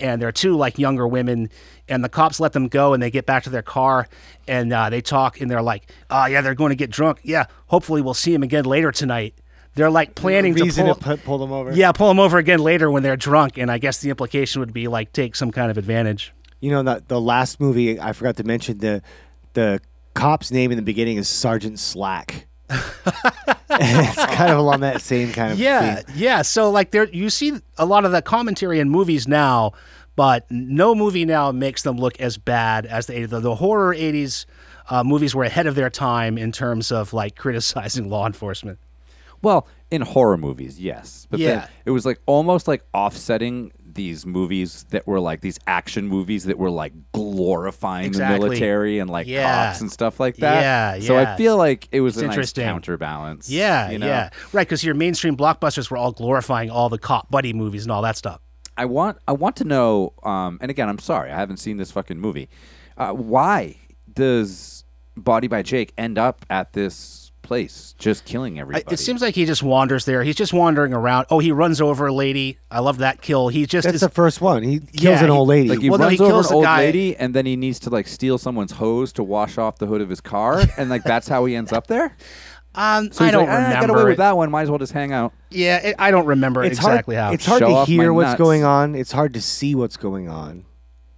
And 0.00 0.20
they're 0.20 0.32
two 0.32 0.56
like 0.56 0.78
younger 0.78 1.06
women, 1.06 1.50
and 1.88 2.02
the 2.02 2.08
cops 2.08 2.40
let 2.40 2.52
them 2.52 2.66
go, 2.66 2.94
and 2.94 3.02
they 3.02 3.10
get 3.12 3.26
back 3.26 3.44
to 3.44 3.50
their 3.50 3.62
car, 3.62 4.08
and 4.48 4.72
uh, 4.72 4.90
they 4.90 5.00
talk, 5.00 5.40
and 5.40 5.48
they're 5.48 5.62
like, 5.62 5.88
"Oh 6.10 6.26
yeah, 6.26 6.40
they're 6.40 6.56
going 6.56 6.70
to 6.70 6.76
get 6.76 6.90
drunk. 6.90 7.20
Yeah, 7.22 7.44
hopefully 7.66 8.02
we'll 8.02 8.12
see 8.12 8.34
him 8.34 8.42
again 8.42 8.64
later 8.64 8.90
tonight." 8.90 9.34
They're 9.76 9.90
like 9.90 10.16
planning 10.16 10.56
to 10.56 10.66
pull, 10.66 10.94
to 10.94 11.00
pu- 11.00 11.16
pull 11.18 11.38
them 11.38 11.52
over. 11.52 11.72
yeah, 11.72 11.92
pull 11.92 12.08
them 12.08 12.18
over 12.18 12.38
again 12.38 12.58
later 12.58 12.90
when 12.90 13.04
they're 13.04 13.16
drunk, 13.16 13.56
and 13.56 13.70
I 13.70 13.78
guess 13.78 14.00
the 14.00 14.10
implication 14.10 14.58
would 14.58 14.72
be 14.72 14.88
like 14.88 15.12
take 15.12 15.36
some 15.36 15.52
kind 15.52 15.70
of 15.70 15.78
advantage. 15.78 16.32
You 16.60 16.72
know 16.72 16.82
the 16.82 17.04
the 17.06 17.20
last 17.20 17.60
movie 17.60 18.00
I 18.00 18.14
forgot 18.14 18.36
to 18.38 18.44
mention 18.44 18.78
the 18.78 19.00
the 19.52 19.80
cop's 20.14 20.50
name 20.50 20.70
in 20.72 20.76
the 20.76 20.82
beginning 20.82 21.16
is 21.16 21.28
Sergeant 21.28 21.78
Slack. 21.78 22.46
it's 22.70 24.24
kind 24.26 24.50
of 24.52 24.58
along 24.58 24.80
that 24.80 25.00
same 25.00 25.32
kind 25.32 25.52
of 25.52 25.58
Yeah, 25.58 25.96
theme. 25.96 26.14
yeah. 26.16 26.42
So 26.42 26.70
like 26.70 26.90
there, 26.90 27.08
you 27.08 27.30
see 27.30 27.52
a 27.78 27.84
lot 27.86 28.04
of 28.04 28.12
that 28.12 28.24
commentary 28.24 28.80
in 28.80 28.88
movies 28.90 29.26
now, 29.28 29.72
but 30.16 30.46
no 30.50 30.94
movie 30.94 31.24
now 31.24 31.52
makes 31.52 31.82
them 31.82 31.96
look 31.96 32.18
as 32.20 32.38
bad 32.38 32.86
as 32.86 33.06
the 33.06 33.26
the, 33.26 33.40
the 33.40 33.54
horror 33.56 33.94
'80s 33.94 34.46
uh, 34.90 35.02
movies 35.04 35.34
were 35.34 35.44
ahead 35.44 35.66
of 35.66 35.74
their 35.74 35.90
time 35.90 36.38
in 36.38 36.52
terms 36.52 36.90
of 36.92 37.12
like 37.12 37.36
criticizing 37.36 38.08
law 38.08 38.26
enforcement. 38.26 38.78
Well, 39.42 39.66
in 39.90 40.00
horror 40.02 40.38
movies, 40.38 40.80
yes, 40.80 41.26
but 41.30 41.38
Yeah. 41.40 41.48
then 41.60 41.68
it 41.84 41.90
was 41.90 42.06
like 42.06 42.18
almost 42.26 42.66
like 42.66 42.82
offsetting 42.94 43.72
these 43.94 44.26
movies 44.26 44.84
that 44.90 45.06
were 45.06 45.20
like 45.20 45.40
these 45.40 45.58
action 45.66 46.06
movies 46.08 46.44
that 46.44 46.58
were 46.58 46.70
like 46.70 46.92
glorifying 47.12 48.06
Exactly. 48.06 48.38
the 48.38 48.44
military 48.44 48.98
and 48.98 49.08
like 49.10 49.26
Yeah. 49.26 49.66
cops 49.68 49.80
and 49.80 49.90
stuff 49.90 50.20
like 50.20 50.36
that. 50.36 50.60
Yeah, 50.62 50.94
yeah. 50.96 51.06
So. 51.06 51.16
I 51.18 51.36
feel 51.36 51.56
like 51.56 51.88
it 51.92 52.00
was 52.00 52.16
It's 52.16 52.22
a 52.22 52.26
nice 52.26 52.34
interesting. 52.34 52.64
counterbalance. 52.64 53.50
Yeah, 53.50 53.90
you 53.90 53.98
know? 53.98 54.06
yeah, 54.06 54.30
right. 54.52 54.66
Because 54.66 54.84
your 54.84 54.94
mainstream 54.94 55.36
blockbusters 55.36 55.90
were 55.90 55.96
all 55.96 56.12
glorifying 56.12 56.70
all 56.70 56.88
the 56.88 56.98
cop 56.98 57.30
buddy 57.30 57.52
movies 57.52 57.84
and 57.84 57.92
all 57.92 58.02
that 58.02 58.16
stuff. 58.16 58.40
I 58.76 58.86
want 58.86 59.18
I 59.28 59.32
want 59.32 59.56
to 59.56 59.64
know, 59.64 60.12
um, 60.24 60.58
and 60.60 60.70
again, 60.70 60.88
I'm 60.88 60.98
sorry, 60.98 61.30
I 61.30 61.36
haven't 61.36 61.58
seen 61.58 61.76
this 61.76 61.92
fucking 61.92 62.18
movie. 62.18 62.48
Uh, 62.98 63.12
why 63.12 63.76
does 64.12 64.84
Body 65.16 65.46
by 65.48 65.62
Jake 65.62 65.92
end 65.96 66.18
up 66.18 66.44
at 66.50 66.72
this 66.72 67.23
place, 67.44 67.94
just 67.98 68.24
killing 68.24 68.58
I, 68.58 68.62
everybody? 68.62 68.92
it 68.92 68.98
seems 68.98 69.22
like 69.22 69.36
he 69.36 69.44
just 69.44 69.62
wanders 69.62 70.04
there. 70.04 70.24
He's 70.24 70.34
just 70.34 70.52
wandering 70.52 70.92
around. 70.92 71.26
Oh, 71.30 71.38
he 71.38 71.52
runs 71.52 71.80
over 71.80 72.08
a 72.08 72.12
lady. 72.12 72.58
I 72.70 72.80
love 72.80 72.98
that 72.98 73.22
kill. 73.22 73.46
He 73.48 73.66
just 73.66 73.84
That's 73.84 73.94
is, 73.94 74.00
the 74.00 74.08
first 74.08 74.40
one. 74.40 74.62
He 74.64 74.80
kills 74.80 75.20
Yeah, 75.20 75.24
an 75.24 75.30
old 75.30 75.46
lady. 75.48 75.68
like 75.68 75.78
he 75.80 75.88
Well, 75.90 75.98
no, 76.00 76.06
runs 76.06 76.18
he 76.18 76.24
over 76.24 76.32
kills 76.32 76.50
an 76.50 76.54
old 76.56 76.64
guy- 76.64 76.78
lady, 76.78 77.16
and 77.16 77.32
then 77.32 77.46
he 77.46 77.54
needs 77.54 77.78
to 77.80 77.90
like 77.90 78.08
steal 78.08 78.38
someone's 78.38 78.72
hose 78.72 79.12
to 79.12 79.22
wash 79.22 79.58
off 79.58 79.78
the 79.78 79.86
hood 79.86 80.00
of 80.00 80.08
his 80.08 80.20
car, 80.20 80.60
and 80.76 80.90
like 80.90 81.04
that's 81.04 81.28
how 81.28 81.44
he 81.44 81.54
ends 81.54 81.72
up 81.72 81.86
there. 81.86 82.16
um, 82.74 83.12
So 83.12 83.24
I 83.24 83.28
he's 83.28 83.32
don't 83.32 83.46
like, 83.46 83.48
"Ah, 83.50 83.52
I 83.52 83.64
remember. 83.68 83.86
got 83.86 83.90
away 83.94 84.02
it. 84.02 84.08
with 84.08 84.18
that 84.18 84.36
one. 84.36 84.50
Might 84.50 84.62
as 84.62 84.70
well 84.70 84.78
just 84.78 84.92
hang 84.92 85.12
out. 85.12 85.32
Yeah, 85.50 85.76
it, 85.78 85.94
I 85.98 86.10
don't 86.10 86.26
remember 86.26 86.64
it's 86.64 86.78
exactly 86.78 87.14
hard, 87.14 87.26
how. 87.28 87.32
It's 87.34 87.46
hard 87.46 87.60
Show 87.60 87.84
to 87.84 87.90
hear 87.90 88.12
what's 88.12 88.30
nuts. 88.30 88.38
going 88.38 88.64
on. 88.64 88.94
It's 88.96 89.12
hard 89.12 89.34
to 89.34 89.40
see 89.40 89.74
what's 89.76 89.96
going 89.96 90.28
on. 90.28 90.64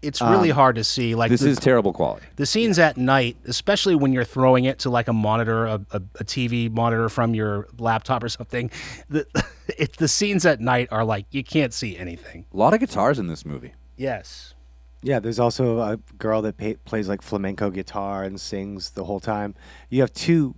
It's 0.02 0.20
really 0.20 0.50
hard 0.50 0.76
to 0.76 0.84
see. 0.84 1.14
Like 1.14 1.30
This 1.30 1.40
the, 1.40 1.48
is 1.48 1.58
terrible 1.58 1.92
quality. 1.92 2.26
the 2.36 2.46
scenes 2.46 2.78
at 2.78 2.96
night, 2.96 3.36
especially 3.46 3.94
when 3.94 4.12
you're 4.12 4.24
throwing 4.24 4.64
it 4.64 4.78
to 4.80 4.90
like 4.90 5.08
a 5.08 5.12
monitor, 5.12 5.66
a, 5.66 5.80
a, 5.90 5.96
a 6.20 6.24
TV 6.24 6.70
monitor 6.70 7.08
from 7.08 7.34
your 7.34 7.66
laptop 7.78 8.22
or 8.22 8.28
something. 8.28 8.70
The 9.08 9.26
it, 9.78 9.96
the 9.96 10.08
scenes 10.08 10.46
at 10.46 10.60
night 10.60 10.88
are 10.90 11.04
like 11.04 11.26
you 11.30 11.42
can't 11.42 11.72
see 11.72 11.96
anything. 11.96 12.46
A 12.52 12.56
lot 12.56 12.74
of 12.74 12.80
guitars 12.80 13.18
in 13.18 13.26
this 13.26 13.44
movie. 13.44 13.72
Yes. 13.96 14.54
Yeah, 15.02 15.20
there's 15.20 15.38
also 15.38 15.80
a 15.80 15.98
girl 16.18 16.42
that 16.42 16.56
pa 16.56 16.72
plays 16.84 17.08
like 17.08 17.22
flamenco 17.22 17.70
guitar 17.70 18.24
and 18.24 18.40
sings 18.40 18.90
the 18.90 19.04
whole 19.04 19.20
time. 19.20 19.54
You 19.88 20.00
have 20.00 20.12
two, 20.12 20.54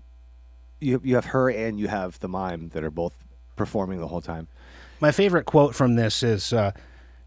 you 0.80 1.00
you 1.04 1.14
have 1.16 1.26
her 1.26 1.50
and 1.50 1.78
you 1.78 1.88
have 1.88 2.18
the 2.20 2.28
mime 2.28 2.70
that 2.70 2.82
are 2.82 2.90
both 2.90 3.24
performing 3.56 4.00
the 4.00 4.08
whole 4.08 4.22
time. 4.22 4.48
My 5.00 5.12
favorite 5.12 5.44
quote 5.44 5.74
from 5.74 5.94
this 5.96 6.22
is, 6.22 6.52
uh, 6.52 6.72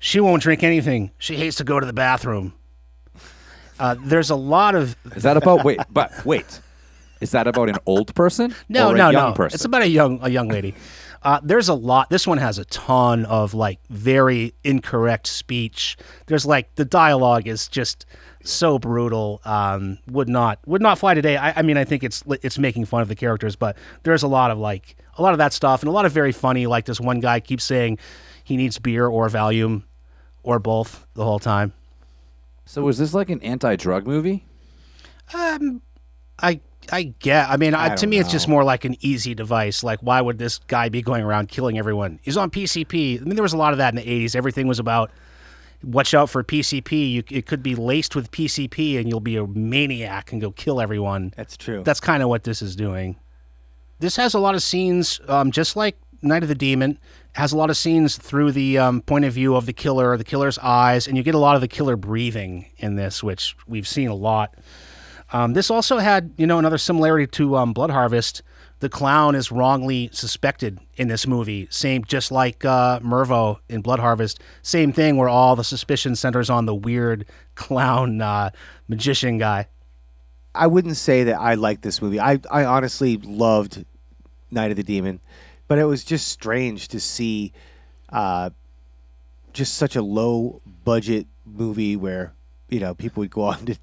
"She 0.02 0.20
won't 0.20 0.44
drink 0.44 0.64
anything. 0.64 1.12
She 1.18 1.38
hates 1.38 1.56
to 1.58 1.64
go 1.64 1.80
to 1.80 1.86
the 1.86 1.94
bathroom." 1.94 2.54
Uh, 3.80 3.96
there's 4.04 4.30
a 4.30 4.36
lot 4.36 4.76
of 4.76 4.96
Is 5.16 5.24
that 5.24 5.38
about 5.38 5.64
wait? 5.64 5.80
But 5.90 6.12
wait, 6.26 6.60
is 7.22 7.32
that 7.32 7.48
about 7.48 7.70
an 7.70 7.78
old 7.86 8.14
person? 8.14 8.54
no, 8.68 8.92
no, 8.92 9.12
no. 9.12 9.32
person? 9.34 9.56
It's 9.56 9.66
about 9.66 9.84
a 9.84 9.88
young 9.88 10.20
a 10.22 10.30
young 10.30 10.50
lady. 10.50 10.76
Uh, 11.24 11.40
there's 11.44 11.70
a 11.70 11.74
lot. 11.74 12.10
This 12.10 12.26
one 12.26 12.40
has 12.40 12.58
a 12.58 12.66
ton 12.66 13.26
of 13.26 13.54
like 13.54 13.80
very 13.90 14.54
incorrect 14.64 15.28
speech. 15.28 15.98
There's 16.26 16.46
like 16.46 16.76
the 16.76 16.86
dialogue 16.86 17.48
is 17.48 17.68
just 17.68 18.06
so 18.44 18.80
brutal. 18.80 19.40
Um, 19.46 20.00
would 20.08 20.30
not 20.30 20.60
would 20.66 20.82
not 20.82 20.98
fly 20.98 21.14
today. 21.14 21.38
I, 21.38 21.60
I 21.60 21.62
mean, 21.62 21.78
I 21.78 21.84
think 21.84 22.04
it's 22.04 22.24
it's 22.44 22.58
making 22.58 22.86
fun 22.86 23.02
of 23.02 23.08
the 23.08 23.16
characters, 23.16 23.56
but 23.56 23.78
there's 24.04 24.24
a 24.24 24.28
lot 24.28 24.50
of 24.52 24.58
like 24.58 24.96
a 25.18 25.22
lot 25.22 25.34
of 25.34 25.38
that 25.38 25.54
stuff 25.54 25.82
and 25.82 25.90
a 25.90 25.92
lot 25.92 26.06
of 26.06 26.12
very 26.12 26.32
funny. 26.32 26.66
Like 26.66 26.86
this 26.86 27.00
one 27.00 27.20
guy 27.20 27.40
keeps 27.40 27.64
saying 27.64 28.00
he 28.44 28.58
needs 28.58 28.80
beer 28.80 29.08
or 29.08 29.28
Valium 29.28 29.84
or 30.44 30.60
both 30.60 31.06
the 31.14 31.24
whole 31.24 31.40
time. 31.40 31.74
So 32.66 32.84
was 32.84 32.98
this 32.98 33.14
like 33.14 33.30
an 33.30 33.42
anti-drug 33.42 34.08
movie? 34.08 34.46
Um, 35.34 35.82
I 36.40 36.60
I 36.92 37.14
get. 37.20 37.50
I 37.50 37.58
mean, 37.58 37.74
I 37.74 37.90
to 37.90 37.96
don't 37.96 38.10
me, 38.10 38.18
it's 38.18 38.32
just 38.32 38.48
more 38.48 38.64
like 38.64 38.86
an 38.86 38.96
easy 39.02 39.36
device. 39.36 39.84
Like, 39.84 40.00
why 40.00 40.22
would 40.22 40.38
this 40.38 40.60
guy 40.60 40.90
be 40.90 41.02
going 41.02 41.24
around 41.24 41.50
killing 41.50 41.78
everyone? 41.78 42.20
He's 42.22 42.38
on 42.38 42.50
PCP. 42.50 43.22
I 43.22 43.24
mean, 43.24 43.36
there 43.36 43.44
was 43.44 43.54
a 43.54 43.58
lot 43.58 43.74
of 43.74 43.78
that 43.78 43.94
in 43.94 43.96
the 43.96 44.26
'80s. 44.26 44.36
Everything 44.36 44.68
was 44.68 44.80
about 44.80 45.12
watch 45.84 46.14
out 46.14 46.30
for 46.30 46.44
PCP. 46.44 47.12
You, 47.12 47.24
it 47.30 47.46
could 47.46 47.64
be 47.64 47.76
laced 47.76 48.16
with 48.16 48.32
PCP, 48.32 49.00
and 49.00 49.08
you'll 49.10 49.20
be 49.20 49.36
a 49.36 49.46
maniac 49.48 50.32
and 50.32 50.42
go 50.42 50.52
kill 50.52 50.82
everyone. 50.82 51.34
That's 51.36 51.58
true. 51.58 51.84
That's 51.84 52.00
kind 52.00 52.24
of 52.24 52.30
what 52.30 52.44
this 52.44 52.62
is 52.62 52.76
doing. 52.76 53.18
This 54.00 54.16
has 54.16 54.34
a 54.34 54.40
lot 54.40 54.56
of 54.56 54.64
scenes, 54.64 55.22
um, 55.28 55.52
just 55.52 55.76
like 55.76 55.98
Night 56.22 56.44
of 56.44 56.50
the 56.50 56.56
Demon, 56.56 56.98
has 57.34 57.54
a 57.54 57.58
lot 57.58 57.70
of 57.70 57.78
scenes 57.78 58.18
through 58.18 58.52
the 58.52 58.78
um, 58.78 59.02
point 59.02 59.26
of 59.26 59.34
view 59.34 59.56
of 59.56 59.66
the 59.66 59.74
killer, 59.74 60.18
the 60.18 60.24
killer's 60.24 60.58
eyes, 60.60 61.08
and 61.08 61.16
you 61.16 61.24
get 61.24 61.36
a 61.36 61.40
lot 61.40 61.56
of 61.56 61.62
the 61.62 61.68
killer 61.68 61.96
breathing 61.96 62.66
in 62.78 62.96
this, 62.96 63.24
which 63.24 63.56
we've 63.68 63.88
seen 63.88 64.10
a 64.10 64.16
lot. 64.16 64.56
Um, 65.34 65.54
this 65.54 65.72
also 65.72 65.98
had, 66.00 66.34
you 66.38 66.46
know, 66.46 66.60
another 66.60 66.78
similarity 66.78 67.28
to 67.28 67.56
um, 67.56 67.72
Blood 67.74 67.90
Harvest. 67.90 68.44
The 68.80 68.90
clown 68.90 69.36
is 69.36 69.52
wrongly 69.52 70.10
suspected 70.12 70.80
in 70.98 71.08
this 71.08 71.26
movie. 71.26 71.68
Same, 71.70 72.04
just 72.04 72.32
like 72.32 72.66
uh, 72.66 73.00
Mervo 73.00 73.60
in 73.70 73.82
Blood 73.82 74.00
Harvest. 74.00 74.42
Same 74.62 74.92
thing, 74.92 75.16
where 75.16 75.30
all 75.30 75.56
the 75.56 75.64
suspicion 75.64 76.16
centers 76.16 76.50
on 76.50 76.66
the 76.66 76.76
weird 76.76 77.26
clown 77.56 78.22
uh, 78.22 78.50
magician 78.88 79.38
guy. 79.38 79.68
I 80.54 80.68
wouldn't 80.68 80.98
say 80.98 81.24
that 81.26 81.40
I 81.40 81.54
liked 81.54 81.82
this 81.82 82.02
movie. 82.02 82.20
I, 82.20 82.40
I 82.50 82.66
honestly 82.66 83.18
loved 83.18 83.86
Night 84.50 84.72
of 84.72 84.78
the 84.78 84.84
Demon, 84.84 85.22
but 85.72 85.80
it 85.80 85.86
was 85.86 86.04
just 86.04 86.28
strange 86.28 86.90
to 86.90 87.00
see 87.00 87.54
uh, 88.10 88.50
just 89.54 89.76
such 89.76 89.96
a 89.96 90.02
low 90.02 90.62
budget 90.84 91.28
movie 91.46 91.96
where 91.96 92.34
you 92.68 92.78
know 92.78 92.94
people 92.94 93.22
would 93.22 93.32
go 93.32 93.44
on 93.54 93.66
to 93.66 93.78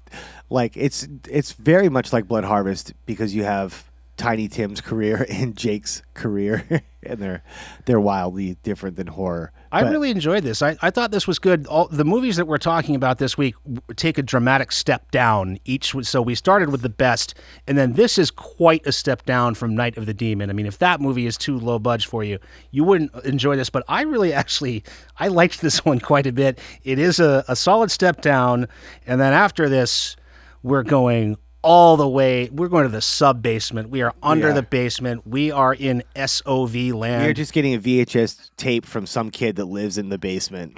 like 0.51 0.77
it's 0.77 1.07
it's 1.27 1.53
very 1.53 1.89
much 1.89 2.13
like 2.13 2.27
Blood 2.27 2.43
Harvest 2.43 2.93
because 3.07 3.33
you 3.33 3.43
have 3.43 3.89
Tiny 4.17 4.47
Tim's 4.47 4.81
career 4.81 5.25
and 5.31 5.57
Jake's 5.57 6.03
career, 6.13 6.63
and 7.01 7.17
they're 7.17 7.41
they're 7.85 7.99
wildly 7.99 8.55
different 8.61 8.95
than 8.95 9.07
horror. 9.07 9.51
I 9.71 9.83
But- 9.83 9.91
really 9.91 10.09
enjoyed 10.09 10.43
this. 10.43 10.61
I, 10.61 10.77
I 10.81 10.89
thought 10.89 11.11
this 11.11 11.27
was 11.27 11.37
good. 11.39 11.67
All 11.67 11.87
the 11.87 12.03
movies 12.05 12.37
that 12.37 12.45
we're 12.45 12.57
talking 12.57 12.95
about 12.95 13.19
this 13.19 13.37
week 13.37 13.55
take 13.95 14.17
a 14.17 14.23
dramatic 14.23 14.71
step 14.71 15.11
down 15.11 15.59
each. 15.65 15.93
So 16.03 16.21
we 16.21 16.33
started 16.35 16.69
with 16.71 16.81
the 16.81 16.89
best, 16.89 17.35
and 17.67 17.77
then 17.77 17.93
this 17.93 18.17
is 18.17 18.31
quite 18.31 18.85
a 18.87 18.91
step 18.91 19.25
down 19.25 19.55
from 19.55 19.75
Night 19.75 19.97
of 19.97 20.05
the 20.05 20.13
Demon. 20.13 20.49
I 20.49 20.53
mean, 20.53 20.65
if 20.65 20.79
that 20.79 20.99
movie 21.01 21.25
is 21.27 21.37
too 21.37 21.59
low 21.59 21.77
budge 21.77 22.07
for 22.07 22.23
you, 22.23 22.39
you 22.71 22.83
wouldn't 22.83 23.13
uh, 23.13 23.19
enjoy 23.19 23.55
this. 23.55 23.69
But 23.69 23.83
I 23.87 24.01
really 24.01 24.33
actually 24.39 24.83
I 25.17 25.27
liked 25.27 25.61
this 25.61 25.85
one 25.85 25.99
quite 25.99 26.25
a 26.25 26.31
bit. 26.31 26.59
It 26.83 26.97
is 26.97 27.19
a, 27.19 27.45
a 27.47 27.55
solid 27.55 27.91
step 27.91 28.21
down, 28.21 28.67
and 29.05 29.21
then 29.21 29.33
after 29.33 29.69
this, 29.69 30.15
we're 30.63 30.83
going 30.83 31.37
all 31.61 31.97
the 31.97 32.07
way. 32.07 32.49
We're 32.51 32.67
going 32.69 32.83
to 32.83 32.89
the 32.89 33.01
sub 33.01 33.41
basement. 33.41 33.89
We 33.89 34.01
are 34.01 34.13
under 34.23 34.49
Yeah. 34.49 34.53
the 34.53 34.63
basement. 34.63 35.27
We 35.27 35.51
are 35.51 35.73
in 35.73 36.03
SOV 36.15 36.91
land. 36.93 37.25
You're 37.25 37.33
just 37.33 37.53
getting 37.53 37.73
a 37.73 37.79
VHS 37.79 38.51
tape 38.57 38.85
from 38.85 39.05
some 39.05 39.29
kid 39.31 39.55
that 39.57 39.65
lives 39.65 39.97
in 39.97 40.09
the 40.09 40.17
basement. 40.17 40.77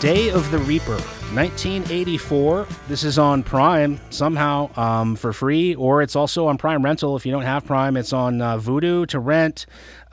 Day 0.00 0.28
of 0.28 0.50
the 0.50 0.58
Reaper, 0.58 0.98
1984. 1.32 2.66
This 2.86 3.02
is 3.02 3.18
on 3.18 3.42
Prime 3.42 3.98
somehow 4.10 4.68
um, 4.78 5.16
for 5.16 5.32
free, 5.32 5.74
or 5.74 6.02
it's 6.02 6.14
also 6.14 6.46
on 6.48 6.58
Prime 6.58 6.84
Rental. 6.84 7.16
If 7.16 7.24
you 7.24 7.32
don't 7.32 7.42
have 7.42 7.64
Prime, 7.64 7.96
it's 7.96 8.12
on 8.12 8.42
uh, 8.42 8.58
Vudu 8.58 9.06
to 9.08 9.18
rent. 9.18 9.64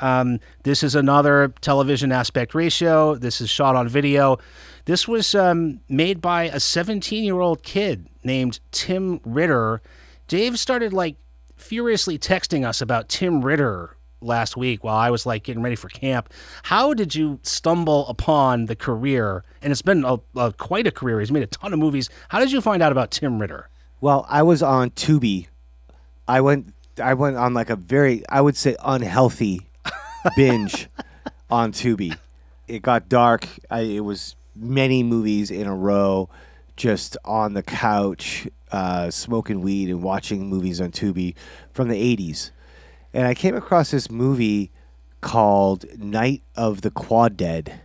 Um, 0.03 0.41
this 0.63 0.83
is 0.83 0.95
another 0.95 1.53
television 1.61 2.11
aspect 2.11 2.53
ratio. 2.53 3.15
This 3.15 3.39
is 3.39 3.49
shot 3.49 3.77
on 3.77 3.87
video. 3.87 4.37
This 4.83 5.07
was 5.07 5.33
um, 5.33 5.79
made 5.87 6.19
by 6.19 6.43
a 6.43 6.59
17 6.59 7.23
year 7.23 7.39
old 7.39 7.63
kid 7.63 8.09
named 8.21 8.59
Tim 8.71 9.21
Ritter. 9.23 9.81
Dave 10.27 10.59
started 10.59 10.91
like 10.91 11.15
furiously 11.55 12.19
texting 12.19 12.67
us 12.67 12.81
about 12.81 13.07
Tim 13.07 13.45
Ritter 13.45 13.95
last 14.19 14.57
week 14.57 14.83
while 14.83 14.97
I 14.97 15.09
was 15.09 15.25
like 15.25 15.43
getting 15.43 15.63
ready 15.63 15.77
for 15.77 15.87
camp. 15.87 16.29
How 16.63 16.93
did 16.93 17.15
you 17.15 17.39
stumble 17.41 18.05
upon 18.09 18.65
the 18.65 18.75
career? 18.75 19.45
And 19.61 19.71
it's 19.71 19.81
been 19.81 20.03
a, 20.03 20.19
a, 20.35 20.51
quite 20.51 20.85
a 20.85 20.91
career. 20.91 21.21
He's 21.21 21.31
made 21.31 21.43
a 21.43 21.47
ton 21.47 21.71
of 21.71 21.79
movies. 21.79 22.09
How 22.27 22.39
did 22.39 22.51
you 22.51 22.59
find 22.59 22.83
out 22.83 22.91
about 22.91 23.11
Tim 23.11 23.39
Ritter? 23.39 23.69
Well, 24.01 24.25
I 24.27 24.43
was 24.43 24.61
on 24.61 24.89
Tubi. 24.89 25.47
I 26.27 26.41
went 26.41 26.73
I 27.01 27.13
went 27.13 27.37
on 27.37 27.53
like 27.53 27.69
a 27.69 27.77
very 27.77 28.27
I 28.27 28.41
would 28.41 28.57
say 28.57 28.75
unhealthy 28.83 29.61
binge 30.35 30.87
on 31.49 31.71
Tubi. 31.71 32.17
It 32.67 32.81
got 32.81 33.09
dark. 33.09 33.47
I, 33.69 33.81
it 33.81 33.99
was 34.01 34.35
many 34.55 35.03
movies 35.03 35.51
in 35.51 35.67
a 35.67 35.75
row, 35.75 36.29
just 36.75 37.17
on 37.25 37.53
the 37.53 37.63
couch, 37.63 38.47
uh, 38.71 39.09
smoking 39.11 39.61
weed 39.61 39.89
and 39.89 40.01
watching 40.01 40.47
movies 40.47 40.79
on 40.81 40.91
Tubi 40.91 41.35
from 41.71 41.89
the 41.89 42.15
'80s. 42.17 42.51
And 43.13 43.27
I 43.27 43.33
came 43.33 43.55
across 43.55 43.91
this 43.91 44.09
movie 44.09 44.71
called 45.21 45.85
Night 45.99 46.41
of 46.55 46.81
the 46.81 46.89
Quad 46.91 47.37
Dead. 47.37 47.79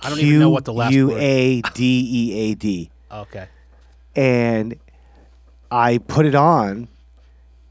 I 0.00 0.10
don't 0.10 0.18
even 0.18 0.38
know 0.40 0.50
what 0.50 0.64
the 0.64 0.72
last 0.72 0.92
U 0.94 1.12
A 1.16 1.62
D 1.74 2.08
E 2.12 2.32
A 2.50 2.54
D 2.54 2.90
Okay. 3.10 3.46
and 4.16 4.74
I 5.70 5.98
put 5.98 6.26
it 6.26 6.34
on, 6.34 6.88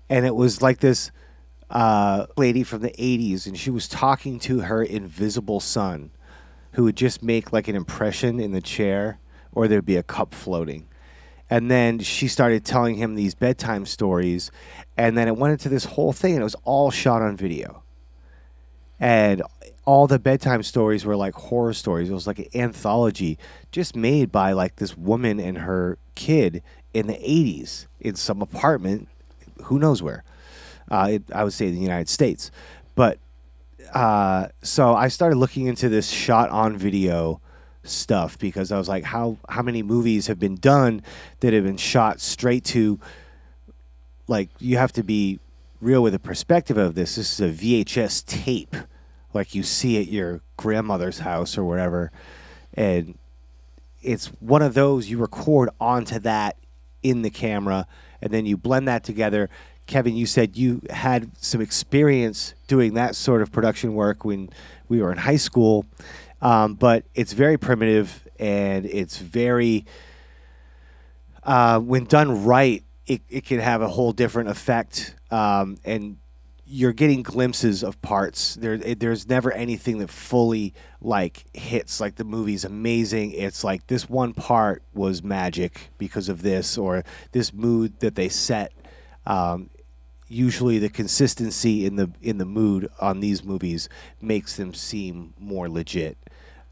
and 0.10 0.26
it 0.26 0.36
was 0.36 0.62
like 0.62 0.80
this 0.80 1.12
uh, 1.70 2.28
lady 2.38 2.64
from 2.64 2.82
the 2.82 2.92
80s, 2.92 3.48
and 3.48 3.58
she 3.58 3.70
was 3.70 3.88
talking 3.88 4.40
to 4.40 4.62
her 4.62 4.84
invisible 4.84 5.60
son, 5.60 6.12
who 6.74 6.84
would 6.84 6.96
just 6.96 7.24
make 7.24 7.52
like 7.52 7.68
an 7.68 7.76
impression 7.76 8.40
in 8.40 8.52
the 8.52 8.62
chair, 8.62 9.20
or 9.52 9.68
there'd 9.68 9.86
be 9.86 9.98
a 9.98 10.04
cup 10.04 10.34
floating. 10.34 10.88
And 11.50 11.70
then 11.70 12.00
she 12.00 12.28
started 12.28 12.66
telling 12.66 12.96
him 12.96 13.16
these 13.16 13.36
bedtime 13.36 13.86
stories, 13.86 14.52
and 14.98 15.18
then 15.18 15.28
it 15.28 15.38
went 15.38 15.54
into 15.54 15.70
this 15.70 15.86
whole 15.86 16.14
thing, 16.14 16.34
and 16.34 16.42
it 16.42 16.46
was 16.46 16.56
all 16.64 16.92
shot 16.92 17.22
on 17.22 17.38
video. 17.38 17.84
And 19.00 19.44
all 19.86 20.08
the 20.08 20.20
bedtime 20.20 20.64
stories 20.64 21.06
were 21.06 21.16
like 21.16 21.36
horror 21.36 21.74
stories. 21.74 22.10
It 22.10 22.14
was 22.14 22.28
like 22.28 22.40
an 22.40 22.48
anthology 22.56 23.38
just 23.72 23.96
made 23.96 24.32
by 24.32 24.54
like 24.54 24.78
this 24.78 24.98
woman 24.98 25.40
and 25.40 25.60
her 25.60 25.98
kid 26.16 26.64
in 26.94 27.08
the 27.08 27.14
80s 27.14 27.88
in 28.00 28.16
some 28.16 28.42
apartment, 28.42 29.08
who 29.64 29.78
knows 29.78 30.02
where. 30.02 30.24
Uh, 30.90 31.10
it, 31.14 31.24
I 31.34 31.44
would 31.44 31.54
say 31.54 31.70
the 31.70 31.78
United 31.78 32.10
States. 32.10 32.52
But 32.96 33.20
uh, 33.94 34.48
so 34.62 34.94
I 34.96 35.08
started 35.08 35.38
looking 35.38 35.68
into 35.68 35.90
this 35.90 36.10
shot 36.10 36.50
on 36.50 36.78
video 36.78 37.42
stuff 37.84 38.38
because 38.40 38.72
I 38.72 38.78
was 38.78 38.90
like, 38.90 39.04
how 39.04 39.38
how 39.50 39.62
many 39.62 39.84
movies 39.84 40.28
have 40.28 40.40
been 40.40 40.56
done 40.56 41.02
that 41.40 41.54
have 41.54 41.64
been 41.64 41.78
shot 41.78 42.20
straight 42.20 42.64
to 42.66 43.00
like 44.28 44.50
you 44.60 44.78
have 44.78 44.92
to 44.94 45.04
be 45.04 45.40
real 45.82 46.02
with 46.02 46.14
the 46.14 46.20
perspective 46.20 46.78
of 46.78 46.96
this. 46.96 47.16
This 47.16 47.40
is 47.40 47.62
a 47.62 47.64
VHS 47.64 48.26
tape, 48.26 48.76
like 49.34 49.54
you 49.54 49.64
see 49.64 50.00
at 50.00 50.08
your 50.08 50.42
grandmother's 50.58 51.20
house 51.20 51.58
or 51.58 51.64
whatever, 51.64 52.12
and 52.74 53.18
it's 54.02 54.28
one 54.40 54.62
of 54.62 54.74
those 54.74 55.10
you 55.10 55.18
record 55.18 55.70
onto 55.80 56.20
that 56.20 56.58
in 57.04 57.22
the 57.22 57.30
camera, 57.30 57.88
and 58.22 58.32
then 58.32 58.46
you 58.46 58.58
blend 58.58 58.88
that 58.88 59.04
together. 59.04 59.50
Kevin, 59.88 60.16
you 60.16 60.26
said 60.26 60.58
you 60.58 60.82
had 60.90 61.32
some 61.38 61.62
experience 61.62 62.56
doing 62.68 62.96
that 62.96 63.16
sort 63.16 63.42
of 63.42 63.52
production 63.52 63.94
work 63.94 64.26
when 64.26 64.50
we 64.90 65.02
were 65.02 65.12
in 65.12 65.18
high 65.18 65.36
school, 65.36 65.86
um, 66.42 66.74
but 66.74 67.06
it's 67.14 67.34
very 67.34 67.58
primitive 67.58 68.28
and 68.40 68.86
it's 68.86 69.18
very 69.18 69.86
uh, 71.44 71.80
when 71.80 72.06
done 72.06 72.44
right, 72.44 72.84
it, 73.06 73.22
it 73.30 73.46
can 73.46 73.60
have 73.60 73.82
a 73.82 73.88
whole 73.88 74.12
different 74.12 74.50
effect. 74.50 75.16
Um, 75.30 75.78
and 75.86 76.18
you're 76.66 76.94
getting 76.94 77.22
glimpses 77.22 77.84
of 77.84 78.02
parts. 78.02 78.56
There, 78.56 78.74
it, 78.74 79.00
there's 79.00 79.28
never 79.28 79.52
anything 79.52 80.00
that 80.00 80.10
fully 80.10 80.74
like 81.02 81.46
hits. 81.54 82.02
Like 82.02 82.16
the 82.16 82.24
movie's 82.24 82.66
amazing. 82.66 83.32
It's 83.32 83.64
like 83.64 83.86
this 83.88 84.10
one 84.10 84.34
part 84.34 84.82
was 84.94 85.22
magic 85.22 85.92
because 86.00 86.30
of 86.30 86.42
this, 86.42 86.78
or 86.78 87.04
this 87.32 87.54
mood 87.54 88.00
that 88.00 88.16
they 88.16 88.30
set. 88.30 88.74
Um, 89.28 89.70
usually, 90.28 90.80
the 90.80 90.90
consistency 90.90 91.86
in 91.86 91.96
the 91.96 92.12
in 92.22 92.38
the 92.38 92.46
mood 92.46 92.90
on 93.00 93.20
these 93.20 93.44
movies 93.44 93.90
makes 94.22 94.56
them 94.58 94.74
seem 94.74 95.34
more 95.40 95.70
legit. 95.70 96.18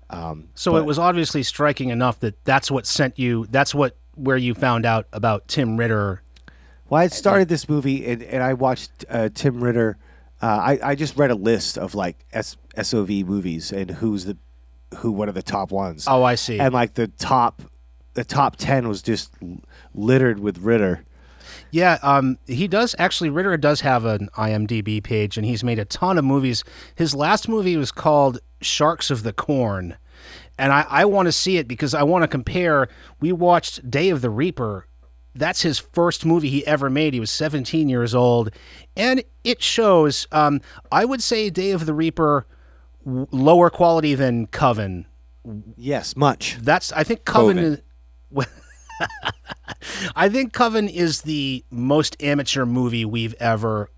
Um, 0.09 0.49
So 0.55 0.71
but- 0.73 0.79
it 0.79 0.85
was 0.85 0.99
obviously 0.99 1.43
striking 1.43 1.89
enough 1.89 2.19
that 2.19 2.43
that's 2.45 2.69
what 2.69 2.85
sent 2.85 3.17
you. 3.17 3.47
That's 3.49 3.73
what 3.73 3.95
where 4.15 4.37
you 4.37 4.53
found 4.53 4.85
out 4.85 5.07
about 5.11 5.47
Tim 5.47 5.77
Ritter. 5.77 6.21
Well, 6.89 6.99
I 6.99 7.03
had 7.03 7.13
started 7.13 7.47
this 7.49 7.67
movie 7.67 8.05
and, 8.05 8.21
and 8.21 8.43
I 8.43 8.53
watched 8.53 9.05
uh, 9.09 9.29
Tim 9.33 9.63
Ritter. 9.63 9.97
Uh, 10.41 10.45
I, 10.45 10.79
I 10.91 10.95
just 10.95 11.15
read 11.17 11.31
a 11.31 11.35
list 11.35 11.77
of 11.77 11.95
like 11.95 12.25
S- 12.33 12.57
SOV 12.79 13.09
movies 13.25 13.71
and 13.71 13.89
who's 13.89 14.25
the 14.25 14.37
who 14.97 15.11
what 15.11 15.27
are 15.29 15.31
the 15.31 15.41
top 15.41 15.71
ones. 15.71 16.05
Oh, 16.07 16.21
I 16.23 16.35
see. 16.35 16.59
And 16.59 16.73
like 16.73 16.93
the 16.93 17.07
top 17.07 17.63
the 18.13 18.23
top 18.23 18.57
ten 18.57 18.87
was 18.87 19.01
just 19.01 19.33
littered 19.95 20.39
with 20.39 20.59
Ritter. 20.59 21.03
Yeah, 21.73 21.97
um, 22.03 22.37
he 22.45 22.67
does 22.67 22.95
actually. 22.99 23.31
Ritter 23.31 23.57
does 23.57 23.81
have 23.81 24.05
an 24.05 24.29
IMDb 24.37 25.03
page, 25.03 25.37
and 25.37 25.45
he's 25.45 25.63
made 25.63 25.79
a 25.79 25.85
ton 25.85 26.19
of 26.19 26.23
movies. 26.25 26.63
His 26.93 27.15
last 27.15 27.49
movie 27.49 27.77
was 27.77 27.91
called 27.91 28.39
Sharks 28.61 29.09
of 29.09 29.23
the 29.23 29.33
Corn, 29.33 29.97
and 30.57 30.71
I, 30.71 30.85
I 30.87 31.05
want 31.05 31.25
to 31.25 31.31
see 31.31 31.57
it 31.57 31.67
because 31.67 31.95
I 31.95 32.03
want 32.03 32.21
to 32.21 32.27
compare. 32.27 32.89
We 33.19 33.31
watched 33.31 33.89
Day 33.89 34.09
of 34.09 34.21
the 34.21 34.29
Reaper 34.29 34.85
that's 35.35 35.63
his 35.63 35.79
first 35.79 36.25
movie 36.25 36.49
he 36.49 36.65
ever 36.67 36.89
made. 36.89 37.13
He 37.13 37.19
was 37.19 37.31
17 37.31 37.89
years 37.89 38.13
old, 38.13 38.51
and 38.95 39.23
it 39.43 39.61
shows. 39.61 40.27
Um, 40.31 40.61
I 40.91 41.05
would 41.05 41.23
say 41.23 41.49
Day 41.49 41.71
of 41.71 41.85
the 41.87 41.93
Reaper 41.93 42.45
w- 43.03 43.27
lower 43.31 43.69
quality 43.71 44.13
than 44.15 44.47
Coven. 44.47 45.07
Yes, 45.75 46.15
much. 46.15 46.57
That's 46.61 46.91
I 46.91 47.03
think 47.03 47.25
Coven. 47.25 47.57
Coven. 47.57 47.81
Is, 48.37 48.47
I 50.15 50.29
think 50.29 50.53
Coven 50.53 50.87
is 50.87 51.21
the 51.21 51.63
most 51.69 52.21
amateur 52.21 52.65
movie 52.65 53.05
we've 53.05 53.35
ever 53.39 53.89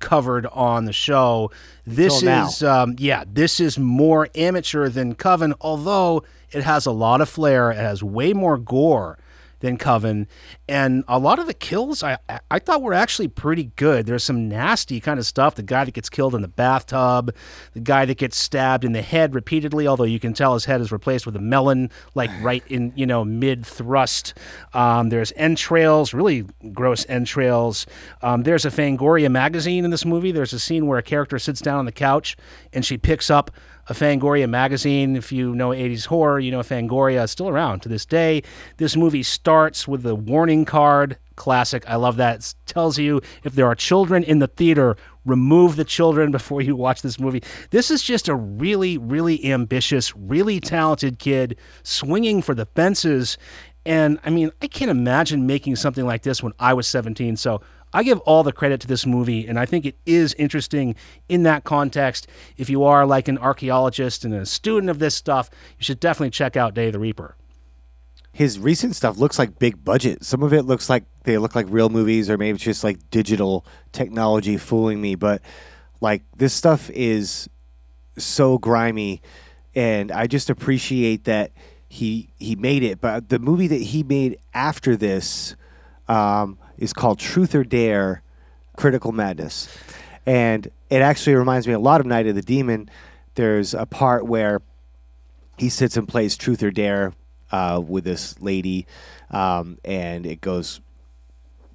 covered 0.00 0.46
on 0.46 0.84
the 0.84 0.92
show. 0.92 1.50
This 1.86 2.22
is 2.22 2.62
um, 2.62 2.96
yeah, 2.98 3.24
this 3.26 3.60
is 3.60 3.78
more 3.78 4.28
amateur 4.34 4.88
than 4.88 5.14
Coven, 5.14 5.54
although 5.60 6.24
it 6.52 6.62
has 6.62 6.86
a 6.86 6.92
lot 6.92 7.20
of 7.20 7.28
flair. 7.28 7.70
It 7.70 7.76
has 7.76 8.02
way 8.02 8.32
more 8.32 8.58
gore 8.58 9.18
than 9.64 9.78
Coven, 9.78 10.28
and 10.68 11.04
a 11.08 11.18
lot 11.18 11.38
of 11.38 11.46
the 11.46 11.54
kills 11.54 12.02
I 12.02 12.18
I- 12.28 12.40
I 12.50 12.58
thought 12.58 12.82
were 12.82 12.92
actually 12.94 13.28
pretty 13.28 13.70
good. 13.76 14.06
There's 14.06 14.22
some 14.22 14.48
nasty 14.48 15.00
kind 15.00 15.18
of 15.18 15.26
stuff. 15.26 15.54
The 15.54 15.62
guy 15.62 15.84
that 15.84 15.94
gets 15.94 16.10
killed 16.10 16.34
in 16.34 16.42
the 16.42 16.48
bathtub, 16.48 17.34
the 17.72 17.80
guy 17.80 18.04
that 18.04 18.18
gets 18.18 18.36
stabbed 18.36 18.84
in 18.84 18.92
the 18.92 19.02
head 19.02 19.34
repeatedly, 19.34 19.86
although 19.88 20.04
you 20.04 20.20
can 20.20 20.34
tell 20.34 20.52
his 20.54 20.66
head 20.66 20.80
is 20.80 20.92
replaced 20.92 21.24
with 21.26 21.34
a 21.34 21.40
melon, 21.40 21.90
like 22.14 22.30
right 22.42 22.62
in 22.68 22.92
you 22.94 23.06
know 23.06 23.24
mid 23.24 23.64
thrust. 23.64 24.34
Um, 24.74 25.08
there's 25.08 25.32
entrails, 25.36 26.12
really 26.12 26.44
gross 26.72 27.06
entrails. 27.08 27.86
Um, 28.22 28.42
there's 28.42 28.64
a 28.66 28.70
Fangoria 28.70 29.30
magazine 29.30 29.84
in 29.84 29.90
this 29.90 30.04
movie. 30.04 30.30
There's 30.30 30.52
a 30.52 30.58
scene 30.60 30.86
where 30.86 30.98
a 30.98 31.02
character 31.02 31.38
sits 31.38 31.60
down 31.60 31.78
on 31.78 31.86
the 31.86 31.92
couch 31.92 32.36
and 32.72 32.84
she 32.84 32.98
picks 32.98 33.30
up 33.30 33.50
a 33.88 33.94
Fangoria 33.94 34.48
magazine. 34.48 35.16
If 35.16 35.32
you 35.32 35.54
know 35.54 35.70
80s 35.70 36.06
horror, 36.06 36.38
you 36.38 36.50
know 36.50 36.60
Fangoria 36.60 37.24
is 37.24 37.30
still 37.30 37.48
around 37.48 37.80
to 37.80 37.88
this 37.88 38.06
day. 38.06 38.42
This 38.76 38.96
movie 38.96 39.22
starts 39.22 39.86
with 39.86 40.02
the 40.02 40.14
warning 40.14 40.64
card. 40.64 41.18
Classic. 41.36 41.84
I 41.88 41.96
love 41.96 42.16
that. 42.16 42.38
It 42.38 42.54
tells 42.66 42.98
you 42.98 43.20
if 43.42 43.54
there 43.54 43.66
are 43.66 43.74
children 43.74 44.22
in 44.22 44.38
the 44.38 44.46
theater, 44.46 44.96
remove 45.24 45.76
the 45.76 45.84
children 45.84 46.30
before 46.38 46.62
you 46.62 46.76
watch 46.76 47.02
this 47.02 47.18
movie. 47.18 47.42
This 47.70 47.90
is 47.90 48.02
just 48.02 48.28
a 48.28 48.34
really, 48.34 48.98
really 48.98 49.50
ambitious, 49.52 50.14
really 50.16 50.60
talented 50.60 51.18
kid 51.18 51.56
swinging 51.82 52.42
for 52.42 52.54
the 52.54 52.66
fences. 52.66 53.36
And 53.86 54.18
I 54.24 54.30
mean, 54.30 54.50
I 54.62 54.66
can't 54.66 54.90
imagine 54.90 55.46
making 55.46 55.76
something 55.76 56.06
like 56.06 56.22
this 56.22 56.42
when 56.42 56.52
I 56.58 56.72
was 56.72 56.86
17. 56.86 57.36
So 57.36 57.60
I 57.94 58.02
give 58.02 58.18
all 58.20 58.42
the 58.42 58.52
credit 58.52 58.80
to 58.80 58.88
this 58.88 59.06
movie, 59.06 59.46
and 59.46 59.56
I 59.56 59.66
think 59.66 59.86
it 59.86 59.96
is 60.04 60.34
interesting 60.34 60.96
in 61.28 61.44
that 61.44 61.62
context. 61.62 62.26
If 62.56 62.68
you 62.68 62.82
are 62.82 63.06
like 63.06 63.28
an 63.28 63.38
archaeologist 63.38 64.24
and 64.24 64.34
a 64.34 64.44
student 64.44 64.90
of 64.90 64.98
this 64.98 65.14
stuff, 65.14 65.48
you 65.78 65.84
should 65.84 66.00
definitely 66.00 66.30
check 66.30 66.56
out 66.56 66.74
Day 66.74 66.88
of 66.88 66.92
the 66.92 66.98
Reaper. 66.98 67.36
His 68.32 68.58
recent 68.58 68.96
stuff 68.96 69.16
looks 69.16 69.38
like 69.38 69.60
big 69.60 69.84
budget. 69.84 70.24
Some 70.24 70.42
of 70.42 70.52
it 70.52 70.64
looks 70.64 70.90
like 70.90 71.04
they 71.22 71.38
look 71.38 71.54
like 71.54 71.66
real 71.68 71.88
movies, 71.88 72.28
or 72.28 72.36
maybe 72.36 72.56
it's 72.56 72.64
just 72.64 72.82
like 72.82 72.98
digital 73.10 73.64
technology 73.92 74.56
fooling 74.56 75.00
me. 75.00 75.14
But 75.14 75.40
like 76.00 76.22
this 76.36 76.52
stuff 76.52 76.90
is 76.90 77.48
so 78.18 78.58
grimy, 78.58 79.22
and 79.76 80.10
I 80.10 80.26
just 80.26 80.50
appreciate 80.50 81.24
that 81.24 81.52
he 81.88 82.28
he 82.40 82.56
made 82.56 82.82
it. 82.82 83.00
But 83.00 83.28
the 83.28 83.38
movie 83.38 83.68
that 83.68 83.80
he 83.80 84.02
made 84.02 84.38
after 84.52 84.96
this 84.96 85.54
um, 86.08 86.58
is 86.84 86.92
called 86.92 87.18
Truth 87.18 87.54
or 87.54 87.64
Dare: 87.64 88.22
Critical 88.76 89.12
Madness, 89.12 89.68
and 90.26 90.70
it 90.90 91.02
actually 91.02 91.34
reminds 91.34 91.66
me 91.66 91.72
a 91.72 91.78
lot 91.78 92.00
of 92.00 92.06
Night 92.06 92.26
of 92.26 92.34
the 92.34 92.42
Demon. 92.42 92.88
There's 93.34 93.74
a 93.74 93.86
part 93.86 94.26
where 94.26 94.62
he 95.58 95.68
sits 95.68 95.96
and 95.96 96.06
plays 96.06 96.36
Truth 96.36 96.62
or 96.62 96.70
Dare 96.70 97.12
uh, 97.50 97.82
with 97.84 98.04
this 98.04 98.40
lady, 98.40 98.86
um, 99.30 99.78
and 99.84 100.26
it 100.26 100.40
goes 100.40 100.80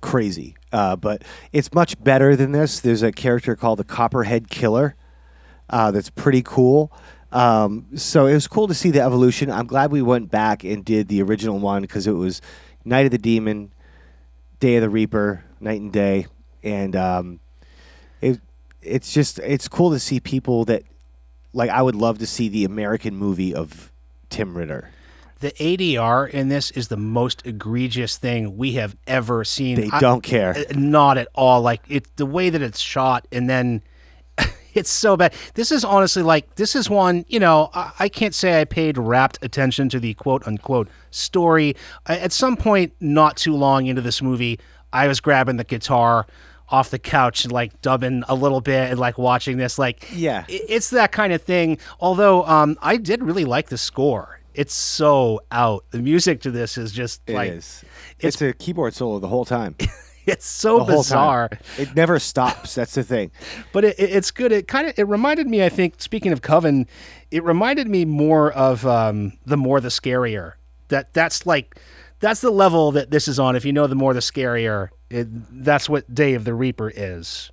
crazy. 0.01 0.55
Uh, 0.71 0.95
but 0.95 1.23
it's 1.51 1.73
much 1.73 2.01
better 2.03 2.35
than 2.35 2.51
this. 2.51 2.79
There's 2.79 3.03
a 3.03 3.11
character 3.11 3.55
called 3.55 3.79
the 3.79 3.83
Copperhead 3.83 4.49
Killer 4.49 4.95
uh, 5.69 5.91
that's 5.91 6.09
pretty 6.09 6.41
cool. 6.41 6.91
Um, 7.31 7.87
so 7.95 8.25
it 8.25 8.33
was 8.33 8.47
cool 8.47 8.67
to 8.67 8.73
see 8.73 8.91
the 8.91 9.01
evolution. 9.01 9.51
I'm 9.51 9.67
glad 9.67 9.91
we 9.91 10.01
went 10.01 10.31
back 10.31 10.63
and 10.63 10.83
did 10.83 11.07
the 11.07 11.21
original 11.21 11.59
one 11.59 11.81
because 11.83 12.07
it 12.07 12.13
was 12.13 12.41
Night 12.85 13.05
of 13.05 13.11
the 13.11 13.17
Demon, 13.17 13.71
Day 14.59 14.75
of 14.75 14.81
the 14.81 14.89
Reaper, 14.89 15.43
Night 15.59 15.81
and 15.81 15.91
Day, 15.91 16.27
and 16.63 16.95
um, 16.95 17.39
it 18.21 18.39
it's 18.81 19.13
just 19.13 19.39
it's 19.39 19.67
cool 19.67 19.91
to 19.91 19.99
see 19.99 20.19
people 20.19 20.65
that 20.65 20.83
like 21.53 21.69
I 21.69 21.81
would 21.81 21.95
love 21.95 22.19
to 22.19 22.27
see 22.27 22.49
the 22.49 22.65
American 22.65 23.15
movie 23.15 23.53
of 23.53 23.91
Tim 24.29 24.57
Ritter. 24.57 24.89
The 25.39 25.51
ADR 25.51 26.29
in 26.29 26.49
this 26.49 26.69
is 26.71 26.89
the 26.89 26.97
most 26.97 27.45
egregious 27.45 28.17
thing 28.17 28.57
we 28.57 28.73
have 28.73 28.97
ever 29.07 29.45
seen. 29.45 29.79
They 29.79 29.89
I- 29.89 29.99
don't 30.01 30.21
care. 30.21 30.53
not 30.75 31.17
at 31.17 31.29
all. 31.33 31.61
Like 31.61 31.81
it, 31.87 32.13
the 32.17 32.25
way 32.25 32.49
that 32.49 32.61
it's 32.61 32.79
shot, 32.79 33.25
and 33.31 33.49
then 33.49 33.81
it's 34.79 34.89
so 34.89 35.15
bad. 35.17 35.33
This 35.53 35.71
is 35.71 35.83
honestly 35.85 36.23
like 36.23 36.55
this 36.55 36.75
is 36.75 36.89
one. 36.89 37.25
You 37.27 37.39
know, 37.39 37.69
I, 37.73 37.91
I 37.99 38.09
can't 38.09 38.33
say 38.33 38.59
I 38.61 38.65
paid 38.65 38.97
rapt 38.97 39.37
attention 39.41 39.89
to 39.89 39.99
the 39.99 40.13
quote 40.15 40.47
unquote 40.47 40.87
story. 41.11 41.75
I, 42.07 42.17
at 42.17 42.31
some 42.31 42.57
point, 42.57 42.93
not 42.99 43.37
too 43.37 43.55
long 43.55 43.85
into 43.87 44.01
this 44.01 44.21
movie, 44.21 44.59
I 44.91 45.07
was 45.07 45.19
grabbing 45.19 45.57
the 45.57 45.63
guitar 45.63 46.25
off 46.69 46.91
the 46.91 46.99
couch 46.99 47.43
and 47.45 47.51
like 47.51 47.81
dubbing 47.81 48.23
a 48.29 48.35
little 48.35 48.61
bit 48.61 48.91
and 48.91 48.99
like 48.99 49.17
watching 49.17 49.57
this. 49.57 49.79
Like, 49.79 50.07
Yeah. 50.13 50.45
i- 50.47 50.61
it's 50.69 50.91
that 50.91 51.11
kind 51.11 51.33
of 51.33 51.41
thing. 51.41 51.77
Although, 51.99 52.45
um, 52.45 52.77
I 52.81 52.97
did 52.97 53.23
really 53.23 53.43
like 53.45 53.69
the 53.69 53.77
score. 53.77 54.39
It's 54.53 54.73
so 54.75 55.41
out. 55.51 55.85
The 55.91 55.99
music 55.99 56.41
to 56.41 56.51
this 56.51 56.77
is 56.77 56.91
just 56.91 57.21
It 57.27 57.33
like 57.33 57.51
is. 57.51 57.83
It's, 58.19 58.39
a 58.41 58.53
keyboard 58.53 58.93
solo 58.93 59.17
the 59.19 59.27
whole 59.27 59.45
time. 59.45 59.75
it's 60.29 60.45
so 60.45 60.79
The 60.79 60.85
bizarre. 60.95 61.49
time. 61.49 61.59
It 61.77 61.95
never 61.95 62.19
stops. 62.19 62.75
That's 62.75 62.93
the 62.95 63.03
thing. 63.03 63.31
but 63.73 63.83
it, 63.85 63.99
it- 63.99 64.09
it's 64.11 64.31
good. 64.31 64.51
It 64.51 64.67
kind 64.67 64.87
of 64.87 64.97
it 64.97 65.07
reminded 65.07 65.47
me. 65.47 65.63
I 65.63 65.69
think 65.69 66.01
speaking 66.01 66.31
of 66.31 66.41
Coven, 66.41 66.87
it 67.31 67.43
reminded 67.43 67.87
me 67.87 68.05
more 68.05 68.51
of 68.51 68.85
um, 68.85 69.33
the 69.45 69.57
more 69.57 69.79
the 69.81 69.89
scarier. 69.89 70.53
That 70.89 71.13
that's 71.13 71.45
like 71.45 71.79
that's 72.19 72.41
the 72.41 72.49
level 72.51 72.91
that 72.93 73.11
this 73.11 73.27
is 73.27 73.39
on. 73.39 73.55
If 73.55 73.63
you 73.65 73.73
know 73.73 73.87
the 73.87 73.95
more 73.95 74.13
the 74.13 74.19
scarier, 74.21 74.89
it, 75.09 75.27
that's 75.63 75.87
what 75.89 76.13
Day 76.13 76.33
of 76.33 76.43
the 76.45 76.53
Reaper 76.53 76.91
is. 76.95 77.51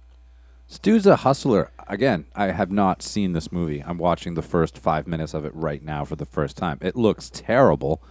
Stu's 0.68 1.06
a 1.06 1.16
hustler. 1.16 1.70
Again, 1.86 2.24
I 2.34 2.46
have 2.46 2.72
not 2.72 3.00
seen 3.02 3.32
this 3.32 3.52
movie. 3.52 3.84
I'm 3.86 3.98
watching 3.98 4.34
the 4.34 4.42
first 4.42 4.76
five 4.76 5.06
minutes 5.06 5.32
of 5.34 5.44
it 5.44 5.54
right 5.54 5.80
now 5.82 6.04
for 6.04 6.16
the 6.16 6.26
first 6.26 6.56
time. 6.56 6.78
It 6.80 6.96
looks 6.96 7.30
terrible, 7.32 8.02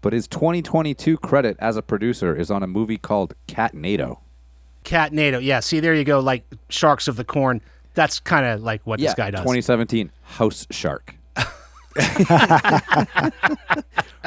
but 0.00 0.12
his 0.12 0.26
2022 0.28 1.16
credit 1.18 1.56
as 1.60 1.76
a 1.76 1.82
producer 1.82 2.34
is 2.34 2.50
on 2.50 2.62
a 2.62 2.66
movie 2.66 2.98
called 2.98 3.34
Cat 3.46 3.72
Catnado. 3.72 4.20
Cat 4.84 5.12
NATO. 5.12 5.38
Yeah. 5.38 5.60
See, 5.60 5.80
there 5.80 5.94
you 5.94 6.04
go. 6.04 6.20
Like 6.20 6.44
Sharks 6.68 7.08
of 7.08 7.16
the 7.16 7.24
Corn. 7.24 7.60
That's 7.94 8.20
kind 8.20 8.46
of 8.46 8.62
like 8.62 8.86
what 8.86 9.00
this 9.00 9.14
guy 9.14 9.30
does. 9.30 9.40
2017 9.40 10.10
House 10.22 10.66
Shark. 10.70 11.16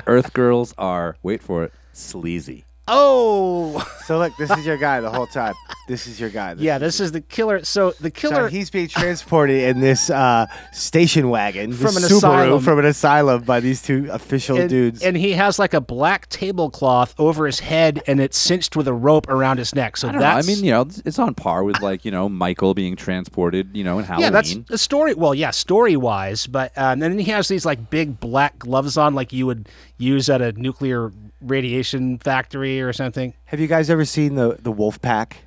Earth 0.06 0.34
girls 0.34 0.74
are 0.78 1.16
wait 1.24 1.42
for 1.42 1.64
it 1.64 1.74
sleazy. 1.94 2.66
Oh, 2.88 3.80
So 4.06 4.18
look, 4.18 4.36
this 4.38 4.52
is 4.52 4.66
your 4.66 4.78
guy 4.78 5.00
the 5.02 5.10
whole 5.12 5.28
time. 5.28 5.54
This 5.86 6.08
is 6.08 6.18
your 6.18 6.30
guy. 6.30 6.56
yeah. 6.60 6.78
This 6.78 7.02
is 7.02 7.12
the 7.12 7.20
killer. 7.20 7.66
So 7.66 7.92
the 8.00 8.06
So 8.08 8.10
killer. 8.30 8.48
he's 8.48 8.70
being 8.70 8.88
transported 8.88 9.64
in 9.64 9.82
this 9.82 10.10
uh, 10.10 10.46
station 10.72 11.28
wagon 11.30 11.74
From 11.74 11.98
an 11.98 12.04
Subaru 12.04 12.16
asylum. 12.20 12.64
from 12.64 12.80
an 12.80 12.86
asylum 12.86 13.44
by 13.44 13.60
these 13.60 13.82
two 13.82 14.08
official 14.10 14.58
and, 14.62 14.70
dudes. 14.70 15.02
and 15.04 15.18
he 15.18 15.34
has 15.34 15.60
like 15.60 15.74
a 15.74 15.82
black 15.82 16.30
tablecloth 16.30 17.14
over 17.20 17.46
his 17.46 17.60
head, 17.60 18.02
and 18.08 18.22
it's 18.22 18.38
cinched 18.38 18.78
with 18.78 18.88
a 18.88 18.94
rope 18.94 19.28
around 19.28 19.58
his 19.58 19.76
neck. 19.76 19.98
So 19.98 20.08
I 20.08 20.12
don't 20.14 20.22
know. 20.22 20.28
I 20.28 20.36
that's 20.36 20.48
mean, 20.48 20.64
you 20.64 20.72
know, 20.72 20.88
it's 21.04 21.20
on 21.20 21.36
par 21.36 21.66
with 21.66 21.82
like 21.82 22.06
you 22.06 22.12
know 22.12 22.30
Michael 22.30 22.74
being 22.74 22.96
transported, 22.96 23.76
you 23.76 23.84
know, 23.84 24.00
in 24.00 24.06
Halloween. 24.06 24.24
Yeah, 24.24 24.30
that's 24.30 24.56
a 24.70 24.78
story. 24.78 25.14
Well, 25.16 25.36
yeah, 25.36 25.52
story 25.52 25.98
wise, 25.98 26.48
but 26.48 26.72
um, 26.78 26.94
and 26.94 27.02
then 27.04 27.20
he 27.20 27.30
has 27.32 27.50
these 27.50 27.66
like 27.66 27.90
big 27.90 28.22
black 28.22 28.58
gloves 28.58 28.96
on, 28.96 29.16
like 29.16 29.34
you 29.34 29.46
would 29.48 29.68
use 29.98 30.30
at 30.30 30.42
a 30.42 30.54
nuclear 30.54 31.12
radiation 31.44 32.18
factory 32.18 32.82
or 32.82 32.94
something. 32.94 33.34
Have 33.46 33.60
you 33.60 33.68
guys 33.68 33.90
ever 33.90 34.06
seen 34.06 34.36
the 34.36 34.58
the 34.62 34.72
Wolf 34.72 35.02
Pack? 35.02 35.46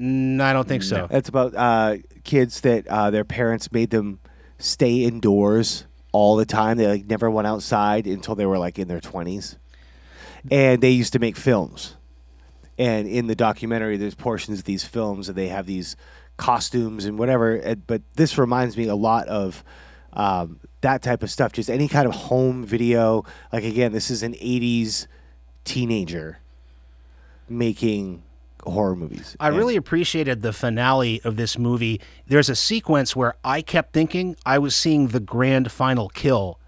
Mm, 0.00 0.40
I 0.40 0.52
don't 0.52 0.68
think 0.68 0.82
so. 0.82 1.08
That's 1.10 1.28
about 1.28 1.54
uh, 1.54 1.96
kids 2.24 2.60
that 2.60 2.86
uh, 2.86 3.10
their 3.10 3.24
parents 3.24 3.72
made 3.72 3.90
them 3.90 4.20
stay 4.58 5.04
indoors 5.04 5.86
all 6.12 6.36
the 6.36 6.46
time. 6.46 6.76
They 6.76 6.86
like 6.86 7.06
never 7.06 7.30
went 7.30 7.46
outside 7.46 8.06
until 8.06 8.34
they 8.34 8.46
were 8.46 8.58
like 8.58 8.78
in 8.78 8.88
their 8.88 9.00
twenties, 9.00 9.56
and 10.50 10.80
they 10.82 10.90
used 10.90 11.12
to 11.14 11.18
make 11.18 11.36
films. 11.36 11.96
And 12.78 13.08
in 13.08 13.26
the 13.26 13.34
documentary, 13.34 13.96
there's 13.96 14.14
portions 14.14 14.60
of 14.60 14.64
these 14.64 14.84
films, 14.84 15.28
and 15.28 15.36
they 15.36 15.48
have 15.48 15.66
these 15.66 15.96
costumes 16.36 17.04
and 17.04 17.18
whatever. 17.18 17.74
But 17.86 18.02
this 18.14 18.38
reminds 18.38 18.76
me 18.76 18.86
a 18.86 18.94
lot 18.94 19.26
of 19.26 19.64
um, 20.12 20.60
that 20.80 21.02
type 21.02 21.22
of 21.22 21.30
stuff. 21.30 21.52
Just 21.52 21.68
any 21.70 21.88
kind 21.88 22.06
of 22.06 22.14
home 22.14 22.64
video. 22.64 23.24
Like 23.52 23.64
again, 23.64 23.92
this 23.92 24.10
is 24.10 24.22
an 24.22 24.34
'80s 24.34 25.06
teenager 25.64 26.38
making 27.48 28.22
horror 28.64 28.96
movies. 28.96 29.36
I 29.40 29.48
And- 29.48 29.56
really 29.56 29.76
appreciated 29.76 30.42
the 30.42 30.52
finale 30.52 31.20
of 31.24 31.36
this 31.36 31.58
movie. 31.58 32.00
There's 32.26 32.48
a 32.48 32.56
sequence 32.56 33.16
where 33.16 33.34
I 33.44 33.62
kept 33.62 33.92
thinking 33.92 34.36
I 34.44 34.58
was 34.58 34.74
seeing 34.76 35.08
the 35.08 35.20
grand 35.20 35.70
final 35.72 36.08
kill 36.08 36.58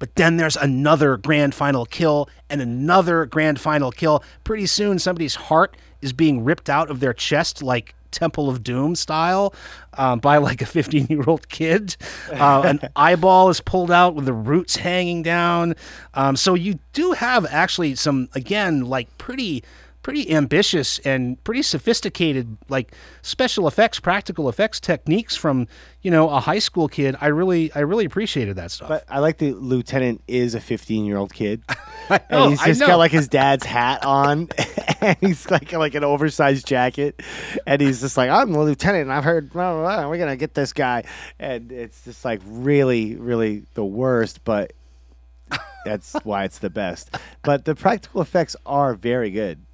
But 0.00 0.16
then 0.16 0.36
there's 0.36 0.56
another 0.56 1.16
grand 1.16 1.54
final 1.54 1.86
kill 1.86 2.28
and 2.50 2.60
another 2.60 3.24
grand 3.26 3.60
final 3.60 3.90
kill. 3.92 4.22
Pretty 4.42 4.66
soon, 4.66 4.98
somebody's 4.98 5.36
heart 5.36 5.76
is 6.02 6.12
being 6.12 6.44
ripped 6.44 6.68
out 6.68 6.90
of 6.90 6.98
their 7.00 7.14
chest, 7.14 7.62
like 7.62 7.94
Temple 8.14 8.48
of 8.48 8.62
Doom 8.62 8.94
style, 8.94 9.54
um, 9.98 10.20
by 10.20 10.38
like 10.38 10.62
a 10.62 10.66
15 10.66 11.06
year 11.08 11.24
old 11.26 11.48
kid. 11.48 11.96
Uh, 12.32 12.62
an 12.64 12.80
eyeball 12.96 13.50
is 13.50 13.60
pulled 13.60 13.90
out 13.90 14.14
with 14.14 14.24
the 14.24 14.32
roots 14.32 14.76
hanging 14.76 15.22
down. 15.22 15.74
Um, 16.14 16.36
so 16.36 16.54
you 16.54 16.78
do 16.92 17.12
have 17.12 17.46
actually 17.50 17.94
some, 17.96 18.28
again, 18.34 18.82
like 18.82 19.16
pretty 19.18 19.62
pretty 20.04 20.30
ambitious 20.30 21.00
and 21.00 21.42
pretty 21.44 21.62
sophisticated 21.62 22.56
like 22.68 22.92
special 23.22 23.66
effects 23.66 23.98
practical 23.98 24.48
effects 24.50 24.78
techniques 24.78 25.34
from 25.34 25.66
you 26.02 26.10
know 26.10 26.28
a 26.28 26.38
high 26.38 26.60
school 26.60 26.86
kid. 26.86 27.16
I 27.20 27.28
really 27.28 27.72
i 27.74 27.80
really 27.80 28.04
appreciated 28.04 28.54
that 28.56 28.70
stuff. 28.70 28.88
But 28.88 29.04
I 29.08 29.18
like 29.18 29.38
the 29.38 29.52
lieutenant 29.52 30.22
is 30.28 30.54
a 30.54 30.60
15 30.60 31.06
year 31.06 31.16
old 31.16 31.32
kid, 31.32 31.62
know, 32.10 32.18
and 32.30 32.50
he's 32.50 32.62
just 32.62 32.80
got 32.80 32.96
like 32.96 33.10
his 33.10 33.28
dad's 33.40 33.64
hat 33.64 34.04
on, 34.04 34.50
and 35.00 35.16
he's 35.20 35.50
like 35.50 35.72
like 35.72 35.94
an 35.94 36.04
oversized 36.04 36.66
jacket, 36.66 37.20
and 37.66 37.80
he's 37.80 38.02
just 38.02 38.16
like, 38.16 38.28
"I'm 38.28 38.52
the 38.52 38.60
lieutenant, 38.60 39.02
and 39.02 39.12
I've 39.12 39.24
heard 39.24 39.50
blah, 39.50 39.72
blah, 39.72 39.96
blah, 39.96 40.08
we're 40.08 40.18
gonna 40.18 40.36
get 40.36 40.52
this 40.54 40.74
guy," 40.74 41.04
and 41.40 41.72
it's 41.72 42.04
just 42.04 42.24
like 42.26 42.42
really, 42.44 43.16
really 43.16 43.64
the 43.72 43.84
worst, 43.84 44.44
but 44.44 44.74
that's 45.86 46.14
why 46.24 46.44
it's 46.44 46.58
the 46.58 46.70
best. 46.70 47.16
But 47.42 47.64
the 47.64 47.74
practical 47.74 48.20
effects 48.20 48.54
are 48.66 48.94
very 48.94 49.30
good. 49.30 49.64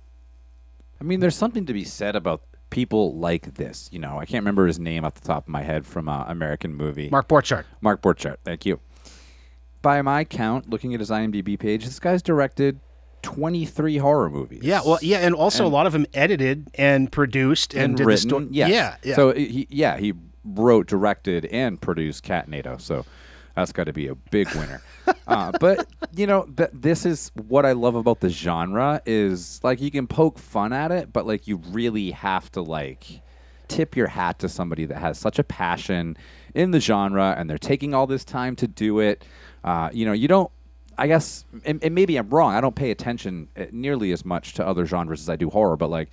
I 1.01 1.05
mean, 1.05 1.21
there's 1.21 1.37
something 1.37 1.67
to 1.67 1.73
be 1.73 1.85
said 1.85 2.15
about 2.17 2.43
people 2.71 3.17
like 3.17 3.55
this. 3.55 3.89
You 3.93 3.99
know, 3.99 4.19
I 4.19 4.27
can't 4.27 4.43
remember 4.43 4.67
his 4.67 4.79
name 4.79 5.05
off 5.05 5.15
the 5.15 5.27
top 5.27 5.45
of 5.45 5.49
my 5.49 5.63
head 5.63 5.87
from 5.87 6.09
uh, 6.09 6.25
American 6.27 6.75
movie. 6.75 7.09
mark 7.11 7.29
borchardt 7.29 7.65
Mark 7.81 8.03
Borchardt. 8.03 8.37
Thank 8.45 8.67
you. 8.67 8.81
By 9.83 10.03
my 10.03 10.25
count, 10.25 10.69
looking 10.69 10.93
at 10.93 11.01
his 11.01 11.11
IMDb 11.11 11.59
page, 11.59 11.85
this 11.85 11.99
guy's 11.99 12.23
directed 12.23 12.81
23 13.23 13.99
horror 13.99 14.31
movies. 14.31 14.63
yeah 14.63 14.81
well 14.85 14.99
yeah 15.03 15.19
and 15.19 15.35
also 15.35 15.67
a 15.67 15.69
lot 15.69 15.87
of 15.87 15.93
them 15.93 16.07
edited 16.15 16.71
and 16.75 17.13
produced 17.13 17.75
and, 17.75 17.83
and 17.83 17.97
did 17.99 18.07
written. 18.07 18.49
the 18.49 18.55
yes. 18.55 18.71
yeah, 18.71 18.97
yeah. 19.03 19.15
So 19.15 19.33
he, 19.35 19.67
yeah, 19.69 19.99
he 19.99 20.15
wrote, 20.45 20.87
directed, 20.87 21.45
and 21.47 21.81
produced 21.81 22.23
Cat 22.23 22.47
Catnado. 22.47 22.81
So 22.81 23.05
that's 23.61 23.73
got 23.73 23.85
to 23.85 23.93
be 23.93 24.09
a 24.09 24.15
big 24.15 24.49
winner. 24.55 24.83
uh, 25.27 25.53
but 25.61 25.87
you 26.15 26.27
know, 26.27 26.45
th- 26.57 26.71
this 26.73 27.07
is 27.07 27.31
what 27.35 27.65
I 27.65 27.73
love 27.73 27.95
about 27.95 28.21
the 28.21 28.29
genre 28.29 29.01
is 29.07 29.61
like 29.63 29.81
you 29.81 29.91
can 29.91 30.07
poke 30.07 30.39
fun 30.39 30.73
at 30.73 30.91
it, 30.91 31.13
but 31.13 31.27
like 31.27 31.47
you 31.47 31.57
really 31.71 32.11
have 32.11 32.51
to 32.53 32.63
like 32.63 33.23
tip 33.69 33.97
your 33.97 34.09
hat 34.09 34.39
to 34.41 34.49
somebody 34.49 34.85
that 34.85 34.99
has 34.99 35.19
such 35.19 35.39
a 35.39 35.45
passion 35.45 36.17
in 36.55 36.73
the 36.73 36.81
genre 36.81 37.35
and 37.39 37.49
they're 37.49 37.59
taking 37.59 37.95
all 37.95 38.07
this 38.07 38.25
time 38.25 38.57
to 38.57 38.67
do 38.67 38.99
it. 38.99 39.25
Uh, 39.63 39.91
you 39.93 40.05
know, 40.05 40.13
you 40.13 40.29
don't. 40.29 40.51
I 40.99 41.07
guess, 41.07 41.47
and, 41.65 41.83
and 41.83 41.95
maybe 41.95 42.17
I'm 42.17 42.29
wrong. 42.29 42.53
I 42.53 42.61
don't 42.61 42.75
pay 42.75 42.91
attention 42.91 43.49
uh, 43.57 43.65
nearly 43.73 44.13
as 44.13 44.23
much 44.23 44.53
to 44.55 44.67
other 44.67 44.85
genres 44.85 45.23
as 45.23 45.31
I 45.31 45.37
do 45.37 45.49
horror, 45.49 45.79
but 45.79 45.89
like, 45.89 46.11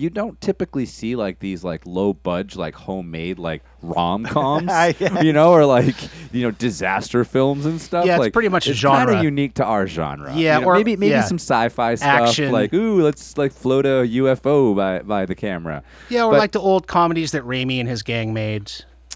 you 0.00 0.08
don't 0.10 0.40
typically 0.40 0.86
see 0.86 1.14
like 1.14 1.38
these 1.40 1.62
like 1.62 1.86
low 1.86 2.12
budge, 2.14 2.56
like 2.56 2.74
homemade 2.74 3.38
like 3.38 3.62
rom 3.82 4.24
coms, 4.24 4.66
Yeah. 4.98 5.20
you 5.22 5.32
know, 5.32 5.52
or 5.52 5.66
like 5.66 5.94
you 6.32 6.42
know 6.42 6.50
disaster 6.50 7.24
films 7.24 7.66
and 7.66 7.80
stuff. 7.80 8.06
Yeah, 8.06 8.14
it's 8.14 8.20
like, 8.20 8.32
pretty 8.32 8.48
much 8.48 8.66
a 8.66 8.70
it's 8.70 8.80
kind 8.82 9.08
genre. 9.08 9.18
of 9.18 9.24
unique 9.24 9.54
to 9.54 9.64
our 9.64 9.86
genre. 9.86 10.34
Yeah, 10.34 10.56
You 10.56 10.60
know, 10.62 10.66
or- 10.68 10.74
maybe 10.74 10.96
maybe 10.96 11.10
yeah. 11.10 11.22
some 11.24 11.38
sci-fi 11.38 11.94
stuff, 11.96 12.08
Action. 12.28 12.50
like 12.52 12.72
ooh, 12.72 13.02
let's 13.02 13.36
like 13.36 13.52
float 13.52 13.84
a 13.86 14.06
UFO 14.08 14.74
by 14.74 15.00
by 15.00 15.26
the 15.26 15.34
camera. 15.34 15.82
yeah 16.08 16.24
or 16.24 16.32
But- 16.32 16.38
like 16.38 16.52
the 16.52 16.60
old 16.60 16.86
comedies 16.86 17.32
that 17.32 17.42
Raimi 17.44 17.78
and 17.78 17.88
his 17.88 18.02
gang 18.02 18.32
made 18.32 18.72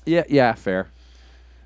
yeah, 0.06 0.24
yeah, 0.28 0.52
fair. 0.54 0.88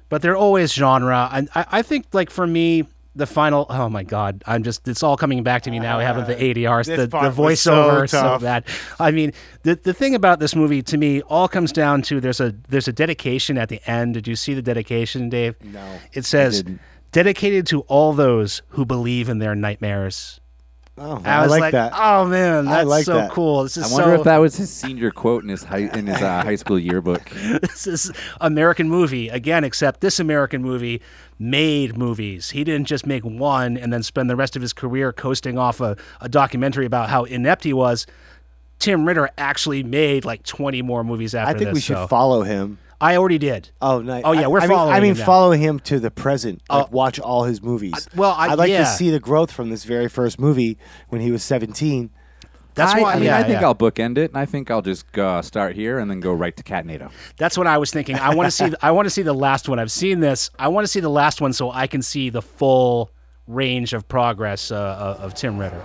but 0.08 0.22
they're 0.22 0.36
always 0.36 0.72
genre. 0.72 1.28
And 1.32 1.48
I, 1.56 1.66
I 1.72 1.82
think, 1.82 2.06
like 2.12 2.30
for 2.30 2.46
me, 2.46 2.84
the 3.18 3.26
final. 3.26 3.66
Oh 3.68 3.88
my 3.88 4.02
God, 4.02 4.42
I'm 4.46 4.62
just. 4.62 4.88
It's 4.88 5.02
all 5.02 5.16
coming 5.16 5.42
back 5.42 5.62
to 5.62 5.70
me 5.70 5.78
now. 5.78 5.98
Having 5.98 6.24
the 6.24 6.34
ADRs, 6.34 6.86
the, 6.86 7.06
the 7.06 7.42
was 7.42 7.60
so 7.60 7.72
voiceover, 7.72 8.08
so, 8.08 8.38
bad. 8.38 8.64
I 8.98 9.10
mean, 9.10 9.32
the 9.62 9.74
the 9.74 9.92
thing 9.92 10.14
about 10.14 10.40
this 10.40 10.56
movie 10.56 10.82
to 10.82 10.96
me 10.96 11.20
all 11.22 11.48
comes 11.48 11.72
down 11.72 12.02
to 12.02 12.20
there's 12.20 12.40
a 12.40 12.54
there's 12.68 12.88
a 12.88 12.92
dedication 12.92 13.58
at 13.58 13.68
the 13.68 13.80
end. 13.88 14.14
Did 14.14 14.26
you 14.26 14.36
see 14.36 14.54
the 14.54 14.62
dedication, 14.62 15.28
Dave? 15.28 15.56
No, 15.62 15.98
It 16.12 16.24
says. 16.24 16.64
Dedicated 17.10 17.66
to 17.68 17.80
all 17.82 18.12
those 18.12 18.60
who 18.68 18.84
believe 18.84 19.30
in 19.30 19.38
their 19.38 19.54
nightmares. 19.54 20.40
Oh, 21.00 21.20
I 21.24 21.36
I, 21.36 21.42
was 21.42 21.50
like, 21.50 21.60
like, 21.60 21.72
that. 21.72 21.92
oh 21.94 22.26
man, 22.26 22.64
that's 22.64 22.88
like 22.88 23.04
so 23.04 23.14
that. 23.14 23.30
cool. 23.30 23.62
This 23.62 23.76
is 23.76 23.92
I 23.92 23.94
wonder 23.94 24.16
so, 24.16 24.20
if 24.20 24.24
that 24.24 24.38
was 24.38 24.56
his 24.56 24.70
senior 24.70 25.10
quote 25.10 25.42
in 25.42 25.48
his 25.48 25.62
high 25.62 25.88
in 25.92 26.06
his 26.06 26.20
uh, 26.20 26.42
high 26.42 26.56
school 26.56 26.78
yearbook. 26.78 27.28
this 27.62 27.86
is 27.86 28.12
American 28.40 28.88
movie 28.88 29.28
again, 29.28 29.64
except 29.64 30.00
this 30.00 30.18
American 30.20 30.62
movie 30.62 31.00
made 31.38 31.96
movies. 31.96 32.50
He 32.50 32.64
didn't 32.64 32.86
just 32.86 33.06
make 33.06 33.24
one 33.24 33.76
and 33.76 33.92
then 33.92 34.02
spend 34.02 34.28
the 34.28 34.36
rest 34.36 34.56
of 34.56 34.62
his 34.62 34.72
career 34.72 35.12
coasting 35.12 35.56
off 35.58 35.80
a, 35.80 35.96
a 36.20 36.28
documentary 36.28 36.86
about 36.86 37.08
how 37.08 37.24
inept 37.24 37.64
he 37.64 37.72
was. 37.72 38.06
Tim 38.78 39.06
Ritter 39.06 39.28
actually 39.38 39.82
made 39.82 40.24
like 40.24 40.42
20 40.44 40.82
more 40.82 41.02
movies 41.02 41.34
after 41.34 41.50
I 41.50 41.58
think 41.58 41.68
this. 41.70 41.74
we 41.74 41.80
should 41.80 41.96
so- 41.96 42.06
follow 42.06 42.42
him. 42.42 42.78
I 43.00 43.16
already 43.16 43.38
did. 43.38 43.70
Oh, 43.80 44.00
nice. 44.00 44.22
Oh, 44.24 44.32
yeah, 44.32 44.42
I- 44.42 44.46
we're 44.48 44.58
I 44.58 44.66
mean, 44.66 44.76
following 44.76 44.94
I 44.96 45.00
mean, 45.00 45.12
him 45.12 45.18
now. 45.18 45.24
follow 45.24 45.50
him 45.52 45.78
to 45.80 46.00
the 46.00 46.10
present. 46.10 46.62
Like, 46.68 46.86
Oh. 46.86 46.88
watch 46.90 47.20
all 47.20 47.44
his 47.44 47.62
movies. 47.62 48.08
well, 48.16 48.34
I- 48.36 48.48
would 48.48 48.58
like 48.58 48.70
yeah. 48.70 48.78
to 48.80 48.86
see 48.86 49.10
the 49.10 49.20
growth 49.20 49.52
from 49.52 49.70
this 49.70 49.84
very 49.84 50.08
first 50.08 50.40
movie 50.40 50.78
when 51.08 51.20
he 51.20 51.30
was 51.30 51.42
17. 51.44 52.10
That's 52.74 52.94
I, 52.94 53.00
why. 53.00 53.12
I 53.12 53.14
mean, 53.16 53.24
yeah, 53.24 53.38
I 53.38 53.42
think 53.42 53.60
yeah. 53.60 53.66
I'll 53.66 53.74
bookend 53.74 54.18
it, 54.18 54.30
and 54.30 54.36
I 54.38 54.46
think 54.46 54.70
I'll 54.70 54.82
just 54.82 55.18
uh, 55.18 55.42
start 55.42 55.74
here 55.74 55.98
and 55.98 56.08
then 56.08 56.20
go 56.20 56.32
right 56.32 56.56
to 56.56 56.62
Catnado. 56.62 57.10
That's 57.36 57.58
what 57.58 57.66
I 57.66 57.76
was 57.78 57.90
thinking. 57.90 58.16
I 58.16 58.34
want 58.36 58.46
to 58.46 58.50
see. 58.52 58.72
I 58.80 58.92
want 58.92 59.06
to 59.06 59.10
see 59.10 59.22
the 59.22 59.32
last 59.32 59.68
one. 59.68 59.80
I've 59.80 59.90
seen 59.90 60.20
this. 60.20 60.50
I 60.60 60.68
want 60.68 60.84
to 60.84 60.88
see 60.88 61.00
the 61.00 61.08
last 61.10 61.40
one 61.40 61.52
so 61.52 61.72
I 61.72 61.88
can 61.88 62.02
see 62.02 62.30
the 62.30 62.42
full 62.42 63.10
range 63.48 63.94
of 63.94 64.06
progress 64.06 64.70
uh, 64.70 64.76
of 64.76 65.20
of 65.24 65.34
Tim 65.34 65.58
Ritter. 65.58 65.82